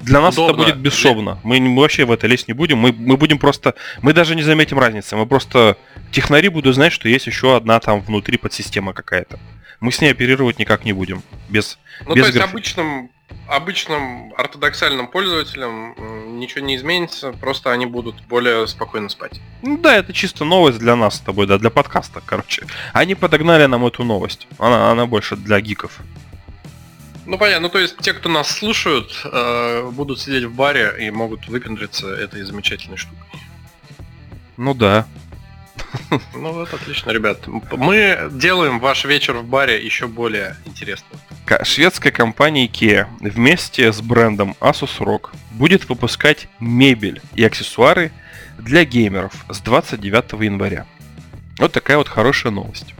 Для 0.00 0.20
нас 0.20 0.34
Удобно. 0.34 0.62
это 0.62 0.72
будет 0.72 0.76
бесшовно. 0.78 1.38
Мы, 1.44 1.60
мы 1.60 1.80
вообще 1.80 2.04
в 2.04 2.10
это 2.10 2.26
лезть 2.26 2.48
не 2.48 2.54
будем. 2.54 2.78
Мы, 2.78 2.92
мы 2.92 3.16
будем 3.16 3.38
просто... 3.38 3.74
Мы 4.00 4.12
даже 4.12 4.34
не 4.34 4.42
заметим 4.42 4.78
разницы. 4.78 5.14
Мы 5.16 5.26
просто... 5.26 5.76
Технари 6.10 6.48
будут 6.48 6.74
знать, 6.74 6.92
что 6.92 7.08
есть 7.08 7.26
еще 7.26 7.56
одна 7.56 7.78
там 7.78 8.00
внутри 8.00 8.36
подсистема 8.36 8.92
какая-то. 8.92 9.38
Мы 9.80 9.92
с 9.92 10.00
ней 10.00 10.10
оперировать 10.10 10.58
никак 10.58 10.84
не 10.84 10.92
будем. 10.92 11.22
Без, 11.48 11.78
ну, 12.06 12.14
без 12.14 12.22
то 12.22 12.26
есть 12.28 12.38
графи... 12.38 12.50
обычным 12.50 13.10
обычным 13.48 14.32
ортодоксальным 14.36 15.08
пользователям 15.08 16.38
ничего 16.38 16.64
не 16.64 16.76
изменится, 16.76 17.32
просто 17.32 17.72
они 17.72 17.86
будут 17.86 18.20
более 18.26 18.66
спокойно 18.66 19.08
спать. 19.08 19.40
Ну 19.62 19.78
да, 19.78 19.96
это 19.96 20.12
чисто 20.12 20.44
новость 20.44 20.78
для 20.78 20.96
нас 20.96 21.16
с 21.16 21.20
тобой, 21.20 21.46
да, 21.46 21.58
для 21.58 21.70
подкаста, 21.70 22.22
короче. 22.24 22.66
Они 22.92 23.14
подогнали 23.14 23.66
нам 23.66 23.86
эту 23.86 24.04
новость. 24.04 24.46
Она, 24.58 24.90
она 24.90 25.06
больше 25.06 25.36
для 25.36 25.60
гиков. 25.60 26.00
Ну 27.32 27.38
понятно, 27.38 27.68
ну 27.68 27.68
то 27.70 27.78
есть 27.78 27.96
те, 27.96 28.12
кто 28.12 28.28
нас 28.28 28.46
слушают, 28.50 29.22
э, 29.24 29.90
будут 29.90 30.20
сидеть 30.20 30.44
в 30.44 30.54
баре 30.54 30.94
и 31.00 31.10
могут 31.10 31.48
выпендриться 31.48 32.08
этой 32.08 32.42
замечательной 32.42 32.98
штукой. 32.98 33.40
Ну 34.58 34.74
да. 34.74 35.06
Ну 36.34 36.52
вот 36.52 36.74
отлично, 36.74 37.10
ребят. 37.10 37.46
Мы 37.46 38.28
делаем 38.32 38.80
ваш 38.80 39.06
вечер 39.06 39.32
в 39.38 39.44
баре 39.44 39.82
еще 39.82 40.08
более 40.08 40.58
интересным. 40.66 41.18
Шведская 41.62 42.10
компания 42.10 42.66
IKEA 42.66 43.06
вместе 43.20 43.90
с 43.90 44.02
брендом 44.02 44.54
Asus 44.60 44.98
ROG 44.98 45.30
будет 45.52 45.88
выпускать 45.88 46.48
мебель 46.60 47.22
и 47.34 47.42
аксессуары 47.44 48.12
для 48.58 48.84
геймеров 48.84 49.32
с 49.48 49.58
29 49.60 50.32
января. 50.42 50.84
Вот 51.56 51.72
такая 51.72 51.96
вот 51.96 52.08
хорошая 52.08 52.52
новость. 52.52 52.94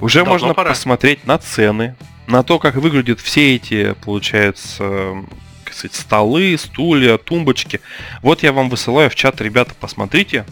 Уже 0.00 0.18
Давно 0.18 0.32
можно 0.32 0.52
пора. 0.52 0.68
посмотреть 0.68 1.26
на 1.26 1.38
цены, 1.38 1.94
на 2.26 2.42
то, 2.42 2.58
как 2.58 2.76
выглядят 2.76 3.20
все 3.20 3.56
эти, 3.56 3.94
получается, 4.04 5.24
как 5.64 5.74
сказать, 5.74 5.94
столы, 5.94 6.56
стулья, 6.58 7.18
тумбочки. 7.18 7.80
Вот 8.22 8.42
я 8.42 8.52
вам 8.52 8.68
высылаю 8.68 9.10
в 9.10 9.14
чат, 9.14 9.40
ребята, 9.40 9.74
посмотрите 9.78 10.44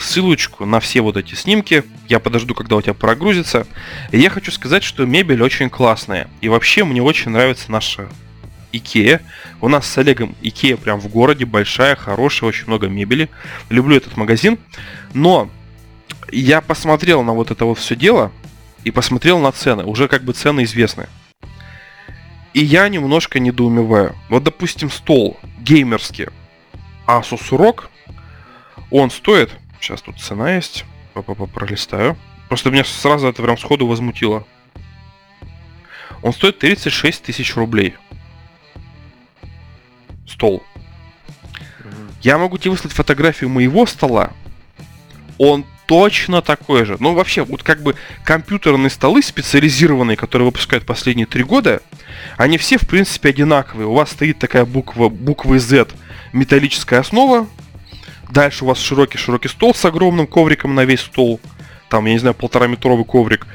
ссылочку 0.00 0.64
на 0.64 0.80
все 0.80 1.02
вот 1.02 1.16
эти 1.16 1.34
снимки. 1.34 1.84
Я 2.08 2.20
подожду, 2.20 2.54
когда 2.54 2.76
у 2.76 2.82
тебя 2.82 2.94
прогрузится. 2.94 3.66
И 4.10 4.18
я 4.18 4.30
хочу 4.30 4.50
сказать, 4.50 4.82
что 4.82 5.04
мебель 5.04 5.42
очень 5.42 5.70
классная. 5.70 6.28
И 6.40 6.48
вообще 6.48 6.84
мне 6.84 7.02
очень 7.02 7.30
нравится 7.30 7.70
наша 7.70 8.08
Икея. 8.72 9.20
У 9.60 9.68
нас 9.68 9.86
с 9.86 9.98
Олегом 9.98 10.34
Икея 10.40 10.76
прям 10.76 11.00
в 11.00 11.08
городе, 11.08 11.44
большая, 11.44 11.96
хорошая, 11.96 12.48
очень 12.48 12.66
много 12.66 12.88
мебели. 12.88 13.28
Люблю 13.68 13.96
этот 13.96 14.16
магазин. 14.16 14.58
Но 15.12 15.50
я 16.32 16.60
посмотрел 16.60 17.22
на 17.22 17.34
вот 17.34 17.50
это 17.50 17.64
вот 17.64 17.78
все 17.78 17.94
дело 17.94 18.32
и 18.84 18.90
посмотрел 18.90 19.38
на 19.38 19.52
цены. 19.52 19.84
Уже 19.84 20.08
как 20.08 20.24
бы 20.24 20.32
цены 20.32 20.64
известны. 20.64 21.08
И 22.52 22.64
я 22.64 22.88
немножко 22.88 23.38
недоумеваю. 23.38 24.16
Вот, 24.28 24.42
допустим, 24.42 24.90
стол 24.90 25.38
геймерский 25.58 26.28
Asus 27.06 27.50
ROG, 27.50 27.84
он 28.90 29.10
стоит 29.10 29.50
Сейчас 29.80 30.02
тут 30.02 30.20
цена 30.20 30.54
есть. 30.54 30.84
Папа 31.14 31.34
пролистаю. 31.46 32.16
Просто 32.48 32.70
меня 32.70 32.84
сразу 32.84 33.28
это 33.28 33.42
прям 33.42 33.56
сходу 33.56 33.86
возмутило. 33.86 34.46
Он 36.22 36.32
стоит 36.32 36.58
36 36.58 37.22
тысяч 37.22 37.56
рублей. 37.56 37.96
Стол. 40.28 40.62
Я 42.20 42.36
могу 42.36 42.58
тебе 42.58 42.72
выслать 42.72 42.92
фотографию 42.92 43.48
моего 43.48 43.86
стола. 43.86 44.32
Он 45.38 45.64
точно 45.90 46.40
такой 46.40 46.84
же. 46.84 46.96
Ну, 47.00 47.14
вообще, 47.14 47.42
вот 47.42 47.64
как 47.64 47.82
бы 47.82 47.96
компьютерные 48.22 48.90
столы 48.90 49.22
специализированные, 49.22 50.16
которые 50.16 50.46
выпускают 50.46 50.86
последние 50.86 51.26
три 51.26 51.42
года, 51.42 51.82
они 52.36 52.58
все, 52.58 52.78
в 52.78 52.86
принципе, 52.86 53.30
одинаковые. 53.30 53.88
У 53.88 53.94
вас 53.94 54.12
стоит 54.12 54.38
такая 54.38 54.64
буква, 54.64 55.08
буквы 55.08 55.58
Z, 55.58 55.88
металлическая 56.32 57.00
основа, 57.00 57.48
Дальше 58.30 58.64
у 58.64 58.68
вас 58.68 58.78
широкий-широкий 58.78 59.48
стол 59.48 59.74
с 59.74 59.84
огромным 59.84 60.28
ковриком 60.28 60.76
на 60.76 60.84
весь 60.84 61.00
стол. 61.00 61.40
Там, 61.88 62.06
я 62.06 62.12
не 62.12 62.20
знаю, 62.20 62.36
полтора 62.36 62.68
метровый 62.68 63.04
коврик. 63.04 63.48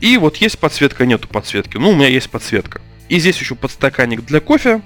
И 0.00 0.16
вот 0.16 0.38
есть 0.38 0.58
подсветка, 0.58 1.06
нету 1.06 1.28
подсветки. 1.28 1.76
Ну, 1.76 1.90
у 1.90 1.94
меня 1.94 2.08
есть 2.08 2.28
подсветка. 2.28 2.80
И 3.08 3.20
здесь 3.20 3.38
еще 3.38 3.54
подстаканник 3.54 4.24
для 4.24 4.40
кофе. 4.40 4.82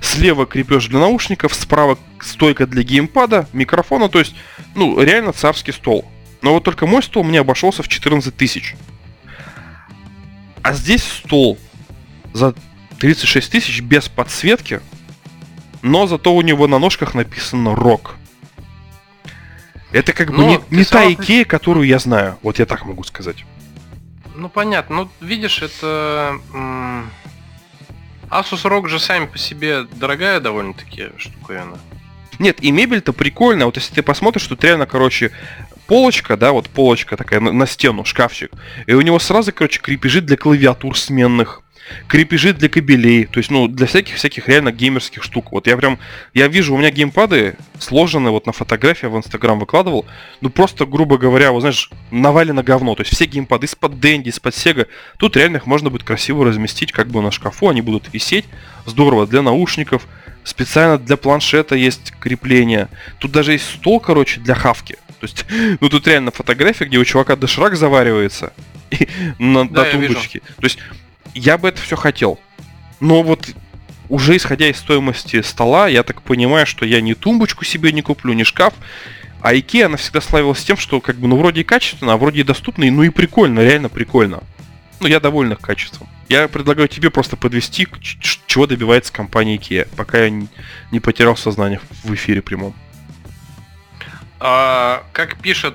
Слева 0.00 0.46
крепеж 0.46 0.86
для 0.86 1.00
наушников, 1.00 1.54
справа 1.54 1.98
стойка 2.20 2.68
для 2.68 2.84
геймпада, 2.84 3.48
микрофона. 3.52 4.08
То 4.08 4.20
есть, 4.20 4.36
ну, 4.76 5.02
реально 5.02 5.32
царский 5.32 5.72
стол. 5.72 6.08
Но 6.42 6.54
вот 6.54 6.64
только 6.64 6.86
мой 6.86 7.02
стол 7.02 7.24
мне 7.24 7.40
обошелся 7.40 7.82
в 7.82 7.88
14 7.88 8.36
тысяч. 8.36 8.74
А 10.62 10.72
здесь 10.72 11.02
стол 11.02 11.58
за 12.32 12.54
36 12.98 13.50
тысяч 13.50 13.80
без 13.80 14.08
подсветки, 14.08 14.80
но 15.82 16.06
зато 16.06 16.34
у 16.34 16.42
него 16.42 16.66
на 16.66 16.78
ножках 16.78 17.14
написано 17.14 17.74
«Рок». 17.74 18.16
Это 19.90 20.12
как 20.12 20.30
бы 20.30 20.44
не, 20.44 20.60
не 20.70 20.84
та 20.84 21.10
Икея, 21.10 21.44
которую 21.44 21.86
я 21.86 21.98
знаю. 21.98 22.38
Вот 22.42 22.58
я 22.58 22.66
так 22.66 22.84
могу 22.84 23.04
сказать. 23.04 23.44
Ну 24.34 24.48
понятно. 24.48 24.96
Ну, 24.96 25.10
видишь, 25.20 25.62
это... 25.62 26.38
Asus 28.30 28.64
ROG 28.64 28.88
же 28.88 29.00
сами 29.00 29.24
по 29.24 29.38
себе 29.38 29.84
дорогая 29.84 30.40
довольно-таки 30.40 31.08
штуковина. 31.16 31.78
Нет, 32.38 32.62
и 32.62 32.70
мебель-то 32.70 33.12
прикольная. 33.12 33.66
Вот 33.66 33.76
если 33.76 33.94
ты 33.94 34.02
посмотришь, 34.02 34.46
тут 34.46 34.62
реально, 34.62 34.86
короче, 34.86 35.32
полочка, 35.88 36.36
да, 36.36 36.52
вот 36.52 36.68
полочка 36.68 37.16
такая 37.16 37.40
на, 37.40 37.50
на 37.50 37.66
стену, 37.66 38.04
шкафчик. 38.04 38.52
И 38.86 38.92
у 38.92 39.00
него 39.00 39.18
сразу, 39.18 39.52
короче, 39.52 39.80
крепежи 39.80 40.20
для 40.20 40.36
клавиатур 40.36 40.96
сменных 40.96 41.62
крепежи 42.06 42.52
для 42.52 42.68
кабелей, 42.68 43.24
то 43.24 43.38
есть, 43.38 43.50
ну, 43.50 43.66
для 43.66 43.86
всяких-всяких 43.86 44.48
реально 44.48 44.72
геймерских 44.72 45.22
штук. 45.22 45.52
Вот 45.52 45.66
я 45.66 45.76
прям, 45.76 45.98
я 46.34 46.48
вижу, 46.48 46.74
у 46.74 46.78
меня 46.78 46.90
геймпады 46.90 47.56
сложены, 47.78 48.30
вот 48.30 48.46
на 48.46 48.52
фотографии 48.52 49.06
в 49.06 49.16
Инстаграм 49.16 49.58
выкладывал, 49.58 50.04
ну, 50.40 50.50
просто, 50.50 50.86
грубо 50.86 51.18
говоря, 51.18 51.50
вот, 51.50 51.60
знаешь, 51.60 51.90
навалено 52.10 52.62
говно. 52.62 52.94
То 52.94 53.02
есть 53.02 53.14
все 53.14 53.24
геймпады 53.24 53.66
из-под 53.66 54.00
Дэнди, 54.00 54.28
из-под 54.28 54.54
Сега, 54.54 54.86
тут 55.18 55.36
реально 55.36 55.56
их 55.56 55.66
можно 55.66 55.90
будет 55.90 56.04
красиво 56.04 56.44
разместить 56.44 56.92
как 56.92 57.08
бы 57.08 57.22
на 57.22 57.30
шкафу, 57.30 57.68
они 57.68 57.80
будут 57.80 58.12
висеть, 58.12 58.44
здорово, 58.84 59.26
для 59.26 59.42
наушников, 59.42 60.06
специально 60.44 60.98
для 60.98 61.16
планшета 61.16 61.74
есть 61.74 62.12
крепление. 62.20 62.88
Тут 63.18 63.32
даже 63.32 63.52
есть 63.52 63.64
стол, 63.64 64.00
короче, 64.00 64.40
для 64.40 64.54
хавки. 64.54 64.98
То 65.20 65.26
есть, 65.26 65.44
ну 65.80 65.88
тут 65.88 66.06
реально 66.06 66.30
фотография, 66.30 66.84
где 66.84 66.98
у 66.98 67.04
чувака 67.04 67.36
доширак 67.36 67.76
заваривается 67.76 68.52
на, 69.38 69.68
да, 69.68 69.84
на 69.84 69.90
тумбочке. 69.90 70.40
То 70.40 70.64
есть 70.64 70.78
я 71.34 71.58
бы 71.58 71.68
это 71.68 71.80
все 71.80 71.96
хотел. 71.96 72.38
Но 73.00 73.22
вот 73.22 73.48
уже 74.08 74.36
исходя 74.36 74.68
из 74.68 74.78
стоимости 74.78 75.42
стола, 75.42 75.88
я 75.88 76.02
так 76.02 76.22
понимаю, 76.22 76.66
что 76.66 76.86
я 76.86 77.00
ни 77.00 77.14
тумбочку 77.14 77.64
себе 77.64 77.92
не 77.92 78.02
куплю, 78.02 78.32
ни 78.32 78.42
шкаф. 78.42 78.74
А 79.40 79.54
IKEA, 79.54 79.84
она 79.84 79.96
всегда 79.96 80.20
славилась 80.20 80.64
тем, 80.64 80.76
что 80.76 81.00
как 81.00 81.16
бы, 81.16 81.28
ну, 81.28 81.36
вроде 81.36 81.60
и 81.60 81.64
качественно, 81.64 82.14
а 82.14 82.16
вроде 82.16 82.40
и 82.40 82.44
доступно, 82.44 82.84
и, 82.84 82.90
ну 82.90 83.04
и 83.04 83.08
прикольно, 83.10 83.60
реально 83.60 83.88
прикольно. 83.88 84.42
Ну, 84.98 85.06
я 85.06 85.20
доволен 85.20 85.52
их 85.52 85.60
качеством. 85.60 86.08
Я 86.28 86.48
предлагаю 86.48 86.88
тебе 86.88 87.10
просто 87.10 87.36
подвести, 87.36 87.86
чего 88.46 88.66
добивается 88.66 89.12
компания 89.12 89.56
IKEA, 89.56 89.88
пока 89.96 90.24
я 90.24 90.30
не 90.90 91.00
потерял 91.00 91.36
сознание 91.36 91.80
в 92.02 92.12
эфире 92.14 92.42
прямом. 92.42 92.74
А, 94.40 95.04
как 95.12 95.40
пишет 95.40 95.74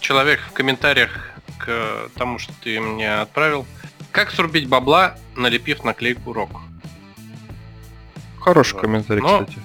человек 0.00 0.40
в 0.40 0.52
комментариях 0.52 1.10
к 1.58 2.10
тому, 2.16 2.38
что 2.38 2.52
ты 2.62 2.80
мне 2.80 3.20
отправил, 3.20 3.66
как 4.12 4.30
срубить 4.30 4.68
бабла, 4.68 5.16
налепив 5.34 5.84
наклейку 5.84 6.32
рок? 6.32 6.60
Хороший 8.40 8.74
вот. 8.74 8.82
комментарий, 8.82 9.22
Но 9.22 9.40
кстати. 9.40 9.58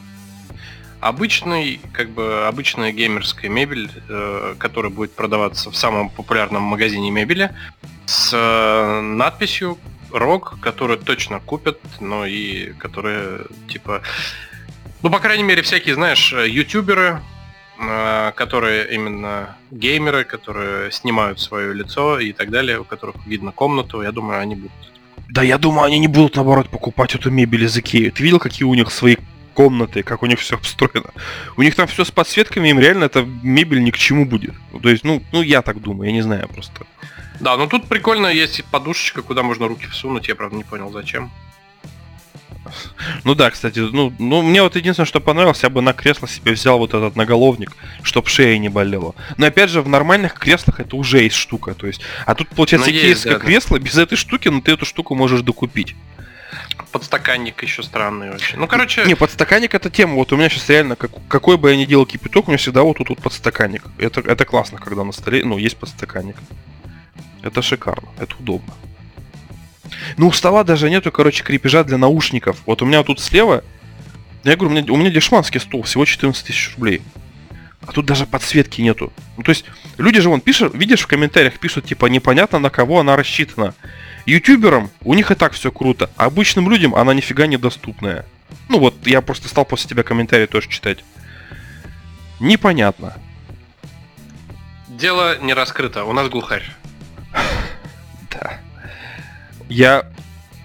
Обычный, 1.01 1.81
как 1.93 2.11
бы 2.11 2.47
обычная 2.47 2.91
геймерская 2.91 3.49
мебель, 3.49 3.89
э, 4.07 4.55
которая 4.59 4.91
будет 4.91 5.13
продаваться 5.13 5.71
в 5.71 5.75
самом 5.75 6.09
популярном 6.09 6.61
магазине 6.61 7.09
мебели, 7.09 7.53
с 8.05 8.31
э, 8.33 9.01
надписью 9.01 9.77
рок, 10.11 10.59
которую 10.61 10.99
точно 10.99 11.39
купят, 11.39 11.79
но 11.99 12.25
и 12.25 12.73
которые 12.73 13.45
типа, 13.67 14.03
ну 15.01 15.09
по 15.09 15.19
крайней 15.19 15.43
мере 15.43 15.63
всякие, 15.63 15.95
знаешь, 15.95 16.33
ютуберы, 16.33 17.19
Э, 17.19 17.40
которые 18.35 18.93
именно 18.93 19.55
геймеры, 19.71 20.23
которые 20.23 20.91
снимают 20.91 21.39
свое 21.39 21.73
лицо 21.73 22.19
и 22.19 22.31
так 22.31 22.49
далее, 22.49 22.79
у 22.79 22.83
которых 22.83 23.15
видно 23.25 23.51
комнату, 23.51 24.01
я 24.01 24.11
думаю, 24.11 24.39
они 24.39 24.55
будут 24.55 24.71
Да 25.29 25.41
я 25.43 25.57
думаю, 25.57 25.85
они 25.85 25.99
не 25.99 26.07
будут, 26.07 26.35
наоборот, 26.35 26.69
покупать 26.69 27.15
эту 27.15 27.31
мебель 27.31 27.63
из 27.63 27.77
Икеи. 27.77 28.09
Ты 28.09 28.23
видел, 28.23 28.39
какие 28.39 28.65
у 28.65 28.73
них 28.73 28.91
свои 28.91 29.15
комнаты, 29.53 30.03
как 30.03 30.23
у 30.23 30.25
них 30.25 30.39
все 30.39 30.55
обстроено? 30.55 31.11
У 31.57 31.61
них 31.61 31.75
там 31.75 31.87
все 31.87 32.05
с 32.05 32.11
подсветками, 32.11 32.69
им 32.69 32.79
реально 32.79 33.05
эта 33.05 33.25
мебель 33.43 33.83
ни 33.83 33.91
к 33.91 33.97
чему 33.97 34.25
будет. 34.25 34.53
То 34.81 34.89
есть, 34.89 35.03
ну, 35.03 35.21
ну 35.31 35.41
я 35.41 35.61
так 35.61 35.81
думаю, 35.81 36.07
я 36.09 36.13
не 36.13 36.21
знаю 36.21 36.47
просто. 36.47 36.85
Да, 37.39 37.57
ну 37.57 37.67
тут 37.67 37.87
прикольно 37.87 38.27
есть 38.27 38.63
подушечка, 38.65 39.21
куда 39.21 39.43
можно 39.43 39.67
руки 39.67 39.87
всунуть, 39.87 40.27
я 40.27 40.35
правда 40.35 40.55
не 40.55 40.63
понял 40.63 40.91
зачем. 40.91 41.31
Ну 43.23 43.35
да, 43.35 43.49
кстати, 43.49 43.79
ну, 43.79 44.13
ну 44.19 44.41
мне 44.41 44.61
вот 44.61 44.75
единственное, 44.75 45.05
что 45.05 45.19
понравилось, 45.19 45.63
я 45.63 45.69
бы 45.69 45.81
на 45.81 45.93
кресло 45.93 46.27
себе 46.27 46.53
взял 46.53 46.77
вот 46.77 46.93
этот 46.93 47.15
наголовник, 47.15 47.71
чтоб 48.03 48.27
шея 48.27 48.57
не 48.57 48.69
болела. 48.69 49.15
Но 49.37 49.45
опять 49.45 49.69
же, 49.69 49.81
в 49.81 49.87
нормальных 49.87 50.33
креслах 50.33 50.79
это 50.79 50.95
уже 50.95 51.23
есть 51.23 51.35
штука, 51.35 51.73
то 51.73 51.87
есть. 51.87 52.01
А 52.25 52.35
тут 52.35 52.49
получается 52.49 52.89
Ну, 52.89 52.93
есть, 52.93 53.03
икеевское 53.03 53.33
да, 53.33 53.39
да. 53.39 53.45
кресло 53.45 53.79
без 53.79 53.97
этой 53.97 54.15
штуки, 54.15 54.47
но 54.49 54.61
ты 54.61 54.71
эту 54.71 54.85
штуку 54.85 55.15
можешь 55.15 55.41
докупить. 55.41 55.95
Подстаканник 56.91 57.63
еще 57.63 57.83
странный 57.83 58.31
очень. 58.31 58.57
Ну, 58.57 58.67
короче, 58.67 59.05
Не, 59.05 59.15
подстаканник 59.15 59.73
это 59.73 59.89
тема. 59.89 60.15
Вот 60.15 60.33
у 60.33 60.37
меня 60.37 60.49
сейчас 60.49 60.67
реально, 60.69 60.95
как, 60.95 61.11
какой 61.27 61.57
бы 61.57 61.71
я 61.71 61.77
ни 61.77 61.85
делал 61.85 62.05
кипяток, 62.05 62.47
у 62.47 62.51
меня 62.51 62.57
всегда 62.57 62.83
вот 62.83 62.97
тут 62.97 63.09
вот 63.09 63.19
подстаканник. 63.19 63.83
Это, 63.97 64.19
это 64.21 64.45
классно, 64.45 64.77
когда 64.77 65.03
на 65.03 65.13
столе, 65.13 65.45
ну, 65.45 65.57
есть 65.57 65.77
подстаканник. 65.77 66.35
Это 67.41 67.61
шикарно, 67.61 68.09
это 68.19 68.35
удобно. 68.39 68.73
Ну, 70.17 70.27
у 70.27 70.31
стола 70.31 70.63
даже 70.63 70.89
нету, 70.89 71.11
короче, 71.11 71.43
крепежа 71.43 71.83
для 71.83 71.97
наушников. 71.97 72.57
Вот 72.65 72.81
у 72.81 72.85
меня 72.85 73.03
тут 73.03 73.19
слева, 73.19 73.63
я 74.43 74.55
говорю, 74.55 74.75
у 74.75 74.77
меня, 74.79 74.93
у 74.93 74.97
меня 74.97 75.09
дешманский 75.09 75.59
стол, 75.59 75.83
всего 75.83 76.05
14 76.05 76.45
тысяч 76.45 76.73
рублей. 76.75 77.01
А 77.85 77.91
тут 77.91 78.05
даже 78.05 78.25
подсветки 78.25 78.81
нету. 78.81 79.11
Ну, 79.37 79.43
то 79.43 79.49
есть, 79.49 79.65
люди 79.97 80.19
же 80.19 80.29
вон 80.29 80.41
пишут, 80.41 80.73
видишь, 80.75 81.01
в 81.01 81.07
комментариях 81.07 81.59
пишут, 81.59 81.85
типа, 81.85 82.07
непонятно 82.07 82.59
на 82.59 82.69
кого 82.69 82.99
она 82.99 83.15
рассчитана. 83.15 83.73
Ютуберам 84.25 84.91
у 85.01 85.13
них 85.15 85.31
и 85.31 85.35
так 85.35 85.53
все 85.53 85.71
круто, 85.71 86.09
а 86.15 86.25
обычным 86.25 86.69
людям 86.69 86.93
она 86.93 87.13
нифига 87.13 87.47
недоступная. 87.47 88.25
Ну 88.69 88.79
вот, 88.79 88.95
я 89.07 89.21
просто 89.21 89.47
стал 89.47 89.65
после 89.65 89.89
тебя 89.89 90.03
комментарии 90.03 90.45
тоже 90.45 90.69
читать. 90.69 90.99
Непонятно. 92.39 93.15
дело 94.87 95.39
не 95.39 95.53
раскрыто. 95.53 96.05
У 96.05 96.13
нас 96.13 96.29
глухарь. 96.29 96.65
Да. 98.31 98.59
Я 99.71 100.05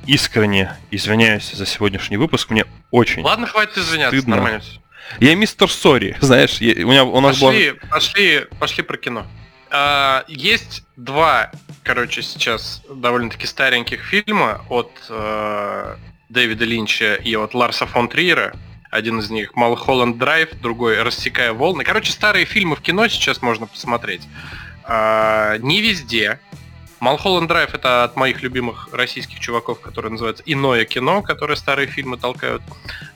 искренне 0.04 0.76
извиняюсь 0.90 1.52
за 1.52 1.64
сегодняшний 1.64 2.16
выпуск. 2.16 2.50
Мне 2.50 2.64
очень... 2.90 3.22
Ладно, 3.22 3.46
хватит 3.46 3.78
извиняться, 3.78 4.16
Стыдно. 4.18 4.34
нормально. 4.34 4.62
Я 5.20 5.36
мистер 5.36 5.70
Sorry, 5.70 6.16
знаешь, 6.20 6.58
я- 6.58 6.84
у, 6.84 6.90
меня, 6.90 7.04
у 7.04 7.20
нас 7.20 7.38
была... 7.38 7.52
Пошли, 7.52 7.72
пошли, 7.88 8.46
пошли 8.58 8.82
про 8.82 8.96
кино. 8.96 9.26
А, 9.70 10.24
есть 10.26 10.82
два, 10.96 11.52
короче, 11.84 12.22
сейчас 12.22 12.82
довольно-таки 12.92 13.46
стареньких 13.46 14.02
фильма 14.02 14.64
от 14.68 14.90
э, 15.08 15.96
Дэвида 16.28 16.64
Линча 16.64 17.14
и 17.14 17.36
от 17.36 17.54
Ларса 17.54 17.86
фон 17.86 18.08
Триера. 18.08 18.54
Один 18.90 19.20
из 19.20 19.30
них 19.30 19.54
Малхолланд 19.54 20.18
Драйв, 20.18 20.48
другой 20.60 21.00
Рассекая 21.00 21.52
волны. 21.52 21.84
Короче, 21.84 22.10
старые 22.10 22.44
фильмы 22.44 22.74
в 22.74 22.80
кино 22.80 23.06
сейчас 23.06 23.40
можно 23.40 23.66
посмотреть. 23.68 24.22
А, 24.82 25.58
не 25.58 25.80
везде. 25.80 26.40
Малхолланд 27.00 27.48
Драйв 27.48 27.74
это 27.74 28.04
от 28.04 28.16
моих 28.16 28.42
любимых 28.42 28.88
российских 28.92 29.38
чуваков, 29.38 29.80
которые 29.80 30.12
называются 30.12 30.42
Иное 30.46 30.84
кино, 30.84 31.22
которые 31.22 31.56
старые 31.56 31.86
фильмы 31.88 32.16
толкают. 32.16 32.62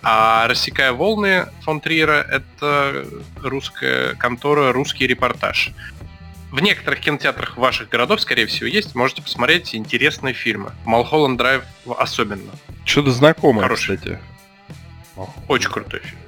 А 0.03 0.47
Рассекая 0.49 0.93
волны 0.93 1.47
фон 1.63 1.81
Триера 1.81 2.27
это 2.31 3.07
русская 3.43 4.15
контора, 4.17 4.73
русский 4.73 5.07
репортаж. 5.07 5.73
В 6.51 6.61
некоторых 6.61 7.01
кинотеатрах 7.01 7.57
ваших 7.57 7.89
городов, 7.89 8.21
скорее 8.21 8.47
всего, 8.47 8.67
есть. 8.67 8.95
Можете 8.95 9.23
посмотреть 9.23 9.75
интересные 9.75 10.35
фильмы. 10.35 10.73
Малхолланд 10.85 11.39
Драйв 11.39 11.63
особенно. 11.97 12.51
Что-то 12.85 13.13
знакомое, 13.13 13.63
Хороший. 13.63 13.97
кстати. 13.97 14.19
Очень 15.49 15.71
крутой 15.71 16.01
фильм. 16.01 16.19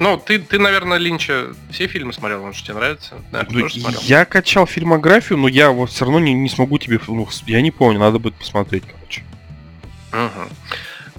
Ну, 0.00 0.16
ты, 0.16 0.38
ты, 0.38 0.58
наверное, 0.58 0.98
Линча 0.98 1.54
все 1.72 1.88
фильмы 1.88 2.12
смотрел, 2.12 2.44
он 2.44 2.54
же 2.54 2.62
тебе 2.62 2.74
нравится. 2.74 3.14
Наверное, 3.32 3.54
Ну, 3.54 3.60
тоже 3.62 3.80
смотрел. 3.80 4.00
я 4.04 4.24
качал 4.24 4.66
фильмографию, 4.66 5.38
но 5.38 5.48
я 5.48 5.70
вот 5.70 5.90
все 5.90 6.04
равно 6.04 6.20
не, 6.20 6.34
не 6.34 6.48
смогу 6.48 6.78
тебе... 6.78 7.00
Ну, 7.08 7.28
я 7.46 7.60
не 7.60 7.70
помню, 7.72 7.98
надо 7.98 8.18
будет 8.20 8.34
посмотреть, 8.34 8.84
короче. 8.86 9.22
Мгм. 10.12 10.48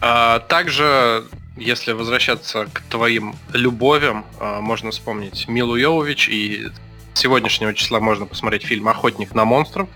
А, 0.01 0.39
также, 0.39 1.25
если 1.57 1.91
возвращаться 1.91 2.67
к 2.71 2.81
твоим 2.89 3.35
любовям, 3.51 4.25
а, 4.39 4.61
можно 4.61 4.91
вспомнить 4.91 5.47
Милу 5.49 5.75
Йовович, 5.75 6.29
и 6.29 6.69
с 7.13 7.19
сегодняшнего 7.19 7.73
числа 7.73 7.99
можно 7.99 8.25
посмотреть 8.25 8.63
фильм 8.65 8.87
«Охотник 8.87 9.35
на 9.35 9.43
монстров», 9.43 9.89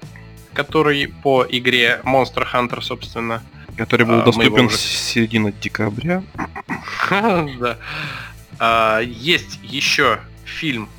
который 0.54 1.08
по 1.08 1.46
игре 1.50 2.02
Monster 2.04 2.46
Hunter, 2.54 2.82
собственно. 2.82 3.42
Который 3.78 4.06
был 4.06 4.20
А, 4.20 4.24
доступен 4.26 4.66
уже- 4.66 4.76
с 4.78 4.82
середины 4.82 5.54
декабря. 5.54 6.22
Да. 7.10 7.78
А, 8.60 9.00
Есть 9.00 9.60
еще 9.64 10.20
фильм 10.46 10.90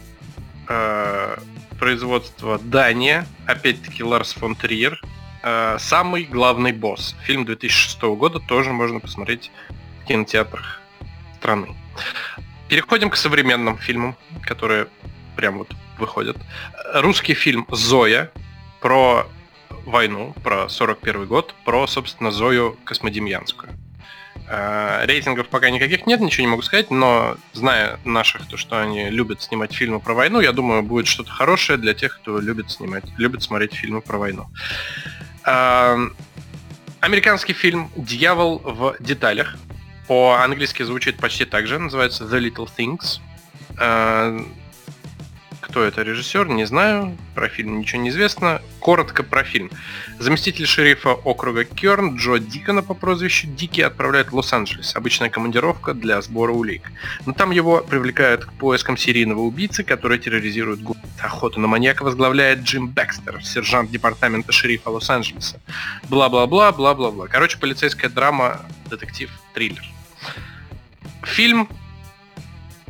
э, 0.68 1.36
производства 1.78 2.58
Дания, 2.58 3.26
опять-таки 3.46 4.02
Ларс 4.02 4.32
фон 4.32 4.54
Триер, 4.54 5.00
э, 5.42 5.76
«Самый 5.78 6.24
главный 6.24 6.72
босс». 6.72 7.14
Фильм 7.24 7.44
2006 7.44 8.02
года 8.16 8.40
тоже 8.40 8.72
можно 8.72 9.00
посмотреть 9.00 9.50
в 10.02 10.06
кинотеатрах 10.06 10.80
страны. 11.36 11.74
Переходим 12.68 13.10
к 13.10 13.16
современным 13.16 13.78
фильмам, 13.78 14.16
которые 14.42 14.88
прям 15.36 15.58
вот 15.58 15.68
выходят. 15.98 16.36
Русский 16.94 17.34
фильм 17.34 17.66
«Зоя» 17.70 18.30
про 18.80 19.26
войну, 19.84 20.34
про 20.42 20.68
41 20.68 21.26
год, 21.26 21.54
про, 21.64 21.86
собственно, 21.86 22.30
Зою 22.30 22.78
Космодемьянскую. 22.84 23.72
Э, 24.48 25.04
Рейтингов 25.06 25.48
пока 25.48 25.70
никаких 25.70 26.06
нет, 26.06 26.20
ничего 26.20 26.42
не 26.42 26.50
могу 26.50 26.62
сказать, 26.62 26.90
но 26.90 27.36
зная 27.52 27.98
наших, 28.04 28.46
то, 28.46 28.56
что 28.56 28.80
они 28.80 29.10
любят 29.10 29.42
снимать 29.42 29.72
фильмы 29.72 30.00
про 30.00 30.14
войну, 30.14 30.40
я 30.40 30.52
думаю, 30.52 30.82
будет 30.82 31.06
что-то 31.06 31.30
хорошее 31.30 31.78
для 31.78 31.94
тех, 31.94 32.16
кто 32.16 32.38
любит 32.38 32.70
снимать, 32.70 33.04
любит 33.16 33.42
смотреть 33.42 33.74
фильмы 33.74 34.00
про 34.00 34.18
войну. 34.18 34.46
Э, 35.46 35.96
Американский 37.04 37.52
фильм 37.52 37.90
«Дьявол 37.96 38.62
в 38.64 38.96
деталях». 38.98 39.56
По-английски 40.08 40.84
звучит 40.84 41.18
почти 41.18 41.44
так 41.44 41.66
же, 41.66 41.78
называется 41.78 42.24
The 42.24 42.40
Little 42.40 42.66
Things. 42.78 43.20
Кто 45.74 45.82
это 45.82 46.02
режиссер, 46.02 46.46
не 46.50 46.66
знаю. 46.66 47.18
Про 47.34 47.48
фильм 47.48 47.80
ничего 47.80 48.00
не 48.00 48.10
известно. 48.10 48.62
Коротко 48.78 49.24
про 49.24 49.42
фильм. 49.42 49.72
Заместитель 50.20 50.66
шерифа 50.66 51.14
округа 51.14 51.64
Керн 51.64 52.14
Джо 52.14 52.38
Дикона 52.38 52.80
по 52.84 52.94
прозвищу 52.94 53.48
Дики 53.48 53.80
отправляет 53.80 54.30
в 54.30 54.36
Лос-Анджелес. 54.36 54.94
Обычная 54.94 55.30
командировка 55.30 55.92
для 55.92 56.22
сбора 56.22 56.52
улик. 56.52 56.92
Но 57.26 57.32
там 57.32 57.50
его 57.50 57.80
привлекают 57.80 58.44
к 58.44 58.52
поискам 58.52 58.96
серийного 58.96 59.40
убийцы, 59.40 59.82
который 59.82 60.20
терроризирует 60.20 60.80
город. 60.80 61.02
Охоту 61.20 61.58
на 61.58 61.66
маньяка 61.66 62.04
возглавляет 62.04 62.60
Джим 62.60 62.86
Бекстер, 62.86 63.42
сержант 63.42 63.90
департамента 63.90 64.52
шерифа 64.52 64.90
Лос-Анджелеса. 64.90 65.60
Бла-бла-бла, 66.08 66.70
бла-бла-бла. 66.70 67.26
Короче, 67.26 67.58
полицейская 67.58 68.10
драма, 68.10 68.60
детектив, 68.88 69.28
триллер. 69.54 69.82
Фильм 71.24 71.68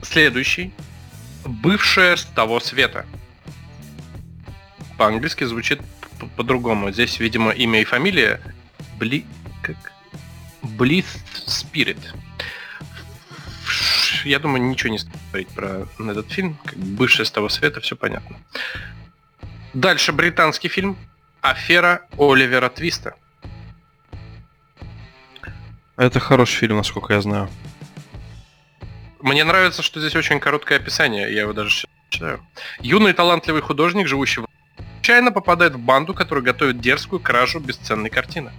следующий. 0.03 0.75
Бывшая 1.45 2.17
с 2.17 2.25
того 2.25 2.61
света. 2.61 3.07
По-английски 4.97 5.45
звучит 5.45 5.81
по-другому. 6.37 6.91
Здесь, 6.91 7.21
видимо, 7.21 7.51
имя 7.51 7.81
и 7.81 7.85
фамилия. 7.85 8.41
Бли... 8.99 9.25
Как? 9.63 9.93
Близ 10.63 11.07
Спирит. 11.47 11.99
Я 14.25 14.39
думаю, 14.39 14.63
ничего 14.63 14.91
не 14.91 14.99
стоит 14.99 15.19
говорить 15.31 15.49
про 15.49 15.87
этот 15.99 16.33
фильм. 16.33 16.57
Как 16.65 16.79
бывшая 16.79 17.25
с 17.25 17.31
того 17.31 17.49
света, 17.49 17.81
все 17.81 17.97
понятно. 17.97 18.39
Дальше 19.75 20.13
британский 20.13 20.69
фильм. 20.69 20.97
Афера 21.41 22.07
Оливера 22.17 22.71
Твиста. 22.71 23.15
Это 25.97 26.21
хороший 26.21 26.57
фильм, 26.57 26.79
насколько 26.79 27.13
я 27.13 27.21
знаю. 27.21 27.51
Мне 29.25 29.43
нравится, 29.43 29.83
что 29.83 30.01
здесь 30.01 30.15
очень 30.15 30.39
короткое 30.39 30.77
описание, 30.77 31.33
я 31.33 31.41
его 31.43 31.55
даже 31.55 31.87
читаю. 32.11 32.47
Юный 32.81 33.15
талантливый 33.15 33.63
художник, 33.63 34.07
живущий 34.07 34.43
в 34.43 34.47
случайно 34.99 35.33
попадает 35.33 35.75
в 35.75 35.79
банду, 35.79 36.13
которая 36.13 36.45
готовит 36.45 36.79
дерзкую 36.81 37.21
кражу 37.21 37.59
бесценной 37.59 38.11
картины. 38.11 38.53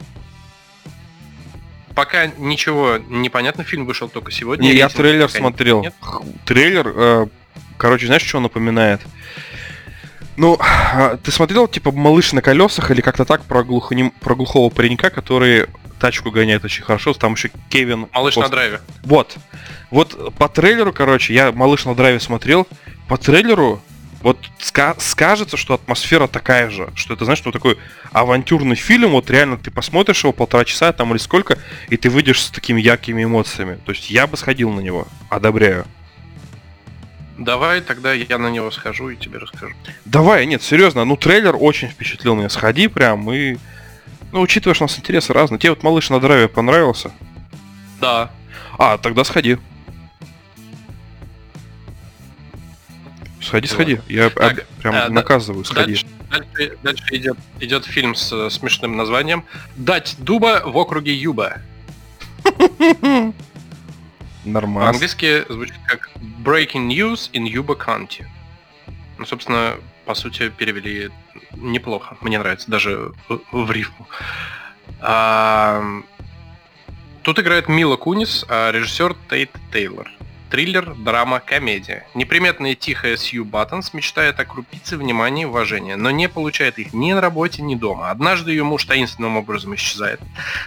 Пока 1.93 2.25
ничего 2.25 2.97
не 2.97 3.29
понятно, 3.29 3.63
фильм 3.63 3.85
вышел 3.85 4.09
только 4.09 4.31
сегодня. 4.31 4.63
Не, 4.69 4.73
я 4.73 4.89
трейлер 4.89 5.29
смотрел. 5.29 5.83
нет. 5.83 5.93
Трейлер, 6.45 6.93
э, 6.95 7.27
короче, 7.77 8.07
знаешь, 8.07 8.23
что 8.23 8.37
он 8.37 8.43
напоминает? 8.43 9.01
Ну, 10.35 10.57
а, 10.59 11.17
ты 11.17 11.31
смотрел, 11.31 11.67
типа, 11.67 11.91
«Малыш 11.91 12.33
на 12.33 12.41
колесах» 12.41 12.89
или 12.89 13.01
как-то 13.01 13.23
так 13.23 13.43
про, 13.45 13.63
глухонем- 13.63 14.13
про 14.19 14.35
глухого 14.35 14.71
паренька, 14.71 15.11
который 15.11 15.67
тачку 15.99 16.31
гоняет 16.31 16.65
очень 16.65 16.83
хорошо, 16.83 17.13
там 17.13 17.33
еще 17.33 17.51
Кевин... 17.69 18.07
Малыш 18.11 18.35
на 18.35 18.43
Кост- 18.43 18.51
драйве. 18.51 18.81
Вот. 19.03 19.37
Вот 19.91 20.35
по 20.35 20.49
трейлеру, 20.49 20.93
короче, 20.93 21.33
я 21.33 21.51
«Малыш 21.51 21.85
на 21.85 21.95
драйве» 21.95 22.19
смотрел, 22.19 22.67
по 23.07 23.17
трейлеру 23.17 23.81
вот 24.21 24.39
ска- 24.59 24.95
скажется, 24.99 25.55
что 25.55 25.75
атмосфера 25.75 26.25
такая 26.25 26.71
же, 26.71 26.89
что 26.95 27.13
это, 27.13 27.25
знаешь, 27.25 27.37
что 27.37 27.51
такой 27.51 27.77
авантюрный 28.11 28.75
фильм, 28.75 29.11
вот 29.11 29.29
реально 29.29 29.57
ты 29.57 29.69
посмотришь 29.69 30.23
его 30.23 30.33
полтора 30.33 30.65
часа 30.65 30.91
там 30.93 31.11
или 31.11 31.19
сколько, 31.19 31.59
и 31.89 31.97
ты 31.97 32.09
выйдешь 32.09 32.41
с 32.41 32.49
такими 32.49 32.81
яркими 32.81 33.23
эмоциями. 33.23 33.77
То 33.85 33.91
есть 33.91 34.09
я 34.09 34.25
бы 34.25 34.35
сходил 34.35 34.71
на 34.71 34.79
него, 34.79 35.07
одобряю. 35.29 35.85
Давай 37.37 37.81
тогда 37.81 38.13
я 38.13 38.37
на 38.39 38.49
него 38.49 38.71
схожу 38.71 39.09
и 39.09 39.15
тебе 39.15 39.37
расскажу. 39.37 39.75
Давай, 40.05 40.47
нет, 40.47 40.63
серьезно, 40.63 41.05
ну 41.05 41.17
трейлер 41.17 41.55
очень 41.59 41.89
впечатлил 41.89 42.33
меня. 42.33 42.49
Сходи 42.49 42.87
прям 42.87 43.31
и... 43.31 43.57
Ну, 44.31 44.41
учитывая, 44.41 44.73
что 44.73 44.85
у 44.85 44.87
нас 44.87 44.97
интересы 44.97 45.33
разные. 45.33 45.59
Тебе 45.59 45.69
вот 45.69 45.83
«Малыш 45.83 46.09
на 46.09 46.19
драйве» 46.19 46.47
понравился? 46.47 47.11
Да. 48.01 48.31
А, 48.77 48.97
тогда 48.97 49.23
сходи. 49.23 49.59
Сходи, 53.45 53.67
сходи. 53.67 53.99
Я 54.07 54.29
Так, 54.29 54.59
об- 54.59 54.65
прям 54.81 54.93
да- 54.93 55.09
наказываю, 55.09 55.63
сходи. 55.65 55.93
Дальше, 55.93 56.05
дальше- 56.31 56.77
дальше 56.81 57.05
идет, 57.15 57.37
идет 57.59 57.85
фильм 57.85 58.15
с 58.15 58.31
э, 58.33 58.49
смешным 58.49 58.97
названием 58.97 59.45
«Дать 59.75 60.15
дуба 60.17 60.61
в 60.65 60.75
округе 60.77 61.13
Юба». 61.13 61.57
Нормально. 64.45 64.91
По-английски 64.91 65.43
звучит 65.49 65.75
как 65.87 66.09
Breaking 66.43 66.87
News 66.87 67.31
in 67.33 67.45
Yuba 67.51 67.77
County. 67.77 68.25
Ну, 69.17 69.25
собственно, 69.25 69.75
по 70.05 70.13
сути, 70.13 70.49
перевели 70.49 71.09
неплохо. 71.53 72.17
Мне 72.21 72.37
нравится, 72.37 72.69
даже 72.69 73.11
в, 73.27 73.39
в 73.51 73.71
рифму. 73.71 74.07
А, 74.99 75.83
тут 77.23 77.39
играет 77.39 77.67
Мила 77.69 77.95
Кунис, 77.95 78.45
а 78.47 78.71
режиссер 78.71 79.15
Тейт 79.29 79.51
Тейлор. 79.73 80.11
Триллер, 80.49 80.93
драма, 80.95 81.39
комедия. 81.39 82.05
Неприметная 82.13 82.75
тихая 82.75 83.17
Сью 83.17 83.45
Баттонс 83.45 83.93
мечтает 83.93 84.39
о 84.39 84.45
крупице 84.45 84.95
внимания 84.95 85.43
и 85.43 85.45
уважения, 85.45 85.95
но 85.95 86.11
не 86.11 86.29
получает 86.29 86.79
их 86.79 86.93
ни 86.93 87.11
на 87.13 87.21
работе, 87.21 87.61
ни 87.61 87.75
дома. 87.75 88.11
Однажды 88.11 88.51
ее 88.51 88.63
муж 88.63 88.85
таинственным 88.85 89.37
образом 89.37 89.75
исчезает. 89.75 90.19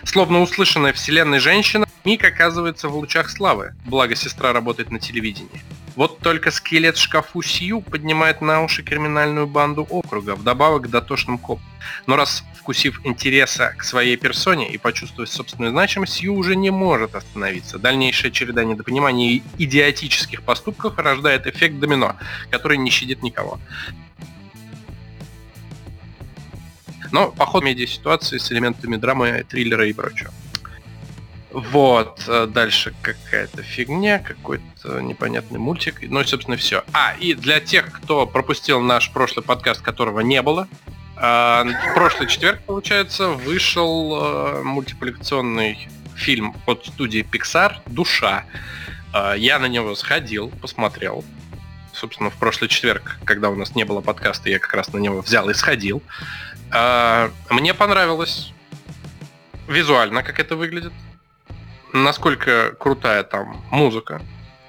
Словно 0.04 0.42
услышанная 0.42 0.92
вселенной 0.92 1.38
женщина, 1.38 1.87
Мик 2.08 2.24
оказывается 2.24 2.88
в 2.88 2.96
лучах 2.96 3.28
славы, 3.28 3.74
благо 3.84 4.14
сестра 4.14 4.54
работает 4.54 4.90
на 4.90 4.98
телевидении. 4.98 5.60
Вот 5.94 6.20
только 6.20 6.50
скелет 6.50 6.96
в 6.96 7.02
шкафу 7.02 7.42
Сью 7.42 7.82
поднимает 7.82 8.40
на 8.40 8.62
уши 8.62 8.82
криминальную 8.82 9.46
банду 9.46 9.82
округа, 9.82 10.34
вдобавок 10.34 10.84
к 10.84 10.88
дотошным 10.88 11.36
копам. 11.36 11.66
Но 12.06 12.16
раз 12.16 12.44
вкусив 12.58 13.04
интереса 13.04 13.74
к 13.76 13.84
своей 13.84 14.16
персоне 14.16 14.72
и 14.72 14.78
почувствовав 14.78 15.28
собственную 15.28 15.72
значимость, 15.72 16.14
Сью 16.14 16.34
уже 16.34 16.56
не 16.56 16.70
может 16.70 17.14
остановиться. 17.14 17.78
Дальнейшая 17.78 18.30
череда 18.30 18.64
недопониманий 18.64 19.42
и 19.58 19.64
идиотических 19.64 20.44
поступков 20.44 20.96
рождает 20.96 21.46
эффект 21.46 21.78
домино, 21.78 22.16
который 22.50 22.78
не 22.78 22.88
щадит 22.88 23.22
никого. 23.22 23.60
Но 27.12 27.32
по 27.32 27.44
ходу 27.44 27.66
медиа-ситуации 27.66 28.38
с 28.38 28.50
элементами 28.50 28.96
драмы, 28.96 29.44
триллера 29.46 29.86
и 29.86 29.92
прочего. 29.92 30.32
Вот, 31.50 32.24
э, 32.26 32.46
дальше 32.46 32.94
какая-то 33.00 33.62
фигня, 33.62 34.18
какой-то 34.18 35.00
непонятный 35.00 35.58
мультик. 35.58 35.96
Ну 36.02 36.20
и, 36.20 36.24
собственно, 36.24 36.58
все. 36.58 36.84
А, 36.92 37.14
и 37.18 37.32
для 37.34 37.60
тех, 37.60 37.90
кто 37.90 38.26
пропустил 38.26 38.80
наш 38.80 39.10
прошлый 39.12 39.44
подкаст, 39.44 39.80
которого 39.80 40.20
не 40.20 40.42
было, 40.42 40.68
э, 41.16 41.20
в 41.20 41.94
прошлый 41.94 42.28
четверг, 42.28 42.60
получается, 42.66 43.28
вышел 43.28 44.18
э, 44.22 44.62
мультипликационный 44.62 45.88
фильм 46.16 46.54
от 46.66 46.84
студии 46.84 47.22
Pixar 47.24 47.76
«Душа». 47.86 48.44
Э, 49.14 49.34
Я 49.38 49.58
на 49.58 49.66
него 49.66 49.94
сходил, 49.94 50.50
посмотрел. 50.60 51.24
Собственно, 51.94 52.28
в 52.28 52.34
прошлый 52.34 52.68
четверг, 52.68 53.18
когда 53.24 53.48
у 53.48 53.54
нас 53.54 53.74
не 53.74 53.84
было 53.84 54.02
подкаста, 54.02 54.50
я 54.50 54.58
как 54.58 54.74
раз 54.74 54.92
на 54.92 54.98
него 54.98 55.22
взял 55.22 55.48
и 55.48 55.54
сходил. 55.54 56.02
Э, 56.74 57.30
Мне 57.48 57.72
понравилось 57.72 58.52
визуально, 59.66 60.22
как 60.22 60.40
это 60.40 60.54
выглядит 60.54 60.92
насколько 61.92 62.72
крутая 62.78 63.22
там 63.22 63.62
музыка, 63.70 64.22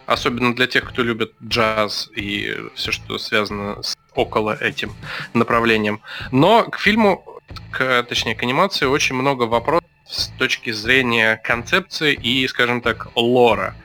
особенно 0.06 0.56
для 0.56 0.68
тех, 0.68 0.86
кто 0.90 1.04
любит 1.04 1.34
джаз 1.44 2.10
и 2.16 2.58
все, 2.76 2.92
что 2.92 3.18
связано 3.18 3.82
с 3.84 3.96
около 4.16 4.56
этим 4.56 4.94
направлением. 5.34 6.02
Но 6.32 6.64
к 6.64 6.80
фильму, 6.80 7.24
к, 7.72 8.04
точнее 8.04 8.36
к 8.36 8.44
анимации, 8.44 8.86
очень 8.86 9.16
много 9.16 9.44
вопросов 9.44 9.88
с 10.08 10.28
точки 10.40 10.72
зрения 10.72 11.38
концепции 11.44 12.14
и, 12.14 12.48
скажем 12.48 12.82
так, 12.82 13.10
лора. 13.16 13.76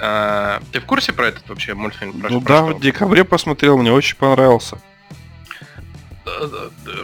А, 0.00 0.62
ты 0.72 0.80
в 0.80 0.86
курсе 0.86 1.12
про 1.12 1.28
этот 1.28 1.48
вообще 1.48 1.74
мультфильм? 1.74 2.18
Про- 2.20 2.30
Ну 2.30 2.40
про 2.40 2.48
да, 2.48 2.66
что 2.68 2.76
в 2.76 2.80
декабре 2.80 3.24
посмотрел, 3.24 3.76
мне 3.76 3.92
очень 3.92 4.16
понравился. 4.16 4.78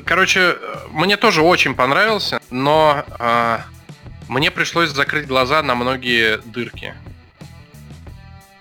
Короче, 0.04 0.56
мне 0.90 1.16
тоже 1.16 1.42
очень 1.42 1.74
понравился, 1.74 2.40
но 2.50 3.04
а, 3.18 3.62
мне 4.28 4.50
пришлось 4.50 4.90
закрыть 4.90 5.26
глаза 5.26 5.62
на 5.62 5.74
многие 5.74 6.38
дырки. 6.38 6.94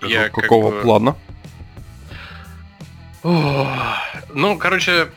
Я 0.02 0.28
как 0.28 0.42
Какого 0.44 0.70
бы- 0.70 0.82
плана? 0.82 1.16
Ну, 3.22 4.58
короче, 4.58 5.08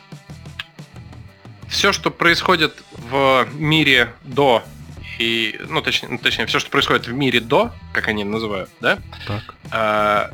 все, 1.68 1.92
что 1.92 2.10
происходит 2.10 2.82
в 2.92 3.46
мире 3.54 4.14
до 4.22 4.64
и, 5.18 5.60
ну, 5.68 5.82
точнее, 5.82 6.08
ну, 6.10 6.18
точнее, 6.18 6.46
все, 6.46 6.58
что 6.58 6.70
происходит 6.70 7.06
в 7.06 7.12
мире 7.12 7.40
до, 7.40 7.72
как 7.92 8.08
они 8.08 8.24
называют, 8.24 8.70
да, 8.80 8.98
Так. 9.26 9.54
а, 9.72 10.30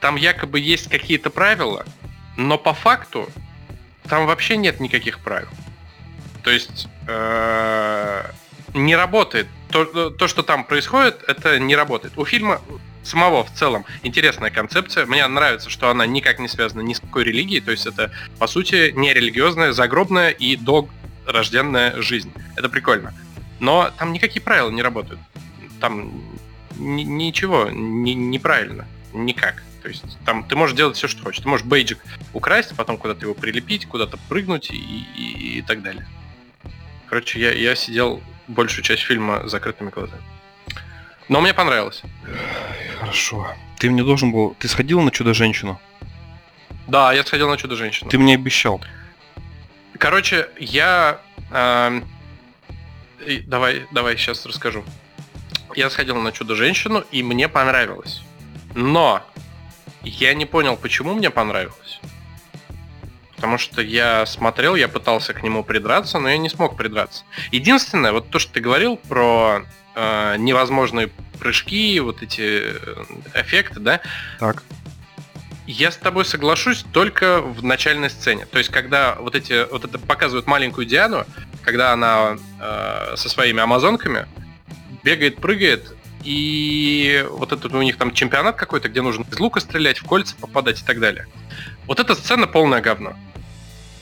там 0.00 0.16
якобы 0.16 0.58
есть 0.60 0.88
какие-то 0.88 1.28
правила, 1.30 1.84
но 2.36 2.56
по 2.58 2.72
факту 2.72 3.28
там 4.08 4.26
вообще 4.26 4.56
нет 4.56 4.80
никаких 4.80 5.20
правил. 5.20 5.48
То 6.42 6.50
есть 6.50 6.88
э, 7.06 8.24
не 8.74 8.96
работает. 8.96 9.46
То, 9.70 10.10
то, 10.10 10.28
что 10.28 10.42
там 10.42 10.64
происходит, 10.64 11.22
это 11.26 11.58
не 11.58 11.74
работает. 11.74 12.14
У 12.16 12.24
фильма 12.24 12.60
самого 13.02 13.44
в 13.44 13.52
целом 13.52 13.84
интересная 14.02 14.50
концепция. 14.50 15.06
Мне 15.06 15.26
нравится, 15.26 15.70
что 15.70 15.90
она 15.90 16.06
никак 16.06 16.38
не 16.38 16.48
связана 16.48 16.80
ни 16.80 16.94
с 16.94 17.00
какой 17.00 17.24
религией. 17.24 17.60
То 17.60 17.70
есть 17.70 17.86
это, 17.86 18.12
по 18.38 18.46
сути, 18.46 18.92
не 18.94 19.12
религиозная, 19.12 19.72
загробная 19.72 20.30
и 20.30 20.56
дорожденная 21.26 22.00
жизнь. 22.02 22.32
Это 22.56 22.68
прикольно. 22.68 23.14
Но 23.60 23.90
там 23.98 24.12
никакие 24.12 24.42
правила 24.42 24.70
не 24.70 24.82
работают. 24.82 25.20
Там 25.80 26.12
ни- 26.76 27.02
ничего 27.02 27.68
не- 27.70 28.14
неправильно. 28.14 28.86
Никак. 29.12 29.62
То 29.82 29.88
есть 29.88 30.04
там 30.24 30.44
ты 30.44 30.56
можешь 30.56 30.76
делать 30.76 30.96
все, 30.96 31.08
что 31.08 31.22
хочешь. 31.22 31.42
Ты 31.42 31.48
можешь 31.48 31.66
бейджик 31.66 31.98
украсть, 32.32 32.74
потом 32.76 32.96
куда-то 32.96 33.22
его 33.22 33.34
прилепить, 33.34 33.86
куда-то 33.86 34.18
прыгнуть 34.28 34.70
и, 34.70 34.76
и- 34.76 35.58
и 35.58 35.62
так 35.62 35.82
далее. 35.82 36.06
Короче, 37.08 37.38
я, 37.38 37.52
я 37.52 37.74
сидел 37.76 38.22
большую 38.48 38.84
часть 38.84 39.02
фильма 39.02 39.46
с 39.46 39.50
закрытыми 39.50 39.90
глазами. 39.90 40.22
Но 41.28 41.40
мне 41.40 41.54
понравилось. 41.54 42.02
Хорошо. 42.98 43.46
Ты 43.78 43.90
мне 43.90 44.02
должен 44.02 44.32
был... 44.32 44.54
Ты 44.58 44.68
сходил 44.68 45.00
на 45.00 45.10
Чудо-женщину? 45.10 45.80
Да, 46.86 47.12
я 47.12 47.24
сходил 47.24 47.48
на 47.48 47.56
Чудо-женщину. 47.56 48.10
Ты 48.10 48.18
мне 48.18 48.34
обещал. 48.34 48.80
Короче, 49.98 50.48
я... 50.58 51.20
и 53.26 53.40
давай, 53.46 53.86
давай, 53.90 54.16
сейчас 54.16 54.44
расскажу. 54.46 54.84
Я 55.74 55.90
сходил 55.90 56.16
на 56.16 56.30
Чудо-женщину, 56.32 57.04
и 57.10 57.22
мне 57.22 57.48
понравилось. 57.48 58.22
Но 58.74 59.22
я 60.02 60.34
не 60.34 60.46
понял, 60.46 60.76
почему 60.76 61.14
мне 61.14 61.30
понравилось. 61.30 62.00
Потому 63.44 63.58
что 63.58 63.82
я 63.82 64.24
смотрел, 64.24 64.74
я 64.74 64.88
пытался 64.88 65.34
к 65.34 65.42
нему 65.42 65.62
придраться, 65.62 66.18
но 66.18 66.30
я 66.30 66.38
не 66.38 66.48
смог 66.48 66.78
придраться. 66.78 67.24
Единственное, 67.52 68.10
вот 68.10 68.30
то, 68.30 68.38
что 68.38 68.54
ты 68.54 68.60
говорил 68.60 68.96
про 68.96 69.66
э, 69.94 70.36
невозможные 70.38 71.10
прыжки, 71.38 72.00
вот 72.00 72.22
эти 72.22 72.40
э, 72.40 73.04
эффекты, 73.34 73.80
да, 73.80 74.00
Так. 74.40 74.62
я 75.66 75.90
с 75.90 75.98
тобой 75.98 76.24
соглашусь 76.24 76.86
только 76.90 77.42
в 77.42 77.62
начальной 77.62 78.08
сцене. 78.08 78.46
То 78.46 78.56
есть, 78.56 78.70
когда 78.70 79.16
вот 79.16 79.34
эти 79.34 79.70
вот 79.70 79.84
это 79.84 79.98
показывают 79.98 80.46
маленькую 80.46 80.86
Диану, 80.86 81.26
когда 81.60 81.92
она 81.92 82.38
э, 82.62 83.14
со 83.18 83.28
своими 83.28 83.60
амазонками 83.60 84.26
бегает, 85.02 85.36
прыгает, 85.36 85.94
и 86.22 87.26
вот 87.30 87.52
этот 87.52 87.74
у 87.74 87.82
них 87.82 87.98
там 87.98 88.14
чемпионат 88.14 88.56
какой-то, 88.56 88.88
где 88.88 89.02
нужно 89.02 89.26
из 89.30 89.38
лука 89.38 89.60
стрелять, 89.60 89.98
в 89.98 90.06
кольца 90.06 90.34
попадать 90.40 90.80
и 90.80 90.84
так 90.86 90.98
далее. 90.98 91.26
Вот 91.86 92.00
эта 92.00 92.14
сцена 92.14 92.46
полное 92.46 92.80
говно. 92.80 93.14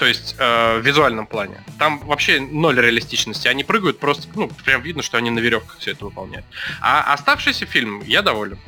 То 0.02 0.08
есть 0.08 0.34
э, 0.36 0.80
в 0.80 0.84
визуальном 0.84 1.28
плане. 1.28 1.62
Там 1.78 2.00
вообще 2.00 2.40
ноль 2.40 2.80
реалистичности. 2.80 3.46
Они 3.46 3.62
прыгают 3.62 4.00
просто, 4.00 4.26
ну, 4.34 4.50
прям 4.64 4.82
видно, 4.82 5.00
что 5.00 5.16
они 5.16 5.30
на 5.30 5.38
веревках 5.38 5.78
все 5.78 5.92
это 5.92 6.06
выполняют. 6.06 6.44
А 6.80 7.14
оставшийся 7.14 7.66
фильм 7.66 8.02
я 8.04 8.20
доволен. 8.22 8.58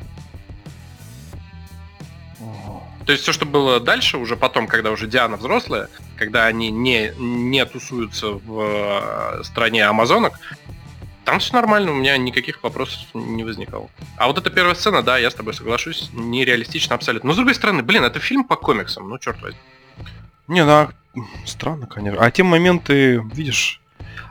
То 3.05 3.11
есть 3.11 3.23
все, 3.23 3.33
что 3.33 3.45
было 3.45 3.81
дальше, 3.81 4.17
уже 4.17 4.37
потом, 4.37 4.65
когда 4.65 4.91
уже 4.91 5.07
Диана 5.07 5.35
взрослая, 5.35 5.89
когда 6.15 6.45
они 6.45 6.71
не, 6.71 7.11
не 7.17 7.65
тусуются 7.65 8.27
в 8.29 9.41
э, 9.41 9.43
стране 9.43 9.85
амазонок, 9.85 10.39
там 11.25 11.39
все 11.39 11.51
нормально, 11.51 11.91
у 11.91 11.95
меня 11.95 12.15
никаких 12.15 12.63
вопросов 12.63 13.01
не 13.13 13.43
возникало. 13.43 13.89
А 14.15 14.27
вот 14.27 14.37
эта 14.37 14.49
первая 14.49 14.75
сцена, 14.75 15.03
да, 15.03 15.17
я 15.17 15.29
с 15.29 15.35
тобой 15.35 15.53
соглашусь, 15.53 16.11
нереалистично 16.13 16.95
абсолютно. 16.95 17.27
Но 17.27 17.33
с 17.33 17.35
другой 17.35 17.55
стороны, 17.55 17.83
блин, 17.83 18.05
это 18.05 18.21
фильм 18.21 18.45
по 18.45 18.55
комиксам, 18.55 19.09
ну 19.09 19.17
черт 19.17 19.41
возьми. 19.41 19.59
Не, 20.47 20.63
ну, 20.63 20.71
а, 20.71 20.93
странно, 21.45 21.87
конечно. 21.87 22.21
А 22.23 22.31
те 22.31 22.43
моменты, 22.43 23.21
видишь, 23.33 23.81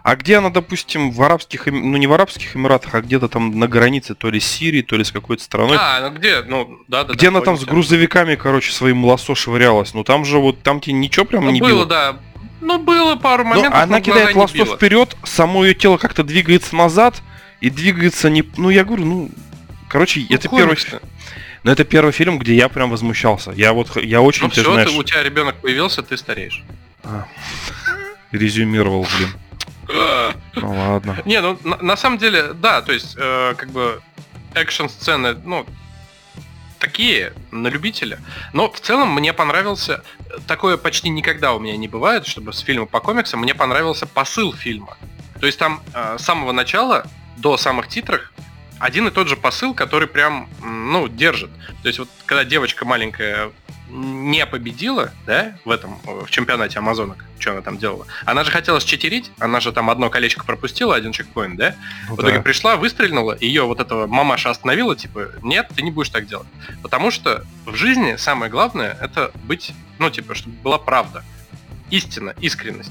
а 0.02 0.16
где 0.16 0.36
она, 0.36 0.50
допустим, 0.50 1.10
в 1.10 1.22
арабских, 1.22 1.66
ну 1.66 1.96
не 1.96 2.06
в 2.06 2.12
арабских 2.12 2.54
Эмиратах, 2.56 2.94
а 2.94 3.00
где-то 3.00 3.28
там 3.28 3.58
на 3.58 3.66
границе 3.66 4.14
то 4.14 4.28
ли 4.30 4.38
с 4.38 4.44
Сирией, 4.46 4.82
то 4.82 4.96
ли 4.96 5.04
с 5.04 5.10
какой-то 5.10 5.42
страной, 5.42 5.78
А, 5.80 6.00
ну 6.00 6.14
где? 6.16 6.42
Ну, 6.42 6.78
да, 6.88 7.04
да. 7.04 7.14
где 7.14 7.30
да, 7.30 7.36
она 7.36 7.40
там 7.44 7.56
с 7.56 7.64
грузовиками, 7.64 8.34
короче, 8.34 8.72
своим 8.72 9.04
лосо 9.04 9.34
швырялась. 9.34 9.94
Ну 9.94 10.04
там 10.04 10.24
же 10.24 10.38
вот, 10.38 10.62
там 10.62 10.80
тебе 10.80 10.92
ничего 10.94 11.24
прям 11.24 11.46
Ну, 11.46 11.50
не 11.50 11.60
было, 11.60 11.68
било. 11.70 11.86
да. 11.86 12.16
Ну, 12.60 12.78
было 12.78 13.16
пару 13.16 13.44
Ну, 13.44 13.50
моментов, 13.50 13.74
она 13.74 13.86
но 13.98 14.00
глаза 14.00 14.00
кидает 14.00 14.36
лосо 14.36 14.64
вперед, 14.64 15.16
само 15.24 15.64
ее 15.64 15.74
тело 15.74 15.96
как-то 15.96 16.22
двигается 16.22 16.76
назад 16.76 17.22
и 17.60 17.70
двигается 17.70 18.28
не... 18.30 18.44
Ну, 18.56 18.70
я 18.70 18.84
говорю, 18.84 19.04
ну... 19.04 19.30
Короче, 19.88 20.26
Ну, 20.28 20.36
это 20.36 20.48
первый... 20.48 20.76
Но 21.64 21.72
это 21.72 21.84
первый 21.84 22.12
фильм, 22.12 22.38
где 22.38 22.54
я 22.54 22.68
прям 22.68 22.90
возмущался. 22.90 23.50
Я 23.52 23.72
вот, 23.72 23.96
я 23.96 24.20
очень, 24.20 24.44
Ну 24.44 24.48
ты 24.50 24.60
все, 24.60 24.72
знаешь, 24.72 24.90
у 24.90 25.02
тебя 25.02 25.22
ребенок 25.22 25.56
появился, 25.56 26.02
ты 26.02 26.16
стареешь. 26.16 26.62
а, 27.02 27.26
резюмировал, 28.32 29.06
блин. 29.16 29.30
Ну 30.54 30.72
ладно. 30.72 31.18
Не, 31.24 31.40
ну 31.40 31.58
на, 31.64 31.76
на 31.76 31.96
самом 31.96 32.18
деле, 32.18 32.52
да, 32.54 32.80
то 32.80 32.92
есть, 32.92 33.16
э, 33.18 33.54
как 33.56 33.70
бы 33.70 34.00
экшн-сцены, 34.54 35.34
ну, 35.44 35.66
такие, 36.78 37.32
на 37.50 37.68
любителя. 37.68 38.18
Но 38.52 38.70
в 38.70 38.80
целом 38.80 39.12
мне 39.12 39.32
понравился, 39.32 40.02
такое 40.46 40.76
почти 40.76 41.08
никогда 41.08 41.54
у 41.54 41.58
меня 41.60 41.76
не 41.76 41.88
бывает, 41.88 42.26
чтобы 42.26 42.52
с 42.52 42.60
фильма 42.60 42.86
по 42.86 43.00
комиксам, 43.00 43.40
мне 43.40 43.54
понравился 43.54 44.06
посыл 44.06 44.52
фильма. 44.52 44.96
То 45.40 45.46
есть 45.46 45.58
там 45.58 45.82
э, 45.92 46.16
с 46.18 46.24
самого 46.24 46.52
начала 46.52 47.06
до 47.36 47.56
самых 47.56 47.88
титров 47.88 48.32
один 48.78 49.08
и 49.08 49.10
тот 49.10 49.28
же 49.28 49.36
посыл, 49.36 49.74
который 49.74 50.08
прям, 50.08 50.48
ну, 50.62 51.08
держит. 51.08 51.50
То 51.82 51.88
есть 51.88 51.98
вот 51.98 52.08
когда 52.26 52.44
девочка 52.44 52.84
маленькая 52.84 53.50
не 53.88 54.44
победила, 54.46 55.12
да, 55.26 55.56
в 55.64 55.70
этом, 55.70 55.98
э, 56.06 56.24
в 56.26 56.30
чемпионате 56.30 56.78
Амазонок, 56.78 57.24
что 57.38 57.52
она 57.52 57.60
там 57.60 57.78
делала, 57.78 58.06
она 58.24 58.42
же 58.42 58.50
хотела 58.50 58.80
счетерить, 58.80 59.30
она 59.38 59.60
же 59.60 59.72
там 59.72 59.90
одно 59.90 60.10
колечко 60.10 60.44
пропустила, 60.44 60.96
один 60.96 61.12
чекпоинт, 61.12 61.56
да? 61.56 61.76
Ну 62.08 62.16
В 62.16 62.18
итоге 62.18 62.38
да. 62.38 62.42
пришла, 62.42 62.76
выстрельнула, 62.76 63.36
ее 63.40 63.64
вот 63.64 63.80
этого 63.80 64.06
мамаша 64.06 64.50
остановила, 64.50 64.96
типа, 64.96 65.32
нет, 65.42 65.68
ты 65.74 65.82
не 65.82 65.90
будешь 65.90 66.08
так 66.08 66.26
делать. 66.26 66.48
Потому 66.82 67.10
что 67.10 67.44
в 67.66 67.74
жизни 67.74 68.16
самое 68.16 68.50
главное 68.50 68.96
это 69.00 69.30
быть, 69.44 69.72
ну, 69.98 70.10
типа, 70.10 70.34
чтобы 70.34 70.56
была 70.56 70.78
правда. 70.78 71.22
Истина, 71.90 72.34
искренность. 72.40 72.90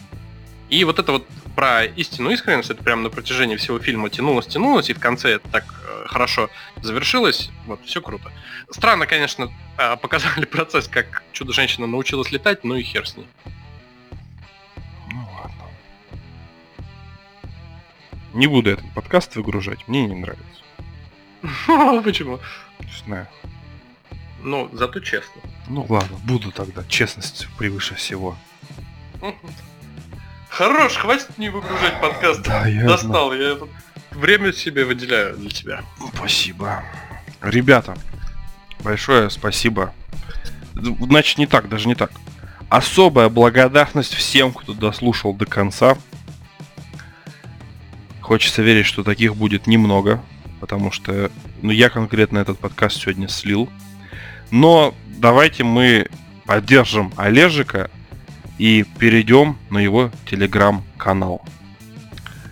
И 0.74 0.86
вот 0.86 0.98
это 0.98 1.12
вот 1.12 1.28
про 1.56 1.86
истину 1.86 2.32
искренность, 2.32 2.72
это 2.72 2.84
прям 2.84 3.04
на 3.04 3.12
протяжении 3.12 3.58
всего 3.58 3.78
фильма 3.78 4.10
тянулось, 4.10 4.48
тянулось, 4.48 4.90
и 4.90 4.94
в 4.94 5.00
конце 5.00 5.34
это 5.36 5.48
так 5.50 5.66
э, 5.88 6.08
хорошо 6.08 6.50
завершилось. 6.82 7.52
Вот, 7.68 7.86
все 7.86 8.02
круто. 8.02 8.32
Странно, 8.72 9.06
конечно, 9.06 9.52
э, 9.78 9.98
показали 9.98 10.46
процесс, 10.52 10.88
как 10.88 11.22
чудо-женщина 11.32 11.86
научилась 11.86 12.32
летать, 12.32 12.64
ну 12.64 12.74
и 12.74 12.82
хер 12.82 13.08
с 13.08 13.16
ней. 13.16 13.28
Ну 15.12 15.28
ладно. 15.36 15.64
Не 18.34 18.48
буду 18.48 18.72
этот 18.72 18.92
подкаст 18.96 19.36
выгружать, 19.36 19.88
мне 19.88 20.08
не 20.08 20.16
нравится. 20.16 20.64
Почему? 22.04 22.40
Не 22.80 23.06
знаю. 23.06 23.28
Ну, 24.42 24.72
зато 24.74 25.02
честно. 25.02 25.40
Ну 25.68 25.86
ладно, 25.88 26.18
буду 26.24 26.52
тогда. 26.52 26.84
Честность 26.86 27.48
превыше 27.60 27.94
всего. 27.94 28.36
Хорош, 30.54 30.98
хватит 30.98 31.36
не 31.40 31.50
выгружать 31.50 32.00
подкаст. 32.00 32.44
Да, 32.44 32.68
я 32.68 32.86
Достал, 32.86 33.34
я 33.34 33.56
тут 33.56 33.72
время 34.12 34.54
себе 34.54 34.86
выделяю 34.86 35.36
для 35.36 35.50
тебя. 35.50 35.82
Спасибо. 36.16 36.84
Ребята, 37.42 37.98
большое 38.84 39.32
спасибо. 39.32 39.96
Значит, 40.76 41.40
не 41.40 41.48
так, 41.48 41.70
даже 41.70 41.88
не 41.88 41.96
так. 41.96 42.12
Особая 42.70 43.30
благодарность 43.30 44.14
всем, 44.14 44.54
кто 44.54 44.76
дослушал 44.76 45.34
до 45.34 45.48
конца. 45.48 45.98
Хочется 48.22 48.62
верить, 48.62 48.86
что 48.86 49.04
таких 49.04 49.36
будет 49.36 49.66
немного, 49.66 50.24
потому 50.60 50.92
что, 50.92 51.32
ну, 51.64 51.72
я 51.72 51.90
конкретно 51.90 52.38
этот 52.38 52.60
подкаст 52.60 53.02
сегодня 53.02 53.28
слил. 53.28 53.70
Но 54.52 54.94
давайте 55.18 55.64
мы 55.64 56.10
поддержим 56.46 57.12
Олежика 57.18 57.90
и 58.58 58.84
перейдем 59.00 59.58
на 59.70 59.80
его 59.80 60.12
телеграм-канал. 60.30 61.44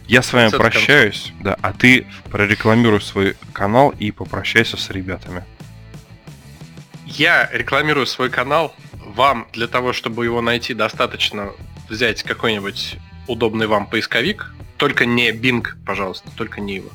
Я 0.07 0.21
с 0.21 0.33
вами 0.33 0.49
прощаюсь, 0.49 1.31
да, 1.39 1.57
а 1.61 1.71
ты 1.71 2.05
прорекламируй 2.29 3.01
свой 3.01 3.37
канал 3.53 3.93
и 3.97 4.11
попрощайся 4.11 4.75
с 4.75 4.89
ребятами. 4.89 5.45
Я 7.05 7.49
рекламирую 7.51 8.05
свой 8.05 8.29
канал. 8.29 8.75
Вам 9.05 9.47
для 9.53 9.67
того, 9.67 9.93
чтобы 9.93 10.25
его 10.25 10.41
найти, 10.41 10.73
достаточно 10.73 11.51
взять 11.89 12.23
какой-нибудь 12.23 12.97
удобный 13.27 13.67
вам 13.67 13.85
поисковик. 13.85 14.53
Только 14.77 15.05
не 15.05 15.31
Bing, 15.31 15.65
пожалуйста, 15.85 16.29
только 16.35 16.59
не 16.59 16.75
его. 16.75 16.89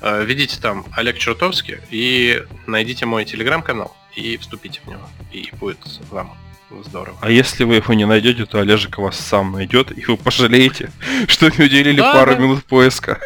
Э, 0.00 0.22
Введите 0.24 0.60
там 0.60 0.84
Олег 0.92 1.18
Чертовский 1.18 1.78
и 1.90 2.44
найдите 2.66 3.06
мой 3.06 3.24
телеграм-канал 3.24 3.96
и 4.14 4.36
вступите 4.36 4.80
в 4.84 4.88
него. 4.88 5.08
И 5.32 5.50
будет 5.58 5.78
вам 6.10 6.36
здорово. 6.84 7.18
А 7.20 7.30
если 7.30 7.64
вы 7.64 7.76
его 7.76 7.94
не 7.94 8.04
найдете, 8.06 8.46
то 8.46 8.58
Олежик 8.60 8.98
вас 8.98 9.18
сам 9.18 9.52
найдет, 9.52 9.96
и 9.96 10.04
вы 10.06 10.16
пожалеете, 10.16 10.90
что 11.28 11.48
не 11.50 11.64
уделили 11.64 11.98
Да, 11.98 12.12
пару 12.12 12.32
да. 12.36 12.38
минут 12.38 12.64
поиска. 12.64 13.18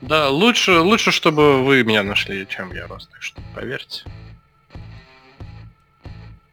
Да, 0.00 0.28
лучше, 0.28 0.78
лучше, 0.80 1.10
чтобы 1.10 1.64
вы 1.64 1.82
меня 1.84 2.02
нашли, 2.02 2.46
чем 2.48 2.72
я 2.72 2.86
вас, 2.86 3.06
так 3.08 3.22
что 3.22 3.40
поверьте. 3.54 4.04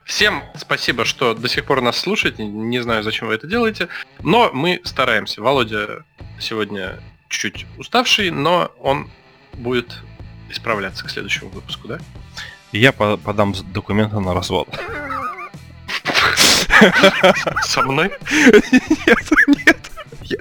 Всем 0.03 0.43
спасибо, 0.55 1.03
что 1.05 1.33
до 1.33 1.47
сих 1.47 1.65
пор 1.65 1.81
нас 1.81 1.97
слушаете. 1.97 2.45
Не 2.45 2.79
знаю, 2.81 3.03
зачем 3.03 3.27
вы 3.27 3.33
это 3.35 3.47
делаете, 3.47 3.87
но 4.21 4.51
мы 4.53 4.79
стараемся. 4.83 5.41
Володя 5.41 6.03
сегодня 6.39 6.99
чуть 7.29 7.65
уставший, 7.77 8.29
но 8.29 8.71
он 8.79 9.09
будет 9.53 9.97
исправляться 10.49 11.05
к 11.05 11.09
следующему 11.09 11.49
выпуску, 11.49 11.87
да? 11.87 11.99
Я 12.71 12.91
по- 12.91 13.17
подам 13.17 13.53
документы 13.73 14.19
на 14.19 14.33
развод. 14.33 14.67
Со 17.63 17.82
мной? 17.84 18.11
Нет, 18.71 19.32
нет. 19.65 19.91
Я, 20.23 20.38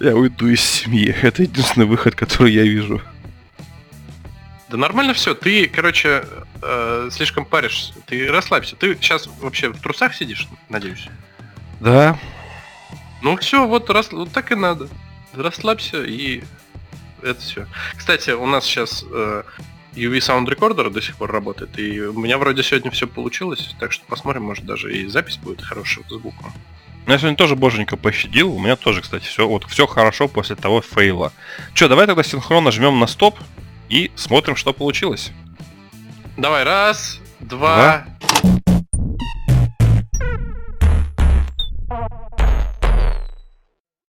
я 0.00 0.16
уйду 0.16 0.48
из 0.48 0.60
семьи. 0.62 1.14
Это 1.22 1.42
единственный 1.42 1.86
выход, 1.86 2.14
который 2.14 2.52
я 2.52 2.62
вижу. 2.62 3.00
Да 4.68 4.76
нормально 4.76 5.14
все. 5.14 5.34
Ты, 5.34 5.68
короче, 5.68 6.24
э, 6.62 7.08
слишком 7.12 7.44
паришься. 7.44 7.94
Ты 8.06 8.28
расслабься. 8.28 8.74
Ты 8.76 8.94
сейчас 8.94 9.28
вообще 9.40 9.68
в 9.68 9.80
трусах 9.80 10.14
сидишь, 10.14 10.48
надеюсь? 10.68 11.08
Да, 11.80 12.18
Ну 13.22 13.36
все, 13.36 13.66
вот, 13.66 13.90
рас... 13.90 14.10
вот 14.12 14.32
так 14.32 14.50
и 14.50 14.54
надо. 14.54 14.88
Расслабься 15.34 16.02
и 16.02 16.42
это 17.22 17.40
все. 17.40 17.66
Кстати, 17.96 18.30
у 18.30 18.46
нас 18.46 18.64
сейчас 18.64 19.04
э, 19.10 19.42
UV 19.96 20.18
Sound 20.18 20.46
Recorder 20.46 20.90
до 20.90 21.00
сих 21.00 21.16
пор 21.16 21.32
работает, 21.32 21.78
и 21.78 22.00
у 22.00 22.18
меня 22.18 22.38
вроде 22.38 22.62
сегодня 22.62 22.90
все 22.90 23.06
получилось, 23.06 23.74
так 23.80 23.92
что 23.92 24.04
посмотрим, 24.06 24.44
может 24.44 24.64
даже 24.64 24.94
и 24.94 25.06
запись 25.08 25.38
будет 25.38 25.62
хорошая 25.62 26.04
звука. 26.08 26.52
Ну, 27.06 27.12
Я 27.12 27.18
сегодня 27.18 27.36
тоже 27.36 27.54
боженька 27.54 27.96
пощадил. 27.96 28.52
У 28.52 28.58
меня 28.58 28.74
тоже, 28.74 29.00
кстати, 29.00 29.24
все 29.24 29.46
вот 29.46 29.64
все 29.68 29.86
хорошо 29.86 30.26
после 30.26 30.56
того 30.56 30.80
фейла. 30.80 31.32
Че, 31.72 31.88
давай 31.88 32.06
тогда 32.06 32.24
синхронно 32.24 32.72
жмем 32.72 32.98
на 32.98 33.06
стоп 33.06 33.38
и 33.88 34.10
смотрим, 34.16 34.56
что 34.56 34.72
получилось. 34.72 35.30
Давай, 36.36 36.64
раз, 36.64 37.20
два, 37.38 38.06